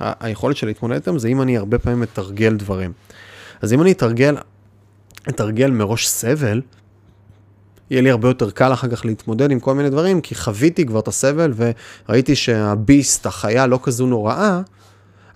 ה- 0.00 0.26
היכולת 0.26 0.56
שלי 0.56 0.68
להתמודד 0.68 0.94
איתם 0.94 1.18
זה 1.18 1.28
אם 1.28 1.42
אני 1.42 1.56
הרבה 1.56 1.78
פעמים 1.78 2.00
מתרגל 2.00 2.56
דברים. 2.56 2.92
אז 3.62 3.72
אם 3.72 3.82
אני 3.82 3.92
אתרגל, 3.92 4.36
אתרגל 5.28 5.70
מראש 5.70 6.08
סבל, 6.08 6.62
יהיה 7.90 8.02
לי 8.02 8.10
הרבה 8.10 8.28
יותר 8.28 8.50
קל 8.50 8.72
אחר 8.72 8.88
כך 8.88 9.04
להתמודד 9.04 9.50
עם 9.50 9.60
כל 9.60 9.74
מיני 9.74 9.90
דברים, 9.90 10.20
כי 10.20 10.34
חוויתי 10.34 10.86
כבר 10.86 11.00
את 11.00 11.08
הסבל 11.08 11.52
וראיתי 12.08 12.36
שהביסט, 12.36 13.26
החיה, 13.26 13.66
לא 13.66 13.78
כזו 13.82 14.06
נוראה, 14.06 14.60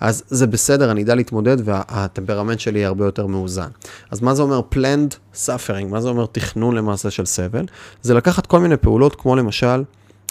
אז 0.00 0.22
זה 0.28 0.46
בסדר, 0.46 0.90
אני 0.90 1.02
אדע 1.02 1.14
להתמודד 1.14 1.56
והטמפרמנט 1.64 2.60
שלי 2.60 2.78
יהיה 2.78 2.88
הרבה 2.88 3.04
יותר 3.04 3.26
מאוזן. 3.26 3.68
אז 4.10 4.20
מה 4.20 4.34
זה 4.34 4.42
אומר 4.42 4.60
planned 4.74 5.36
suffering? 5.46 5.86
מה 5.88 6.00
זה 6.00 6.08
אומר 6.08 6.26
תכנון 6.26 6.76
למעשה 6.76 7.10
של 7.10 7.24
סבל? 7.24 7.64
זה 8.02 8.14
לקחת 8.14 8.46
כל 8.46 8.60
מיני 8.60 8.76
פעולות, 8.76 9.14
כמו 9.14 9.36
למשל 9.36 9.84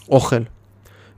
אוכל, 0.09 0.41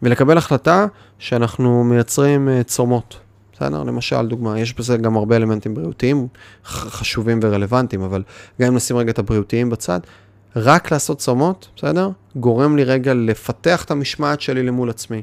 ולקבל 0.01 0.37
החלטה 0.37 0.85
שאנחנו 1.19 1.83
מייצרים 1.83 2.49
אה, 2.49 2.63
צומות. 2.63 3.19
בסדר? 3.53 3.83
למשל, 3.83 4.27
דוגמה, 4.27 4.59
יש 4.59 4.73
בזה 4.73 4.97
גם 4.97 5.17
הרבה 5.17 5.35
אלמנטים 5.35 5.73
בריאותיים 5.73 6.27
חשובים 6.65 7.39
ורלוונטיים, 7.43 8.01
אבל 8.01 8.23
גם 8.61 8.67
אם 8.67 8.75
נשים 8.75 8.97
רגע 8.97 9.11
את 9.11 9.19
הבריאותיים 9.19 9.69
בצד, 9.69 9.99
רק 10.55 10.91
לעשות 10.91 11.17
צומות, 11.17 11.67
בסדר? 11.75 12.09
גורם 12.35 12.77
לי 12.77 12.83
רגע 12.83 13.13
לפתח 13.13 13.83
את 13.83 13.91
המשמעת 13.91 14.41
שלי 14.41 14.63
למול 14.63 14.89
עצמי. 14.89 15.21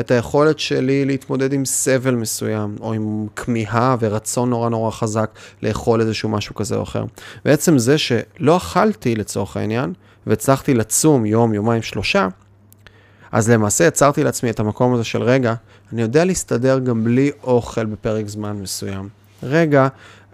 את 0.00 0.10
היכולת 0.10 0.58
שלי 0.58 1.04
להתמודד 1.04 1.52
עם 1.52 1.64
סבל 1.64 2.14
מסוים, 2.14 2.76
או 2.80 2.92
עם 2.92 3.26
כמיהה 3.36 3.96
ורצון 4.00 4.50
נורא 4.50 4.68
נורא 4.68 4.90
חזק 4.90 5.30
לאכול 5.62 6.00
איזשהו 6.00 6.28
משהו 6.28 6.54
כזה 6.54 6.76
או 6.76 6.82
אחר. 6.82 7.04
בעצם 7.44 7.78
זה 7.78 7.98
שלא 7.98 8.56
אכלתי 8.56 9.14
לצורך 9.14 9.56
העניין, 9.56 9.92
והצלחתי 10.26 10.74
לצום 10.74 11.26
יום, 11.26 11.54
יומיים, 11.54 11.82
שלושה, 11.82 12.28
אז 13.32 13.50
למעשה 13.50 13.84
יצרתי 13.84 14.24
לעצמי 14.24 14.50
את 14.50 14.60
המקום 14.60 14.94
הזה 14.94 15.04
של 15.04 15.22
רגע, 15.22 15.54
אני 15.92 16.02
יודע 16.02 16.24
להסתדר 16.24 16.78
גם 16.78 17.04
בלי 17.04 17.30
אוכל 17.42 17.84
בפרק 17.84 18.28
זמן 18.28 18.56
מסוים. 18.56 19.08
רגע, 19.42 19.88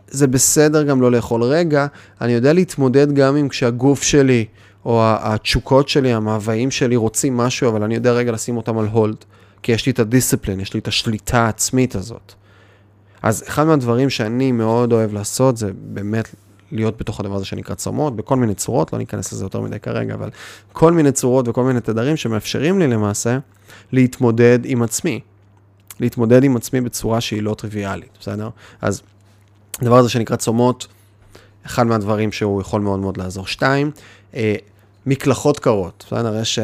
זה 0.08 0.26
בסדר 0.26 0.82
גם 0.82 1.00
לא 1.00 1.12
לאכול. 1.12 1.42
רגע, 1.42 1.86
אני 2.20 2.32
יודע 2.32 2.52
להתמודד 2.52 3.12
גם 3.12 3.36
עם 3.36 3.48
כשהגוף 3.48 4.02
שלי, 4.02 4.44
או 4.84 5.02
התשוקות 5.04 5.88
שלי, 5.88 6.12
המאוויים 6.12 6.70
שלי 6.70 6.96
רוצים 6.96 7.36
משהו, 7.36 7.68
אבל 7.68 7.82
אני 7.82 7.94
יודע 7.94 8.12
רגע 8.12 8.32
לשים 8.32 8.56
אותם 8.56 8.78
על 8.78 8.86
הולד. 8.86 9.24
כי 9.62 9.72
יש 9.72 9.86
לי 9.86 9.92
את 9.92 9.98
הדיסציפלין, 9.98 10.60
יש 10.60 10.74
לי 10.74 10.80
את 10.80 10.88
השליטה 10.88 11.38
העצמית 11.38 11.94
הזאת. 11.94 12.32
אז 13.22 13.44
אחד 13.48 13.64
מהדברים 13.64 14.10
שאני 14.10 14.52
מאוד 14.52 14.92
אוהב 14.92 15.12
לעשות 15.12 15.56
זה 15.56 15.70
באמת 15.74 16.34
להיות 16.72 16.98
בתוך 16.98 17.20
הדבר 17.20 17.36
הזה 17.36 17.44
שנקרא 17.44 17.74
צומות, 17.74 18.16
בכל 18.16 18.36
מיני 18.36 18.54
צורות, 18.54 18.92
לא 18.92 18.98
ניכנס 18.98 19.32
לזה 19.32 19.44
יותר 19.44 19.60
מדי 19.60 19.80
כרגע, 19.80 20.14
אבל 20.14 20.30
כל 20.72 20.92
מיני 20.92 21.12
צורות 21.12 21.48
וכל 21.48 21.64
מיני 21.64 21.80
תדרים 21.80 22.16
שמאפשרים 22.16 22.78
לי 22.78 22.86
למעשה 22.86 23.38
להתמודד 23.92 24.58
עם 24.64 24.82
עצמי. 24.82 25.20
להתמודד 26.00 26.44
עם 26.44 26.56
עצמי 26.56 26.80
בצורה 26.80 27.20
שהיא 27.20 27.42
לא 27.42 27.54
טריוויאלית, 27.54 28.18
בסדר? 28.20 28.48
אז 28.80 29.02
הדבר 29.80 29.96
הזה 29.96 30.08
שנקרא 30.08 30.36
צומות, 30.36 30.86
אחד 31.66 31.86
מהדברים 31.86 32.32
שהוא 32.32 32.60
יכול 32.60 32.80
מאוד 32.80 33.00
מאוד 33.00 33.16
לעזור. 33.16 33.46
שתיים, 33.46 33.90
אה, 34.34 34.54
מקלחות 35.06 35.58
קרות, 35.58 36.04
בסדר? 36.06 36.40
יש 36.40 36.58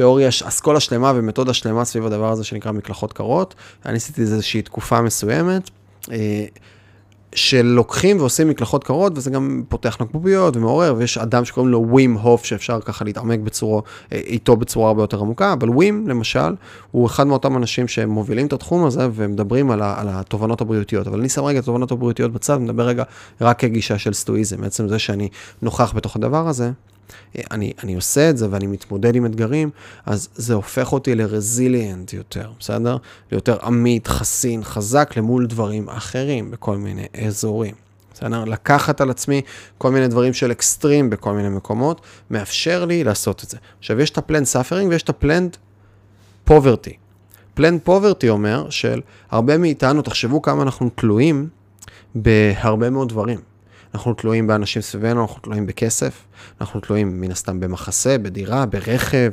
תיאוריה, 0.00 0.28
אסכולה 0.28 0.80
שלמה 0.80 1.12
ומתודה 1.14 1.54
שלמה 1.54 1.84
סביב 1.84 2.06
הדבר 2.06 2.32
הזה 2.32 2.44
שנקרא 2.44 2.72
מקלחות 2.72 3.12
קרות. 3.12 3.54
אני 3.86 3.96
עשיתי 3.96 4.20
איזושהי 4.20 4.62
תקופה 4.62 5.02
מסוימת. 5.02 5.70
אה, 6.12 6.44
שלוקחים 7.34 8.20
ועושים 8.20 8.48
מקלחות 8.48 8.84
קרות, 8.84 9.12
וזה 9.16 9.30
גם 9.30 9.62
פותח 9.68 9.96
נקבוביות 10.00 10.56
ומעורר, 10.56 10.94
ויש 10.98 11.18
אדם 11.18 11.44
שקוראים 11.44 11.72
לו 11.72 11.84
ווים 11.88 12.14
הוף, 12.14 12.44
שאפשר 12.44 12.80
ככה 12.80 13.04
להתעמק 13.04 13.40
בצורו, 13.40 13.82
אה, 14.12 14.18
איתו 14.18 14.56
בצורה 14.56 14.88
הרבה 14.88 15.02
יותר 15.02 15.20
עמוקה, 15.20 15.52
אבל 15.52 15.70
ווים, 15.70 16.08
למשל, 16.08 16.54
הוא 16.90 17.06
אחד 17.06 17.26
מאותם 17.26 17.56
אנשים 17.56 17.88
שמובילים 17.88 18.46
את 18.46 18.52
התחום 18.52 18.84
הזה 18.84 19.08
ומדברים 19.14 19.70
על, 19.70 19.82
על 19.82 20.08
התובנות 20.10 20.60
הבריאותיות. 20.60 21.06
אבל 21.06 21.20
אני 21.20 21.28
שם 21.28 21.44
רגע 21.44 21.58
את 21.58 21.64
התובנות 21.64 21.92
הבריאותיות 21.92 22.32
בצד, 22.32 22.56
מדבר 22.56 22.86
רגע 22.86 23.04
רק 23.40 23.58
כגישה 23.58 23.98
של 23.98 24.12
סטואיזם. 24.12 24.60
בעצם 24.60 24.88
זה 24.88 24.98
שאני 24.98 25.28
נוכח 25.62 25.92
בתוך 25.96 26.16
הדבר 26.16 26.48
הזה, 26.48 26.70
אני, 27.50 27.72
אני 27.82 27.94
עושה 27.94 28.30
את 28.30 28.36
זה 28.36 28.46
ואני 28.50 28.66
מתמודד 28.66 29.16
עם 29.16 29.26
אתגרים, 29.26 29.70
אז 30.06 30.28
זה 30.34 30.54
הופך 30.54 30.92
אותי 30.92 31.14
לרזיליאנט 31.14 32.12
יותר, 32.12 32.50
בסדר? 32.60 32.96
ליותר 33.32 33.56
עמית, 33.62 34.06
חסין, 34.06 34.64
חזק 34.64 35.16
למול 35.16 35.46
דברים 35.46 35.88
אחרים 35.88 36.50
בכל 36.50 36.76
מיני 36.76 37.06
אזורים. 37.26 37.74
בסדר? 38.14 38.44
לקחת 38.44 39.00
על 39.00 39.10
עצמי 39.10 39.42
כל 39.78 39.90
מיני 39.90 40.08
דברים 40.08 40.32
של 40.32 40.52
אקסטרים 40.52 41.10
בכל 41.10 41.32
מיני 41.32 41.48
מקומות, 41.48 42.00
מאפשר 42.30 42.84
לי 42.84 43.04
לעשות 43.04 43.44
את 43.44 43.50
זה. 43.50 43.56
עכשיו, 43.78 44.00
יש 44.00 44.10
את 44.10 44.18
ה 44.18 44.21
planned 44.21 44.46
suffering 44.46 44.90
ויש 44.90 45.02
את 45.02 45.08
ה 45.08 45.14
planned 45.14 45.56
poverty. 46.44 46.96
planned 47.54 47.80
poverty 47.84 48.28
אומר 48.28 48.70
של 48.70 49.00
הרבה 49.30 49.58
מאיתנו, 49.58 50.02
תחשבו 50.02 50.42
כמה 50.42 50.62
אנחנו 50.62 50.90
תלויים 50.94 51.48
בהרבה 52.14 52.90
מאוד 52.90 53.08
דברים. 53.08 53.49
אנחנו 53.94 54.14
תלויים 54.14 54.46
באנשים 54.46 54.82
סביבנו, 54.82 55.22
אנחנו 55.22 55.40
תלויים 55.40 55.66
בכסף, 55.66 56.24
אנחנו 56.60 56.80
תלויים 56.80 57.20
מן 57.20 57.30
הסתם 57.30 57.60
במחסה, 57.60 58.18
בדירה, 58.18 58.66
ברכב, 58.66 59.30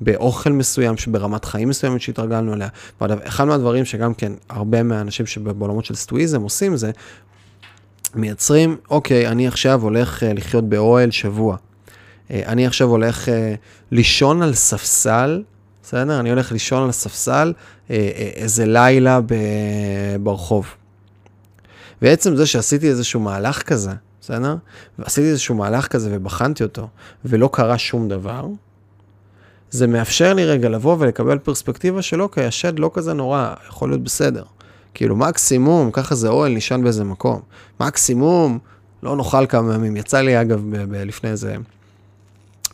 באוכל 0.00 0.52
מסוים, 0.52 0.94
ברמת 1.06 1.44
חיים 1.44 1.68
מסוימת 1.68 2.00
שהתרגלנו 2.00 2.54
אליה. 2.54 2.68
ואחד 3.00 3.44
מהדברים 3.44 3.84
שגם 3.84 4.14
כן 4.14 4.32
הרבה 4.48 4.82
מהאנשים 4.82 5.26
שבעולמות 5.26 5.84
של 5.84 5.94
סטואיזם 5.94 6.42
עושים 6.42 6.76
זה, 6.76 6.90
מייצרים, 8.14 8.76
אוקיי, 8.90 9.28
אני 9.28 9.48
עכשיו 9.48 9.82
הולך 9.82 10.22
uh, 10.22 10.26
לחיות 10.26 10.68
באוהל 10.68 11.10
שבוע. 11.10 11.56
Uh, 11.56 12.30
אני 12.32 12.66
עכשיו 12.66 12.88
הולך 12.88 13.28
uh, 13.28 13.30
לישון 13.90 14.42
על 14.42 14.54
ספסל, 14.54 15.42
בסדר? 15.82 16.20
אני 16.20 16.30
הולך 16.30 16.52
לישון 16.52 16.82
על 16.82 16.92
ספסל 16.92 17.52
איזה 18.36 18.66
לילה 18.66 19.20
ברחוב. 20.22 20.74
ועצם 22.02 22.36
זה 22.36 22.46
שעשיתי 22.46 22.88
איזשהו 22.88 23.20
מהלך 23.20 23.62
כזה, 23.62 23.90
בסדר? 24.20 24.56
ועשיתי 24.98 25.28
איזשהו 25.28 25.54
מהלך 25.54 25.86
כזה 25.86 26.10
ובחנתי 26.12 26.62
אותו, 26.62 26.88
ולא 27.24 27.50
קרה 27.52 27.78
שום 27.78 28.08
דבר, 28.08 28.46
זה 29.70 29.86
מאפשר 29.86 30.34
לי 30.34 30.44
רגע 30.44 30.68
לבוא 30.68 30.96
ולקבל 30.98 31.38
פרספקטיבה 31.38 32.02
של 32.02 32.22
אוקיי, 32.22 32.46
השד 32.46 32.78
לא 32.78 32.90
כזה 32.94 33.12
נורא, 33.12 33.54
יכול 33.68 33.88
להיות 33.90 34.02
בסדר. 34.04 34.42
כאילו 34.94 35.16
מקסימום, 35.16 35.90
ככה 35.90 36.14
זה 36.14 36.28
אוהל 36.28 36.52
נישן 36.52 36.82
באיזה 36.82 37.04
מקום. 37.04 37.40
מקסימום, 37.80 38.58
לא 39.02 39.16
נאכל 39.16 39.46
כמה 39.46 39.74
ימים. 39.74 39.96
יצא 39.96 40.20
לי, 40.20 40.40
אגב, 40.40 40.62
ב- 40.70 40.82
ב- 40.82 40.94
לפני 40.94 41.30
איזה 41.30 41.56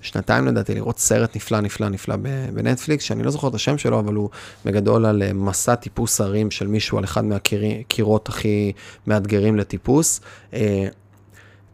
שנתיים 0.04 0.46
לדעתי, 0.46 0.74
לראות 0.74 0.98
סרט 0.98 1.36
נפלא, 1.36 1.60
נפלא, 1.60 1.88
נפלא 1.88 2.16
בנטפליקס, 2.52 3.04
שאני 3.04 3.22
לא 3.22 3.30
זוכר 3.30 3.48
את 3.48 3.54
השם 3.54 3.78
שלו, 3.78 3.98
אבל 3.98 4.14
הוא 4.14 4.30
בגדול 4.64 5.06
על 5.06 5.22
אה, 5.22 5.32
מסע 5.32 5.74
טיפוס 5.74 6.20
הרים 6.20 6.50
של 6.50 6.66
מישהו 6.66 6.98
על 6.98 7.04
אחד 7.04 7.24
מהקירות 7.24 8.28
הכי 8.28 8.72
מאתגרים 9.06 9.56
לטיפוס. 9.56 10.20
אה, 10.54 10.86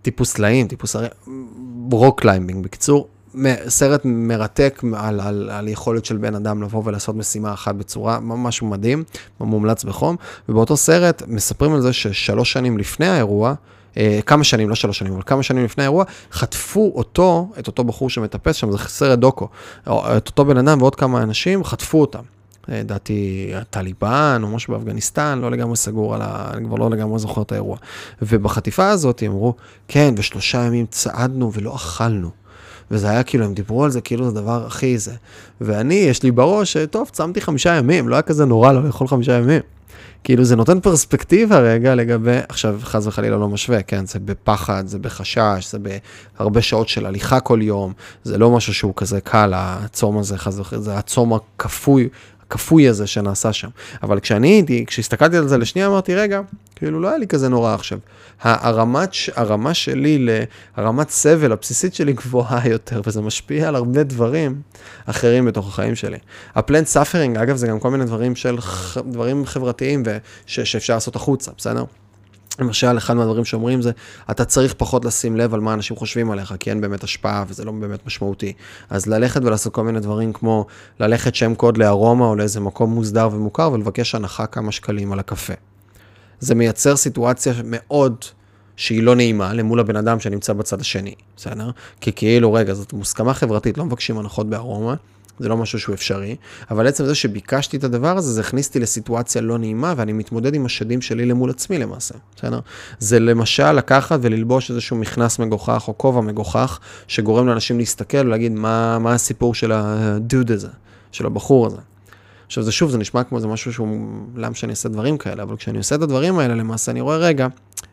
טיפוס 0.02 0.32
סלעים, 0.32 0.68
טיפוס 0.68 0.96
הרים, 0.96 1.10
rock 1.92 2.20
climbing, 2.20 2.64
בקיצור, 2.64 3.08
סרט 3.68 4.00
מרתק 4.04 4.82
על, 4.96 5.20
על, 5.20 5.50
על 5.50 5.68
יכולת 5.68 6.04
של 6.04 6.16
בן 6.16 6.34
אדם 6.34 6.62
לבוא 6.62 6.82
ולעשות 6.84 7.16
משימה 7.16 7.52
אחת 7.52 7.74
בצורה 7.74 8.20
ממש 8.20 8.62
מדהים, 8.62 9.04
מומלץ 9.40 9.84
בחום, 9.84 10.16
ובאותו 10.48 10.76
סרט 10.76 11.22
מספרים 11.26 11.72
על 11.72 11.80
זה 11.80 11.92
ששלוש 11.92 12.52
שנים 12.52 12.78
לפני 12.78 13.06
האירוע, 13.06 13.54
כמה 14.26 14.44
שנים, 14.44 14.68
לא 14.68 14.74
שלוש 14.74 14.98
שנים, 14.98 15.12
אבל 15.12 15.22
כמה 15.26 15.42
שנים 15.42 15.64
לפני 15.64 15.84
האירוע, 15.84 16.04
חטפו 16.32 16.92
אותו, 16.94 17.48
את 17.58 17.66
אותו 17.66 17.84
בחור 17.84 18.10
שמטפס 18.10 18.56
שם, 18.56 18.70
זה 18.70 18.78
סרט 18.78 19.18
דוקו, 19.18 19.48
את 19.82 20.28
אותו 20.28 20.44
בן 20.44 20.56
אדם 20.56 20.82
ועוד 20.82 20.94
כמה 20.94 21.22
אנשים, 21.22 21.64
חטפו 21.64 22.00
אותם. 22.00 22.22
אה, 22.70 22.80
לדעתי 22.80 23.50
הטליבן 23.54 24.40
או 24.42 24.48
משהו 24.48 24.74
באפגניסטן, 24.74 25.38
לא 25.38 25.50
לגמרי 25.50 25.76
סגור 25.76 26.14
על 26.14 26.22
ה... 26.22 26.50
אני 26.54 26.66
כבר 26.66 26.76
לא 26.76 26.90
לגמרי 26.90 27.18
זוכר 27.18 27.42
את 27.42 27.52
האירוע. 27.52 27.76
ובחטיפה 28.22 28.88
הזאת 28.88 29.22
הם 29.22 29.32
אמרו, 29.32 29.54
כן, 29.88 30.14
ושלושה 30.16 30.58
ימים 30.58 30.86
צעדנו 30.86 31.52
ולא 31.52 31.74
אכלנו. 31.74 32.30
וזה 32.90 33.10
היה 33.10 33.22
כאילו, 33.22 33.44
הם 33.44 33.54
דיברו 33.54 33.84
על 33.84 33.90
זה 33.90 34.00
כאילו 34.00 34.30
זה 34.30 34.38
הדבר 34.38 34.66
הכי 34.66 34.98
זה. 34.98 35.12
ואני, 35.60 35.94
יש 35.94 36.22
לי 36.22 36.30
בראש, 36.30 36.76
טוב, 36.76 37.08
צמתי 37.12 37.40
חמישה 37.40 37.74
ימים, 37.74 38.08
לא 38.08 38.14
היה 38.14 38.22
כזה 38.22 38.44
נורא 38.44 38.72
לא 38.72 38.84
לאכול 38.84 39.08
חמישה 39.08 39.32
ימים. 39.32 39.60
כאילו 40.24 40.44
זה 40.44 40.56
נותן 40.56 40.80
פרספקטיבה 40.80 41.58
רגע 41.58 41.94
לגבי, 41.94 42.38
עכשיו 42.48 42.80
חס 42.82 43.06
וחלילה 43.06 43.36
לא 43.36 43.48
משווה, 43.48 43.82
כן, 43.82 44.06
זה 44.06 44.18
בפחד, 44.18 44.86
זה 44.86 44.98
בחשש, 44.98 45.66
זה 45.70 45.78
בהרבה 46.38 46.62
שעות 46.62 46.88
של 46.88 47.06
הליכה 47.06 47.40
כל 47.40 47.58
יום, 47.62 47.92
זה 48.24 48.38
לא 48.38 48.50
משהו 48.50 48.74
שהוא 48.74 48.92
כזה 48.96 49.20
קל, 49.20 49.52
הצום 49.54 50.18
הזה, 50.18 50.38
חס 50.38 50.58
וחלילה, 50.58 50.84
זה 50.84 50.98
הצום 50.98 51.32
הכפוי 51.34 52.08
הכפוי 52.50 52.88
הזה 52.88 53.06
שנעשה 53.06 53.52
שם. 53.52 53.68
אבל 54.02 54.20
כשאני 54.20 54.48
הייתי, 54.48 54.84
כשהסתכלתי 54.86 55.36
על 55.36 55.48
זה 55.48 55.58
לשנייה, 55.58 55.88
אמרתי, 55.88 56.14
רגע, 56.14 56.40
כאילו 56.76 57.00
לא 57.00 57.08
היה 57.08 57.18
לי 57.18 57.26
כזה 57.26 57.48
נורא 57.48 57.74
עכשיו. 57.74 57.98
הרמת, 58.40 59.10
הרמה 59.36 59.74
שלי, 59.74 60.28
הרמת 60.76 61.10
סבל 61.10 61.52
הבסיסית 61.52 61.94
שלי 61.94 62.12
גבוהה 62.12 62.68
יותר, 62.68 63.00
וזה 63.06 63.20
משפיע 63.20 63.68
על 63.68 63.76
הרבה 63.76 64.02
דברים 64.02 64.60
אחרים 65.06 65.44
בתוך 65.44 65.68
החיים 65.68 65.94
שלי. 65.94 66.18
ה 66.54 66.58
planned 66.58 66.86
suffering, 66.86 67.36
אגב, 67.36 67.56
זה 67.56 67.66
גם 67.66 67.80
כל 67.80 67.90
מיני 67.90 68.04
דברים 68.04 68.36
של, 68.36 68.58
דברים 69.06 69.46
חברתיים 69.46 70.02
וש, 70.06 70.60
שאפשר 70.60 70.94
לעשות 70.94 71.16
החוצה, 71.16 71.50
בסדר? 71.58 71.84
למשל, 72.60 72.98
אחד 72.98 73.14
מהדברים 73.16 73.44
שאומרים 73.44 73.82
זה, 73.82 73.90
אתה 74.30 74.44
צריך 74.44 74.74
פחות 74.76 75.04
לשים 75.04 75.36
לב 75.36 75.54
על 75.54 75.60
מה 75.60 75.74
אנשים 75.74 75.96
חושבים 75.96 76.30
עליך, 76.30 76.54
כי 76.60 76.70
אין 76.70 76.80
באמת 76.80 77.04
השפעה 77.04 77.44
וזה 77.48 77.64
לא 77.64 77.72
באמת 77.72 78.06
משמעותי. 78.06 78.52
אז 78.90 79.06
ללכת 79.06 79.44
ולעשות 79.44 79.74
כל 79.74 79.84
מיני 79.84 80.00
דברים 80.00 80.32
כמו 80.32 80.66
ללכת 81.00 81.34
שם 81.34 81.54
קוד 81.54 81.76
לארומה 81.78 82.26
או 82.26 82.36
לאיזה 82.36 82.60
מקום 82.60 82.94
מוסדר 82.94 83.28
ומוכר 83.32 83.72
ולבקש 83.72 84.14
הנחה 84.14 84.46
כמה 84.46 84.72
שקלים 84.72 85.12
על 85.12 85.18
הקפה. 85.18 85.54
זה 86.40 86.54
מייצר 86.54 86.96
סיטואציה 86.96 87.52
מאוד 87.64 88.16
שהיא 88.76 89.02
לא 89.02 89.16
נעימה 89.16 89.52
למול 89.52 89.80
הבן 89.80 89.96
אדם 89.96 90.20
שנמצא 90.20 90.52
בצד 90.52 90.80
השני, 90.80 91.14
בסדר? 91.36 91.70
כי 92.00 92.12
כאילו, 92.12 92.52
רגע, 92.52 92.74
זאת 92.74 92.92
מוסכמה 92.92 93.34
חברתית, 93.34 93.78
לא 93.78 93.84
מבקשים 93.84 94.18
הנחות 94.18 94.50
בארומה, 94.50 94.94
זה 95.40 95.48
לא 95.48 95.56
משהו 95.56 95.80
שהוא 95.80 95.94
אפשרי, 95.94 96.36
אבל 96.70 96.86
עצם 96.86 97.04
זה 97.06 97.14
שביקשתי 97.14 97.76
את 97.76 97.84
הדבר 97.84 98.16
הזה, 98.16 98.32
זה 98.32 98.40
הכניס 98.40 98.68
אותי 98.68 98.80
לסיטואציה 98.80 99.42
לא 99.42 99.58
נעימה, 99.58 99.94
ואני 99.96 100.12
מתמודד 100.12 100.54
עם 100.54 100.66
השדים 100.66 101.00
שלי 101.00 101.26
למול 101.26 101.50
עצמי 101.50 101.78
למעשה, 101.78 102.14
בסדר? 102.36 102.60
זה 102.98 103.20
למשל 103.20 103.72
לקחת 103.72 104.18
וללבוש 104.22 104.70
איזשהו 104.70 104.96
מכנס 104.96 105.38
מגוחך 105.38 105.84
או 105.88 105.98
כובע 105.98 106.20
מגוחך, 106.20 106.78
שגורם 107.06 107.46
לאנשים 107.46 107.78
להסתכל 107.78 108.18
ולהגיד 108.18 108.52
מה, 108.52 108.98
מה 108.98 109.14
הסיפור 109.14 109.54
של 109.54 109.72
הדוד 109.72 110.50
הזה, 110.50 110.68
של 111.12 111.26
הבחור 111.26 111.66
הזה. 111.66 111.78
עכשיו 112.46 112.62
זה 112.62 112.72
שוב, 112.72 112.90
זה 112.90 112.98
נשמע 112.98 113.24
כמו 113.24 113.40
זה 113.40 113.46
משהו 113.46 113.72
שהוא, 113.72 113.88
למה 114.36 114.54
שאני 114.54 114.70
אעשה 114.70 114.88
דברים 114.88 115.18
כאלה, 115.18 115.42
אבל 115.42 115.56
כשאני 115.56 115.78
עושה 115.78 115.94
את 115.94 116.02
הדברים 116.02 116.38
האלה, 116.38 116.54
למעשה 116.54 116.92
אני 116.92 117.00
רואה, 117.00 117.16
רגע, 117.16 117.46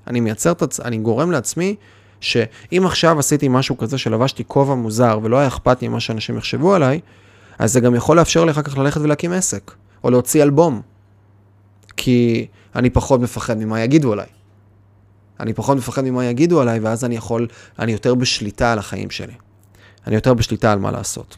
אני 0.07 0.19
מייצר 0.19 0.51
את, 0.51 0.61
עצמי, 0.61 0.85
אני 0.85 0.97
גורם 0.97 1.31
לעצמי 1.31 1.75
שאם 2.19 2.83
עכשיו 2.85 3.19
עשיתי 3.19 3.47
משהו 3.47 3.77
כזה 3.77 3.97
שלבשתי 3.97 4.43
כובע 4.47 4.75
מוזר 4.75 5.19
ולא 5.23 5.37
היה 5.37 5.47
אכפת 5.47 5.81
לי 5.81 5.87
מה 5.87 5.99
שאנשים 5.99 6.37
יחשבו 6.37 6.73
עליי, 6.75 6.99
אז 7.59 7.73
זה 7.73 7.79
גם 7.79 7.95
יכול 7.95 8.17
לאפשר 8.17 8.45
לי 8.45 8.51
אחר 8.51 8.61
כך 8.61 8.77
ללכת 8.77 9.01
ולהקים 9.01 9.31
עסק, 9.31 9.71
או 10.03 10.09
להוציא 10.09 10.43
אלבום. 10.43 10.81
כי 11.97 12.47
אני 12.75 12.89
פחות 12.89 13.21
מפחד 13.21 13.57
ממה 13.57 13.81
יגידו 13.81 14.13
עליי. 14.13 14.27
אני 15.39 15.53
פחות 15.53 15.77
מפחד 15.77 16.03
ממה 16.03 16.25
יגידו 16.25 16.61
עליי, 16.61 16.79
ואז 16.79 17.05
אני 17.05 17.15
יכול, 17.15 17.47
אני 17.79 17.91
יותר 17.91 18.15
בשליטה 18.15 18.71
על 18.71 18.79
החיים 18.79 19.09
שלי. 19.09 19.33
אני 20.07 20.15
יותר 20.15 20.33
בשליטה 20.33 20.71
על 20.71 20.79
מה 20.79 20.91
לעשות. 20.91 21.37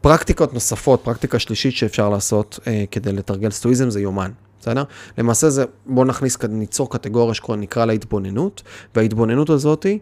פרקטיקות 0.00 0.54
נוספות, 0.54 1.00
פרקטיקה 1.04 1.38
שלישית 1.38 1.74
שאפשר 1.74 2.08
לעשות 2.08 2.58
אה, 2.66 2.84
כדי 2.90 3.12
לתרגל 3.12 3.50
סטואיזם 3.50 3.90
זה 3.90 4.00
יומן. 4.00 4.30
בסדר? 4.60 4.84
למעשה 5.18 5.50
זה, 5.50 5.64
בואו 5.86 6.04
נכניס, 6.06 6.38
ניצור 6.48 6.90
קטגוריה 6.90 7.34
שנקרא 7.34 7.84
לה 7.84 7.92
התבוננות, 7.92 8.62
וההתבוננות 8.94 9.50
הזאתי 9.50 9.98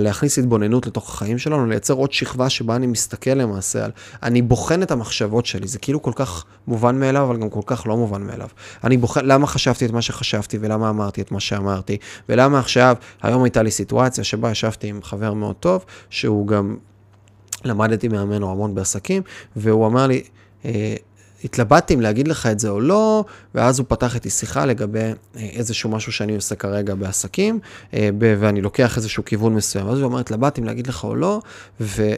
להכניס 0.00 0.38
התבוננות 0.38 0.86
לתוך 0.86 1.14
החיים 1.14 1.38
שלנו, 1.38 1.66
לייצר 1.66 1.94
עוד 1.94 2.12
שכבה 2.12 2.50
שבה 2.50 2.76
אני 2.76 2.86
מסתכל 2.86 3.30
למעשה 3.30 3.84
על, 3.84 3.90
אני 4.22 4.42
בוחן 4.42 4.82
את 4.82 4.90
המחשבות 4.90 5.46
שלי, 5.46 5.68
זה 5.68 5.78
כאילו 5.78 6.02
כל 6.02 6.12
כך 6.14 6.44
מובן 6.66 7.00
מאליו, 7.00 7.24
אבל 7.24 7.36
גם 7.36 7.50
כל 7.50 7.60
כך 7.66 7.86
לא 7.86 7.96
מובן 7.96 8.22
מאליו. 8.22 8.48
אני 8.84 8.96
בוחן, 8.96 9.24
למה 9.24 9.46
חשבתי 9.46 9.86
את 9.86 9.90
מה 9.90 10.02
שחשבתי, 10.02 10.58
ולמה 10.60 10.90
אמרתי 10.90 11.20
את 11.20 11.32
מה 11.32 11.40
שאמרתי, 11.40 11.96
ולמה 12.28 12.58
עכשיו, 12.58 12.96
היום 13.22 13.44
הייתה 13.44 13.62
לי 13.62 13.70
סיטואציה 13.70 14.24
שבה 14.24 14.50
ישבתי 14.50 14.86
עם 14.88 15.02
חבר 15.02 15.32
מאוד 15.32 15.56
טוב, 15.56 15.84
שהוא 16.10 16.46
גם, 16.46 16.76
למדתי 17.64 18.08
ממנו 18.08 18.50
המון 18.50 18.74
בעסקים, 18.74 19.22
והוא 19.56 19.86
אמר 19.86 20.06
לי, 20.06 20.22
אה, 20.64 20.94
התלבטתי 21.44 21.94
אם 21.94 22.00
להגיד 22.00 22.28
לך 22.28 22.46
את 22.46 22.58
זה 22.58 22.68
או 22.68 22.80
לא, 22.80 23.24
ואז 23.54 23.78
הוא 23.78 23.86
פתח 23.88 24.14
איתי 24.14 24.30
שיחה 24.30 24.66
לגבי 24.66 24.98
אה, 25.00 25.12
איזשהו 25.36 25.90
משהו 25.90 26.12
שאני 26.12 26.34
עושה 26.34 26.54
כרגע 26.54 26.94
בעסקים, 26.94 27.60
אה, 27.94 28.08
ואני 28.20 28.60
לוקח 28.60 28.96
איזשהו 28.96 29.24
כיוון 29.24 29.54
מסוים. 29.54 29.88
אז 29.88 29.98
הוא 29.98 30.06
אמר, 30.06 30.18
התלבטתי 30.18 30.60
אם 30.60 30.66
להגיד 30.66 30.86
לך 30.86 31.04
או 31.04 31.14
לא, 31.14 31.40
ו... 31.80 32.14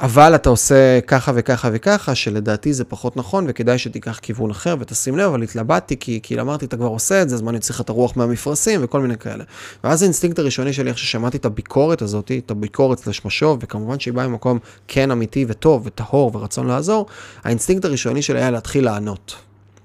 אבל 0.00 0.34
אתה 0.34 0.48
עושה 0.48 1.00
ככה 1.00 1.32
וככה 1.34 1.68
וככה, 1.72 2.14
שלדעתי 2.14 2.72
זה 2.72 2.84
פחות 2.84 3.16
נכון, 3.16 3.44
וכדאי 3.48 3.78
שתיקח 3.78 4.18
כיוון 4.22 4.50
אחר 4.50 4.76
ותשים 4.80 5.18
לב, 5.18 5.28
אבל 5.28 5.42
התלבטתי, 5.42 5.96
כי, 6.00 6.20
כי 6.22 6.40
אמרתי, 6.40 6.64
אתה 6.64 6.76
כבר 6.76 6.86
עושה 6.86 7.22
את 7.22 7.28
זה, 7.28 7.34
אז 7.34 7.42
מה 7.42 7.50
אני 7.50 7.58
צריך 7.58 7.80
את 7.80 7.88
הרוח 7.88 8.16
מהמפרשים 8.16 8.80
וכל 8.84 9.00
מיני 9.00 9.18
כאלה. 9.18 9.44
ואז 9.84 10.02
האינסטינקט 10.02 10.38
הראשוני 10.38 10.72
שלי, 10.72 10.90
איך 10.90 10.98
ששמעתי 10.98 11.36
את 11.36 11.44
הביקורת 11.44 12.02
הזאת, 12.02 12.32
את 12.38 12.50
הביקורת 12.50 12.98
slash 12.98 13.24
משוב, 13.24 13.58
וכמובן 13.62 14.00
שהיא 14.00 14.14
באה 14.14 14.28
ממקום 14.28 14.58
כן 14.88 15.10
אמיתי 15.10 15.44
וטוב 15.48 15.86
וטהור 15.86 16.36
ורצון 16.36 16.66
לעזור, 16.66 17.06
האינסטינקט 17.44 17.84
הראשוני 17.84 18.22
שלי 18.22 18.38
היה 18.38 18.50
להתחיל 18.50 18.84
לענות, 18.84 19.34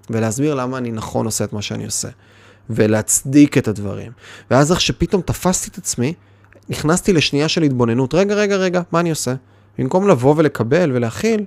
ולהסביר 0.10 0.56
למה 0.56 0.78
אני 0.78 0.92
נכון 0.92 1.26
עושה 1.26 1.44
את 1.44 1.54
מה 1.54 1.62
שאני 1.62 1.86
עושה, 1.86 2.10
ולהצדיק 2.70 3.58
את 3.58 3.68
הדברים. 3.68 4.12
ואז 4.52 4.72
איך 4.72 4.82
שפתאום 4.82 5.22
תפסתי 5.22 5.70
את 5.70 5.78
עצמי, 5.78 6.14
נכנסתי 6.70 7.14
לשנייה 7.14 7.48
של 7.48 7.64
התבוננות, 7.64 8.14
רגע, 8.14 8.36
רגע, 8.36 8.56
רגע, 8.56 8.82
מה 8.92 9.00
אני 9.00 9.10
עושה? 9.10 9.34
במקום 9.80 10.08
לבוא 10.08 10.34
ולקבל 10.38 10.92
ולהכיל, 10.94 11.46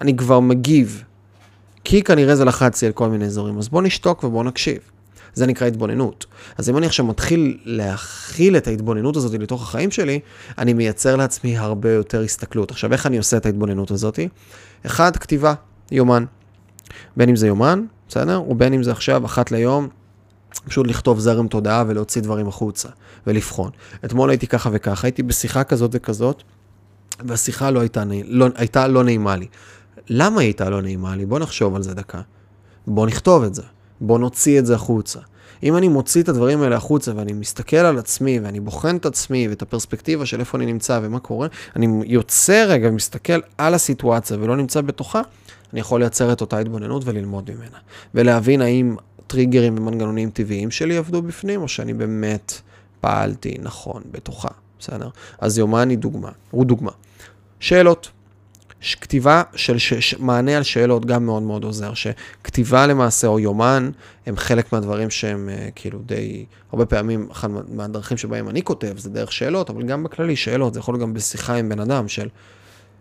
אני 0.00 0.16
כבר 0.16 0.40
מגיב. 0.40 1.04
כי 1.84 2.02
כנראה 2.02 2.36
זה 2.36 2.44
לחץ 2.44 2.82
לי 2.82 2.86
על 2.86 2.92
כל 2.92 3.08
מיני 3.08 3.24
אזורים, 3.24 3.58
אז 3.58 3.68
בוא 3.68 3.82
נשתוק 3.82 4.24
ובוא 4.24 4.44
נקשיב. 4.44 4.78
זה 5.34 5.46
נקרא 5.46 5.66
התבוננות. 5.66 6.26
אז 6.58 6.70
אם 6.70 6.76
אני 6.76 6.86
עכשיו 6.86 7.06
מתחיל 7.06 7.58
להכיל 7.64 8.56
את 8.56 8.66
ההתבוננות 8.66 9.16
הזאת 9.16 9.40
לתוך 9.40 9.62
החיים 9.62 9.90
שלי, 9.90 10.20
אני 10.58 10.72
מייצר 10.72 11.16
לעצמי 11.16 11.58
הרבה 11.58 11.92
יותר 11.92 12.22
הסתכלות. 12.22 12.70
עכשיו, 12.70 12.92
איך 12.92 13.06
אני 13.06 13.18
עושה 13.18 13.36
את 13.36 13.46
ההתבוננות 13.46 13.90
הזאת? 13.90 14.18
אחד, 14.86 15.16
כתיבה, 15.16 15.54
יומן. 15.90 16.24
בין 17.16 17.28
אם 17.28 17.36
זה 17.36 17.46
יומן, 17.46 17.84
בסדר? 18.08 18.42
ובין 18.48 18.72
אם 18.72 18.82
זה 18.82 18.92
עכשיו 18.92 19.26
אחת 19.26 19.50
ליום, 19.50 19.88
פשוט 20.68 20.86
לכתוב 20.86 21.18
זרם 21.18 21.48
תודעה 21.48 21.84
ולהוציא 21.86 22.22
דברים 22.22 22.48
החוצה 22.48 22.88
ולבחון. 23.26 23.70
אתמול 24.04 24.30
הייתי 24.30 24.46
ככה 24.46 24.70
וככה, 24.72 25.06
הייתי 25.06 25.22
בשיחה 25.22 25.64
כזאת 25.64 25.90
וכזאת, 25.94 26.42
והשיחה 27.24 27.70
לא 27.70 27.80
הייתה, 27.80 28.02
לא, 28.24 28.46
הייתה 28.54 28.88
לא 28.88 29.04
נעימה 29.04 29.36
לי. 29.36 29.46
למה 30.08 30.40
היא 30.40 30.46
הייתה 30.46 30.70
לא 30.70 30.82
נעימה 30.82 31.16
לי? 31.16 31.26
בוא 31.26 31.38
נחשוב 31.38 31.76
על 31.76 31.82
זה 31.82 31.94
דקה. 31.94 32.20
בוא 32.86 33.06
נכתוב 33.06 33.42
את 33.42 33.54
זה. 33.54 33.62
בוא 34.00 34.18
נוציא 34.18 34.58
את 34.58 34.66
זה 34.66 34.74
החוצה. 34.74 35.20
אם 35.62 35.76
אני 35.76 35.88
מוציא 35.88 36.22
את 36.22 36.28
הדברים 36.28 36.62
האלה 36.62 36.76
החוצה 36.76 37.12
ואני 37.16 37.32
מסתכל 37.32 37.76
על 37.76 37.98
עצמי 37.98 38.40
ואני 38.40 38.60
בוחן 38.60 38.96
את 38.96 39.06
עצמי 39.06 39.48
ואת 39.48 39.62
הפרספקטיבה 39.62 40.26
של 40.26 40.40
איפה 40.40 40.58
אני 40.58 40.66
נמצא 40.66 41.00
ומה 41.02 41.18
קורה, 41.18 41.48
אני 41.76 42.02
יוצא 42.06 42.64
רגע 42.68 42.88
ומסתכל 42.88 43.40
על 43.58 43.74
הסיטואציה 43.74 44.36
ולא 44.40 44.56
נמצא 44.56 44.80
בתוכה, 44.80 45.22
אני 45.72 45.80
יכול 45.80 46.00
לייצר 46.00 46.32
את 46.32 46.40
אותה 46.40 46.58
התבוננות 46.58 47.02
וללמוד 47.06 47.50
ממנה. 47.50 47.78
ולהבין 48.14 48.60
האם 48.60 48.96
טריגרים 49.26 49.78
ומנגנונים 49.78 50.30
טבעיים 50.30 50.70
שלי 50.70 50.96
עבדו 50.96 51.22
בפנים, 51.22 51.62
או 51.62 51.68
שאני 51.68 51.94
באמת 51.94 52.52
פעלתי 53.00 53.56
נכון 53.62 54.02
בתוכה. 54.10 54.48
בסדר? 54.78 55.08
אז 55.40 55.58
יומן 55.58 55.88
היא 55.88 55.98
דוגמה, 55.98 56.30
הוא 56.50 56.64
דוגמה. 56.64 56.90
שאלות. 57.62 58.10
כתיבה 58.80 59.42
של 59.56 59.78
ש, 59.78 59.94
ש, 59.94 60.14
מענה 60.18 60.56
על 60.56 60.62
שאלות 60.62 61.06
גם 61.06 61.26
מאוד 61.26 61.42
מאוד 61.42 61.64
עוזר, 61.64 61.92
שכתיבה 61.94 62.86
למעשה 62.86 63.26
או 63.26 63.40
יומן 63.40 63.90
הם 64.26 64.36
חלק 64.36 64.72
מהדברים 64.72 65.10
שהם 65.10 65.48
uh, 65.48 65.70
כאילו 65.74 65.98
די, 66.06 66.44
הרבה 66.72 66.86
פעמים, 66.86 67.28
אחת 67.30 67.50
מהדרכים 67.68 68.16
שבהם 68.16 68.48
אני 68.48 68.62
כותב 68.62 68.98
זה 68.98 69.10
דרך 69.10 69.32
שאלות, 69.32 69.70
אבל 69.70 69.82
גם 69.82 70.02
בכללי 70.02 70.36
שאלות, 70.36 70.74
זה 70.74 70.80
יכול 70.80 70.94
להיות 70.94 71.02
גם 71.02 71.14
בשיחה 71.14 71.54
עם 71.54 71.68
בן 71.68 71.80
אדם 71.80 72.08
של 72.08 72.28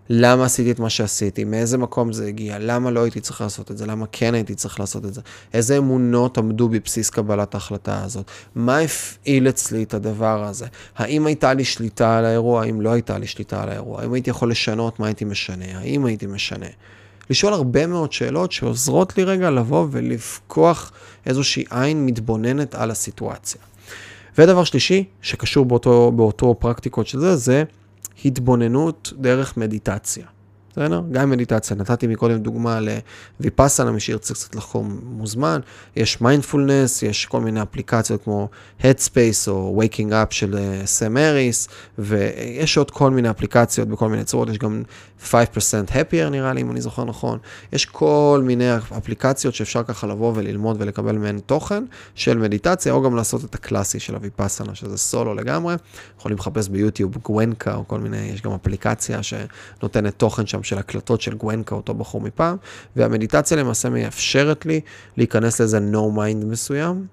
למה 0.10 0.45
עשיתי 0.45 0.72
את 0.72 0.80
מה 0.80 0.89
שעשיתי, 0.89 1.43
מאיזה 1.43 1.78
מקום 1.78 2.14
זה 2.14 2.28
הגיע, 2.28 2.58
למה 2.60 2.91
לא 2.91 3.04
הייתי 3.04 3.22
צריך 3.22 3.41
לעשות 3.41 3.72
את 3.72 3.78
זה, 3.78 3.86
למה 3.86 4.06
כן 4.12 4.34
הייתי 4.34 4.56
צריך 4.56 4.80
לעשות 4.80 5.06
את 5.06 5.14
זה, 5.14 5.22
איזה 5.54 5.78
אמונות 5.78 6.38
עמדו 6.38 6.70
בבסיס 6.70 7.10
קבלת 7.10 7.54
ההחלטה 7.54 8.04
הזאת, 8.04 8.32
מה 8.56 8.80
הפעיל 8.80 9.49
אצלי 9.49 9.84
את 9.84 9.93
הדבר 9.93 10.43
הזה, 10.43 10.66
האם 10.95 11.26
הייתה 11.26 11.54
לי 11.54 11.64
שליטה 11.64 12.18
על 12.18 12.26
האירוע, 12.26 12.62
האם 12.62 12.82
לא 12.82 12.91
הייתה 12.91 13.18
לי 13.18 13.28
שליטה 13.28 13.64
על 13.64 13.70
האירוע, 13.70 14.02
האם 14.02 14.14
הייתי 14.14 14.30
יכול 14.30 14.52
לשנות, 14.52 14.99
מה 14.99 15.06
הייתי 15.06 15.26
משנה, 15.26 15.66
האם 15.80 16.06
הייתי 16.06 16.26
משנה. 16.26 16.68
לשאול 17.30 17.54
הרבה 17.54 17.88
מאוד 17.88 18.12
שאלות 18.12 18.52
שעוזרות 18.52 19.18
לי 19.18 19.24
רגע 19.24 19.49
לבוא 19.49 19.88
ולפקוח 19.91 20.91
איזושהי 21.26 21.64
עין 21.70 22.06
מתבוננת 22.06 22.76
על 22.76 22.91
הסיטואציה. 22.91 23.62
ודבר 24.38 24.64
שלישי, 24.64 25.04
שקשור 25.22 25.66
באותו, 25.66 26.12
באותו 26.16 26.56
פרקטיקות 26.60 27.08
של 27.08 27.20
זה, 27.20 27.36
זה 27.36 27.64
התבוננות 28.26 29.14
דרך 29.18 29.57
מדיטציה. 29.57 30.26
בסדר? 30.72 31.01
גם 31.11 31.30
מדיטציה. 31.30 31.76
נתתי 31.76 32.07
מקודם 32.07 32.38
דוגמה 32.38 32.80
לויפאסנה, 33.39 33.91
מי 33.91 33.99
שירצה 33.99 34.34
קצת 34.34 34.55
לחקור 34.55 34.84
מוזמן. 35.03 35.59
יש 35.95 36.22
מיינדפולנס, 36.22 37.03
יש 37.03 37.26
כל 37.26 37.41
מיני 37.41 37.61
אפליקציות 37.61 38.24
כמו 38.24 38.49
Headspace 38.82 39.47
או 39.47 39.82
Waking 39.84 40.11
Up 40.11 40.28
של 40.30 40.57
סם 40.86 41.17
uh, 41.17 41.19
אריס, 41.19 41.67
ויש 41.97 42.78
עוד 42.78 42.91
כל 42.91 43.11
מיני 43.11 43.30
אפליקציות 43.30 43.88
בכל 43.88 44.09
מיני 44.09 44.24
צורות. 44.24 44.49
יש 44.49 44.57
גם 44.57 44.84
5% 45.30 45.34
happier 45.89 46.30
נראה 46.32 46.53
לי, 46.53 46.61
אם 46.61 46.72
אני 46.72 46.82
זוכר 46.82 47.03
נכון. 47.03 47.39
יש 47.74 47.86
כל 47.86 48.41
מיני 48.45 48.78
אפליקציות 48.97 49.55
שאפשר 49.55 49.84
ככה 49.84 50.07
לבוא 50.07 50.34
וללמוד 50.36 50.78
ולקבל 50.80 51.17
מהן 51.17 51.39
תוכן 51.39 51.84
של 52.15 52.38
מדיטציה, 52.38 52.93
או 52.93 53.01
גם 53.01 53.15
לעשות 53.15 53.45
את 53.45 53.55
הקלאסי 53.55 53.99
של 53.99 54.15
הויפאסנה, 54.15 54.76
שזה 54.76 54.97
סולו 54.97 55.36
לגמרי. 55.36 55.76
יכולים 56.19 56.38
לחפש 56.38 56.67
ביוטיוב 56.67 57.17
גוונקה 57.17 57.76
או 57.76 57.88
כל 57.88 57.99
מיני, 57.99 58.17
יש 58.17 58.41
גם 58.41 58.51
אפליקציה 58.51 59.19
שנותנת 59.24 60.13
תוכן 60.17 60.47
שם 60.47 60.61
של 60.64 60.78
הקלטות 60.78 61.22
של 61.22 61.34
גוונקה, 61.34 61.76
אותו 61.76 61.93
בחור 61.93 62.22
מפעם, 62.22 62.57
והמדיטציה 62.95 63.57
למעשה 63.57 63.89
מאפשרת 63.89 64.66
לי 64.66 64.82
להיכנס 65.18 65.59
לאיזה 65.59 65.78
no 65.78 66.18
mind 66.18 66.45
מסוים. 66.45 67.05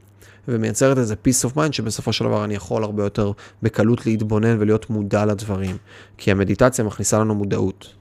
ומייצרת 0.49 0.99
איזה 0.99 1.15
peace 1.15 1.51
of 1.51 1.57
mind 1.57 1.73
שבסופו 1.73 2.13
של 2.13 2.25
דבר 2.25 2.45
אני 2.45 2.55
יכול 2.55 2.85
הרבה 2.85 3.05
יותר 3.05 3.33
בקלות 3.63 4.07
להתבונן 4.07 4.57
ולהיות 4.61 4.91
מודע 4.91 5.25
לדברים. 5.25 5.77
כי 6.19 6.31
המדיטציה 6.31 6.85
מכניסה 6.85 7.19
לנו 7.19 7.35
מודעות. 7.35 7.95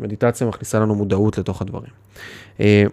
מדיטציה 0.00 0.46
מכניסה 0.46 0.80
לנו 0.80 0.94
מודעות 0.94 1.38
לתוך 1.38 1.62
הדברים. 1.62 1.90
אה, 2.60 2.84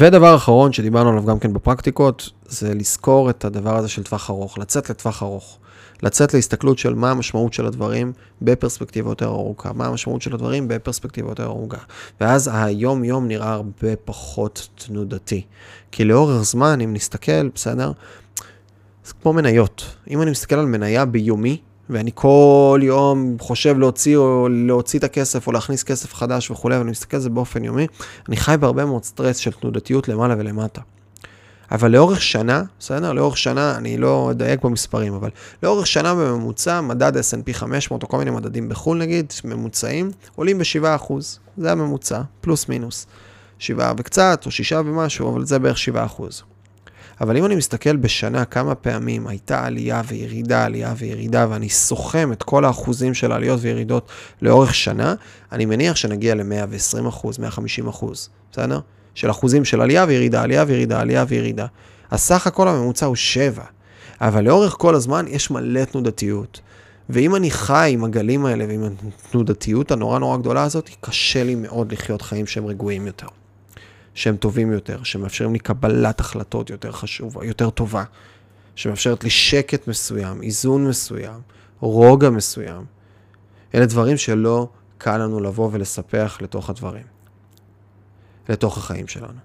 ודבר 0.00 0.36
אחרון 0.36 0.72
שדיברנו 0.72 1.10
עליו 1.10 1.26
גם 1.26 1.38
כן 1.38 1.52
בפרקטיקות, 1.52 2.30
זה 2.46 2.74
לזכור 2.74 3.30
את 3.30 3.44
הדבר 3.44 3.76
הזה 3.76 3.88
של 3.88 4.02
טווח 4.02 4.30
ארוך, 4.30 4.58
לצאת 4.58 4.90
לטווח 4.90 5.22
ארוך. 5.22 5.58
לצאת 6.02 6.34
להסתכלות 6.34 6.78
של 6.78 6.94
מה 6.94 7.10
המשמעות 7.10 7.52
של 7.52 7.66
הדברים 7.66 8.12
בפרספקטיבה 8.42 9.10
יותר 9.10 9.26
ארוכה, 9.26 9.72
מה 9.72 9.86
המשמעות 9.86 10.22
של 10.22 10.34
הדברים 10.34 10.68
בפרספקטיבה 10.68 11.30
יותר 11.30 11.44
ארוכה. 11.44 11.78
ואז 12.20 12.50
היום-יום 12.52 13.28
נראה 13.28 13.52
הרבה 13.52 13.96
פחות 14.04 14.68
תנודתי. 14.74 15.42
כי 15.92 16.04
לאורך 16.04 16.42
זמן, 16.42 16.80
אם 16.80 16.92
נסתכל, 16.94 17.48
בסדר? 17.54 17.92
זה 19.04 19.12
כמו 19.22 19.32
מניות. 19.32 19.84
אם 20.10 20.22
אני 20.22 20.30
מסתכל 20.30 20.54
על 20.54 20.66
מניה 20.66 21.04
ביומי, 21.04 21.58
ואני 21.90 22.10
כל 22.14 22.80
יום 22.82 23.36
חושב 23.40 23.78
להוציא 23.78 24.16
או 24.16 24.48
להוציא 24.50 24.98
את 24.98 25.04
הכסף 25.04 25.46
או 25.46 25.52
להכניס 25.52 25.82
כסף 25.82 26.14
חדש 26.14 26.50
וכולי, 26.50 26.78
ואני 26.78 26.90
מסתכל 26.90 27.16
על 27.16 27.22
זה 27.22 27.30
באופן 27.30 27.64
יומי, 27.64 27.86
אני 28.28 28.36
חי 28.36 28.54
בהרבה 28.60 28.84
מאוד 28.84 29.04
סטרס 29.04 29.36
של 29.36 29.52
תנודתיות 29.52 30.08
למעלה 30.08 30.34
ולמטה. 30.38 30.80
אבל 31.72 31.90
לאורך 31.90 32.22
שנה, 32.22 32.62
בסדר? 32.78 33.12
לאורך 33.12 33.38
שנה, 33.38 33.76
אני 33.76 33.96
לא 33.96 34.28
אדייק 34.30 34.64
במספרים, 34.64 35.14
אבל 35.14 35.30
לאורך 35.62 35.86
שנה 35.86 36.14
בממוצע, 36.14 36.80
מדד 36.80 37.16
S&P 37.16 37.52
500 37.52 38.02
או 38.02 38.08
כל 38.08 38.18
מיני 38.18 38.30
מדדים 38.30 38.68
בחו"ל 38.68 38.98
נגיד, 38.98 39.32
ממוצעים, 39.44 40.10
עולים 40.36 40.58
ב-7%. 40.58 41.12
זה 41.56 41.72
הממוצע, 41.72 42.20
פלוס 42.40 42.68
מינוס. 42.68 43.06
7 43.58 43.92
וקצת, 43.98 44.42
או 44.46 44.50
6 44.50 44.72
ומשהו, 44.72 45.32
אבל 45.32 45.44
זה 45.44 45.58
בערך 45.58 45.76
7%. 46.18 46.22
אבל 47.20 47.36
אם 47.36 47.44
אני 47.44 47.54
מסתכל 47.54 47.96
בשנה 47.96 48.44
כמה 48.44 48.74
פעמים 48.74 49.26
הייתה 49.26 49.66
עלייה 49.66 50.02
וירידה, 50.08 50.64
עלייה 50.64 50.94
וירידה, 50.98 51.46
ואני 51.50 51.68
סוכם 51.68 52.32
את 52.32 52.42
כל 52.42 52.64
האחוזים 52.64 53.14
של 53.14 53.32
העליות 53.32 53.58
וירידות 53.62 54.08
לאורך 54.42 54.74
שנה, 54.74 55.14
אני 55.52 55.64
מניח 55.64 55.96
שנגיע 55.96 56.34
ל-120%, 56.34 57.26
150%, 57.90 58.04
בסדר? 58.52 58.80
של 59.14 59.30
אחוזים 59.30 59.64
של 59.64 59.80
עלייה 59.80 60.04
וירידה, 60.08 60.42
עלייה 60.42 60.64
וירידה, 60.66 61.00
עלייה 61.00 61.24
וירידה. 61.28 61.66
הסך 62.10 62.46
הכל 62.46 62.68
הממוצע 62.68 63.06
הוא 63.06 63.16
7, 63.16 63.64
אבל 64.20 64.44
לאורך 64.44 64.74
כל 64.78 64.94
הזמן 64.94 65.24
יש 65.28 65.50
מלא 65.50 65.84
תנודתיות. 65.84 66.60
ואם 67.08 67.34
אני 67.36 67.50
חי 67.50 67.90
עם 67.92 68.04
הגלים 68.04 68.46
האלה 68.46 68.64
ועם 68.68 68.82
התנודתיות 69.28 69.90
הנורא 69.90 70.18
נורא 70.18 70.36
גדולה 70.36 70.62
הזאת, 70.62 70.90
קשה 71.00 71.44
לי 71.44 71.54
מאוד 71.54 71.92
לחיות 71.92 72.22
חיים 72.22 72.46
שהם 72.46 72.66
רגועים 72.66 73.06
יותר. 73.06 73.26
שהם 74.14 74.36
טובים 74.36 74.72
יותר, 74.72 75.02
שמאפשרים 75.02 75.52
לי 75.52 75.58
קבלת 75.58 76.20
החלטות 76.20 76.70
יותר 76.70 76.92
חשובה, 76.92 77.44
יותר 77.44 77.70
טובה, 77.70 78.04
שמאפשרת 78.74 79.24
לי 79.24 79.30
שקט 79.30 79.88
מסוים, 79.88 80.42
איזון 80.42 80.88
מסוים, 80.88 81.40
רוגע 81.80 82.30
מסוים. 82.30 82.84
אלה 83.74 83.86
דברים 83.86 84.16
שלא 84.16 84.68
קל 84.98 85.18
לנו 85.18 85.40
לבוא 85.40 85.68
ולספח 85.72 86.38
לתוך 86.40 86.70
הדברים. 86.70 87.11
לתוך 88.48 88.78
החיים 88.78 89.08
שלנו. 89.08 89.38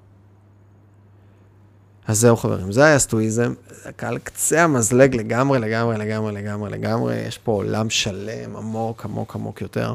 אז 2.07 2.19
זהו 2.19 2.37
חברים, 2.37 2.71
זה 2.71 2.85
היה 2.85 2.99
סטואיזם, 2.99 3.53
על 3.97 4.17
קצה 4.17 4.63
המזלג 4.63 5.15
לגמרי, 5.15 5.59
לגמרי, 5.59 5.97
לגמרי, 5.97 6.31
לגמרי, 6.31 6.69
לגמרי, 6.69 7.15
יש 7.15 7.37
פה 7.37 7.51
עולם 7.51 7.89
שלם, 7.89 8.55
עמוק, 8.55 9.05
עמוק, 9.05 9.35
עמוק 9.35 9.61
יותר, 9.61 9.93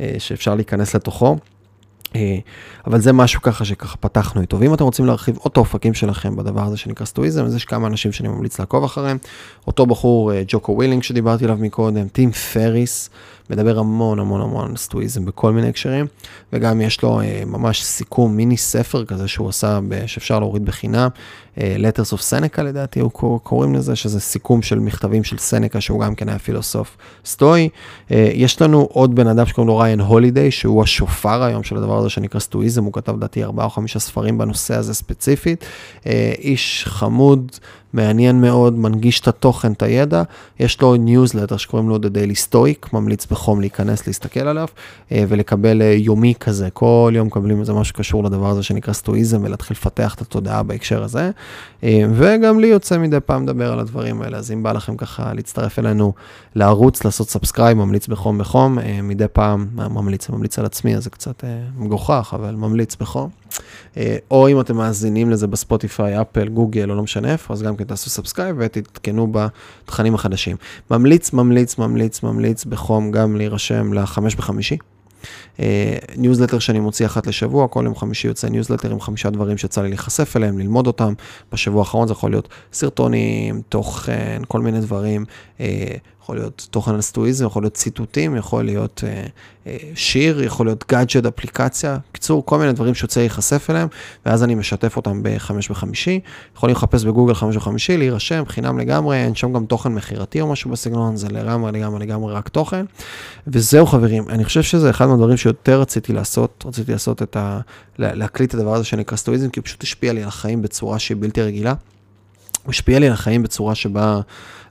אה, 0.00 0.14
שאפשר 0.18 0.54
להיכנס 0.54 0.94
לתוכו. 0.94 1.36
אה, 2.16 2.38
אבל 2.86 3.00
זה 3.00 3.12
משהו 3.12 3.42
ככה 3.42 3.64
שככה 3.64 3.96
פתחנו 3.96 4.40
איתו. 4.40 4.60
ואם 4.60 4.74
אתם 4.74 4.84
רוצים 4.84 5.06
להרחיב 5.06 5.36
עוד 5.36 5.50
את 5.50 5.56
האופקים 5.56 5.94
שלכם 5.94 6.36
בדבר 6.36 6.62
הזה 6.62 6.76
שנקרא 6.76 7.06
סטואיזם, 7.06 7.44
אז 7.44 7.54
יש 7.54 7.64
כמה 7.64 7.86
אנשים 7.86 8.12
שאני 8.12 8.28
ממליץ 8.28 8.60
לעקוב 8.60 8.84
אחריהם. 8.84 9.18
אותו 9.66 9.86
בחור, 9.86 10.32
אה, 10.32 10.42
ג'וקו 10.46 10.72
ווילינק 10.72 11.02
שדיברתי 11.02 11.44
עליו 11.44 11.56
מקודם, 11.60 12.08
טים 12.08 12.32
פריס, 12.32 13.10
מדבר 13.50 13.78
המון 13.78 14.18
המון 14.18 14.40
המון 14.40 14.70
על 14.70 14.76
סטואיזם 14.76 15.24
בכל 15.24 15.52
מיני 15.52 15.68
הקשרים, 15.68 16.06
וגם 16.52 16.80
יש 16.80 17.02
לו 17.02 17.20
אה, 17.20 17.42
ממש 17.46 17.82
סיכום 17.84 18.36
מיני 18.36 18.56
ספר 18.56 19.04
כזה 19.04 19.28
שהוא 19.28 19.48
עשה, 19.48 19.78
שאפשר 20.06 20.38
להוריד 20.38 20.64
בחינם, 20.64 21.08
Letters 21.58 22.12
of 22.12 22.20
Seneca 22.30 22.62
לדעתי, 22.62 23.00
הוא 23.00 23.40
קוראים 23.40 23.74
לזה, 23.74 23.96
שזה 23.96 24.20
סיכום 24.20 24.62
של 24.62 24.78
מכתבים 24.78 25.24
של 25.24 25.38
סנקה, 25.38 25.80
שהוא 25.80 26.00
גם 26.00 26.14
כן 26.14 26.28
היה 26.28 26.38
פילוסוף 26.38 26.96
סטואי. 27.24 27.68
אה, 28.10 28.30
יש 28.34 28.62
לנו 28.62 28.88
עוד 28.92 29.14
בן 29.14 29.26
אדם 29.26 29.46
שקוראים 29.46 29.68
לו 29.68 29.78
ריאן 29.78 30.00
הולידיי, 30.00 30.50
שהוא 30.50 30.82
השופר 30.82 31.42
היום 31.42 31.62
של 31.62 31.76
הדבר 31.76 31.98
הזה 31.98 32.08
שנקרא 32.08 32.40
סטואיזם, 32.40 32.84
הוא 32.84 32.92
כתב 32.92 33.16
לדעתי 33.16 33.44
ארבעה 33.44 33.64
או 33.64 33.70
חמישה 33.70 33.98
ספרים 33.98 34.38
בנושא 34.38 34.74
הזה 34.74 34.94
ספציפית. 34.94 35.64
אה, 36.06 36.32
איש 36.38 36.84
חמוד. 36.88 37.52
מעניין 37.94 38.40
מאוד, 38.40 38.78
מנגיש 38.78 39.20
את 39.20 39.28
התוכן, 39.28 39.72
את 39.72 39.82
הידע. 39.82 40.22
יש 40.60 40.80
לו 40.80 40.96
ניוזלטר 40.96 41.56
שקוראים 41.56 41.88
לו 41.88 41.96
The 41.96 41.98
Daily 41.98 42.50
Stoic, 42.50 42.88
ממליץ 42.92 43.26
בחום 43.26 43.60
להיכנס, 43.60 44.06
להסתכל 44.06 44.40
עליו, 44.40 44.68
אה, 45.12 45.24
ולקבל 45.28 45.82
אה, 45.82 45.94
יומי 45.98 46.34
כזה. 46.40 46.70
כל 46.70 47.12
יום 47.16 47.26
מקבלים 47.26 47.60
איזה 47.60 47.72
משהו 47.72 47.84
שקשור 47.84 48.24
לדבר 48.24 48.48
הזה 48.48 48.62
שנקרא 48.62 48.92
סטואיזם, 48.92 49.40
ולהתחיל 49.42 49.76
לפתח 49.76 50.14
את 50.14 50.20
התודעה 50.20 50.62
בהקשר 50.62 51.02
הזה. 51.02 51.30
אה, 51.84 52.04
וגם 52.14 52.60
לי 52.60 52.66
יוצא 52.66 52.98
מדי 52.98 53.20
פעם 53.26 53.42
לדבר 53.42 53.72
על 53.72 53.78
הדברים 53.80 54.22
האלה, 54.22 54.38
אז 54.38 54.52
אם 54.52 54.62
בא 54.62 54.72
לכם 54.72 54.96
ככה 54.96 55.34
להצטרף 55.34 55.78
אלינו 55.78 56.12
לערוץ, 56.54 57.04
לעשות 57.04 57.30
subscribe, 57.30 57.78
ממליץ 57.78 58.06
בחום 58.06 58.38
בחום, 58.38 58.78
מדי 59.02 59.24
פעם, 59.32 59.66
ממליץ, 59.74 60.28
ממליץ 60.28 60.58
על 60.58 60.64
עצמי, 60.64 60.96
אז 60.96 61.04
זה 61.04 61.10
קצת 61.10 61.44
מגוחך, 61.78 62.34
אבל 62.36 62.54
ממליץ 62.54 62.96
בחום. 62.96 63.28
או 64.30 64.48
אם 64.48 64.60
אתם 64.60 64.76
מאזינים 64.76 65.30
לזה 65.30 65.46
בספוטיפיי, 65.46 66.20
אפל, 66.20 66.48
גוגל, 66.48 66.90
או 66.90 66.94
לא 66.94 67.02
משנה 67.02 67.32
איפה, 67.32 67.54
אז 67.54 67.62
גם 67.62 67.76
כן 67.76 67.84
תעשו 67.84 68.10
subscribe 68.10 68.56
ותתעדכנו 68.58 69.32
בתכנים 69.32 70.14
החדשים. 70.14 70.56
ממליץ, 70.90 71.32
ממליץ, 71.32 71.78
ממליץ, 71.78 72.22
ממליץ 72.22 72.64
בחום 72.64 73.10
גם 73.10 73.36
להירשם 73.36 73.92
לחמש 73.92 74.34
בחמישי. 74.34 74.76
ניוזלטר 76.16 76.56
אה, 76.56 76.60
שאני 76.60 76.80
מוציא 76.80 77.06
אחת 77.06 77.26
לשבוע, 77.26 77.68
כל 77.68 77.82
יום 77.84 77.96
חמישי 77.96 78.28
יוצא 78.28 78.48
ניוזלטר 78.48 78.90
עם 78.90 79.00
חמישה 79.00 79.30
דברים 79.30 79.58
שיצא 79.58 79.82
לי 79.82 79.88
להיחשף 79.88 80.36
אליהם, 80.36 80.58
ללמוד 80.58 80.86
אותם. 80.86 81.12
בשבוע 81.52 81.80
האחרון 81.80 82.08
זה 82.08 82.12
יכול 82.12 82.30
להיות 82.30 82.48
סרטונים, 82.72 83.62
תוכן, 83.68 84.42
כל 84.48 84.60
מיני 84.60 84.80
דברים. 84.80 85.24
יכול 86.24 86.36
להיות 86.36 86.68
תוכן 86.70 86.94
על 86.94 87.00
סטואיזם, 87.00 87.46
יכול 87.46 87.62
להיות 87.62 87.74
ציטוטים, 87.74 88.36
יכול 88.36 88.64
להיות 88.64 89.04
אה, 89.06 89.26
אה, 89.66 89.76
שיר, 89.94 90.42
יכול 90.42 90.66
להיות 90.66 90.84
גאדג'ט, 90.88 91.26
אפליקציה. 91.26 91.98
קיצור, 92.12 92.46
כל 92.46 92.58
מיני 92.58 92.72
דברים 92.72 92.94
שיוצא 92.94 93.20
להיחשף 93.20 93.70
אליהם, 93.70 93.88
ואז 94.26 94.44
אני 94.44 94.54
משתף 94.54 94.96
אותם 94.96 95.20
בחמש 95.22 95.70
בחמישי. 95.70 96.20
יכולים 96.56 96.76
לחפש 96.76 97.04
בגוגל 97.04 97.34
חמש 97.34 97.56
בחמישי, 97.56 97.96
להירשם, 97.96 98.42
חינם 98.48 98.78
לגמרי, 98.78 99.16
אין 99.16 99.34
שם 99.34 99.52
גם 99.52 99.66
תוכן 99.66 99.94
מכירתי 99.94 100.40
או 100.40 100.46
משהו 100.46 100.70
בסגנון, 100.70 101.16
זה 101.16 101.28
לגמרי, 101.28 101.72
לגמרי, 101.72 102.00
לגמרי 102.00 102.34
רק 102.34 102.48
תוכן. 102.48 102.84
וזהו 103.46 103.86
חברים, 103.86 104.28
אני 104.28 104.44
חושב 104.44 104.62
שזה 104.62 104.90
אחד 104.90 105.06
מהדברים 105.06 105.36
שיותר 105.36 105.80
רציתי 105.80 106.12
לעשות, 106.12 106.64
רציתי 106.68 106.92
לעשות 106.92 107.22
את 107.22 107.36
ה... 107.36 107.60
להקליט 107.98 108.54
את 108.54 108.54
הדבר 108.54 108.74
הזה 108.74 108.84
שנקרא 108.84 109.16
סטואיזם, 109.16 109.48
כי 109.48 109.60
הוא 109.60 109.64
פשוט 109.64 109.82
השפיע 109.82 110.12
לי 110.12 110.22
על 110.22 110.28
החיים 110.28 110.62
בצורה 110.62 110.98
שהיא 110.98 111.16
בלתי 111.20 111.42
רגילה. 111.42 111.74
הוא 112.64 112.70
השפיע 112.70 112.98
לי 112.98 113.06
על 113.06 113.12
החיים 113.12 113.42
בצורה 113.42 113.74
שבה, 113.74 114.20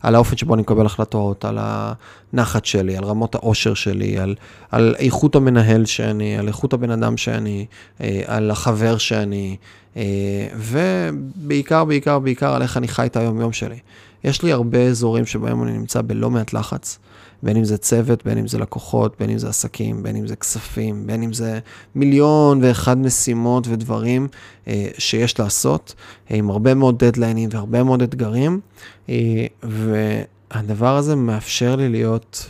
על 0.02 0.16
האופן 0.16 0.38
שבו 0.38 0.54
אני 0.54 0.62
מקבל 0.62 0.86
החלטות, 0.86 1.46
על 1.46 1.58
הנחת 1.62 2.66
שלי, 2.66 2.98
על 2.98 3.04
רמות 3.04 3.36
העושר 3.36 3.74
שלי, 3.74 4.20
על, 4.20 4.36
על 4.72 4.96
איכות 5.00 5.36
המנהל 5.36 5.86
שאני, 5.86 6.38
על 6.38 6.48
איכות 6.48 6.74
הבן 6.74 6.90
אדם 6.92 7.18
שאני, 7.18 7.66
אה, 8.02 8.22
על 8.26 8.52
החבר 8.52 8.98
שאני, 8.98 9.58
אה, 9.98 10.04
ובעיקר, 10.56 11.86
בעיקר, 11.86 12.20
בעיקר 12.20 12.56
על 12.56 12.62
איך 12.62 12.78
אני 12.78 12.88
חי 12.88 13.06
את 13.06 13.16
היום-יום 13.16 13.54
שלי. 13.54 13.80
יש 14.24 14.44
לי 14.44 14.52
הרבה 14.52 14.84
אזורים 14.84 15.26
שבהם 15.26 15.64
אני 15.64 15.72
נמצא 15.72 16.02
בלא 16.02 16.30
מעט 16.30 16.54
לחץ. 16.54 17.00
בין 17.44 17.58
אם 17.58 17.64
זה 17.64 17.78
צוות, 17.78 18.26
בין 18.26 18.38
אם 18.38 18.48
זה 18.48 18.58
לקוחות, 18.58 19.16
בין 19.20 19.30
אם 19.30 19.38
זה 19.38 19.50
עסקים, 19.50 20.04
בין 20.04 20.16
אם 20.16 20.28
זה 20.28 20.36
כספים, 20.36 21.08
בין 21.08 21.24
אם 21.24 21.34
זה 21.34 21.60
מיליון 21.96 22.64
ואחד 22.64 22.98
משימות 22.98 23.68
ודברים 23.68 24.28
אה, 24.68 24.88
שיש 24.98 25.40
לעשות, 25.40 25.96
אה, 26.32 26.36
עם 26.36 26.50
הרבה 26.50 26.74
מאוד 26.74 27.04
דדליינים 27.04 27.50
והרבה 27.52 27.84
מאוד 27.84 28.02
אתגרים, 28.02 28.60
אה, 29.10 29.46
והדבר 29.64 30.98
הזה 30.98 31.16
מאפשר 31.16 31.76
לי 31.76 31.90
להיות 31.90 32.50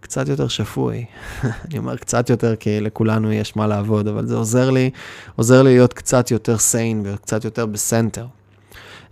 קצת 0.00 0.28
יותר 0.28 0.48
שפוי. 0.48 1.04
אני 1.64 1.78
אומר 1.78 1.96
קצת 1.96 2.30
יותר 2.30 2.56
כי 2.56 2.80
לכולנו 2.80 3.32
יש 3.32 3.56
מה 3.56 3.66
לעבוד, 3.66 4.08
אבל 4.08 4.26
זה 4.26 4.34
עוזר 4.34 4.70
לי, 4.70 4.90
עוזר 5.36 5.62
לי 5.62 5.70
להיות 5.70 5.92
קצת 5.92 6.30
יותר 6.30 6.58
סיין 6.58 7.02
וקצת 7.04 7.44
יותר 7.44 7.66
בסנטר. 7.66 8.26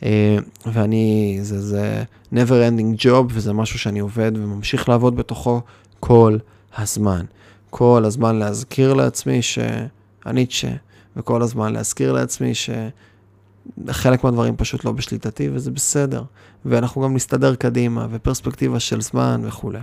אה, 0.02 0.36
ואני, 0.66 1.38
זה, 1.42 1.60
זה 1.60 2.02
never 2.34 2.70
ending 2.70 3.04
job, 3.04 3.24
וזה 3.28 3.52
משהו 3.52 3.78
שאני 3.78 3.98
עובד 3.98 4.32
וממשיך 4.34 4.88
לעבוד 4.88 5.16
בתוכו 5.16 5.60
כל 6.00 6.38
הזמן. 6.78 7.24
כל 7.70 8.02
הזמן 8.06 8.36
להזכיר 8.36 8.94
לעצמי 8.94 9.42
שאני 9.42 10.46
צ'ה, 10.46 10.72
וכל 11.16 11.42
הזמן 11.42 11.72
להזכיר 11.72 12.12
לעצמי 12.12 12.52
שחלק 12.54 14.24
מהדברים 14.24 14.56
פשוט 14.56 14.84
לא 14.84 14.92
בשליטתי, 14.92 15.48
וזה 15.52 15.70
בסדר. 15.70 16.22
ואנחנו 16.64 17.02
גם 17.02 17.14
נסתדר 17.14 17.54
קדימה, 17.54 18.06
ופרספקטיבה 18.10 18.80
של 18.80 19.00
זמן 19.00 19.42
וכולי. 19.44 19.78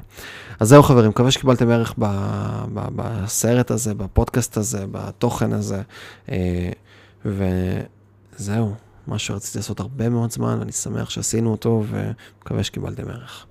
אז 0.60 0.68
זהו 0.70 0.84
חברים, 0.84 1.10
מקווה 1.10 1.32
שקיבלתם 1.32 1.70
ערך 1.70 1.94
ב, 1.98 2.06
ב, 2.74 2.88
בסרט 2.96 3.72
הזה, 3.72 3.94
בפודקאסט 3.94 4.58
הזה, 4.58 4.86
בתוכן 4.92 5.54
הזה, 5.54 5.82
אה, 6.32 6.72
וזהו. 7.26 8.74
מה 9.10 9.20
שרציתי 9.20 9.58
לעשות 9.58 9.80
הרבה 9.80 10.10
מאוד 10.10 10.32
זמן, 10.32 10.58
ואני 10.60 10.72
שמח 10.72 11.10
שעשינו 11.10 11.52
אותו, 11.52 11.84
ומקווה 11.90 12.64
שקיבלתם 12.64 13.10
ערך. 13.10 13.46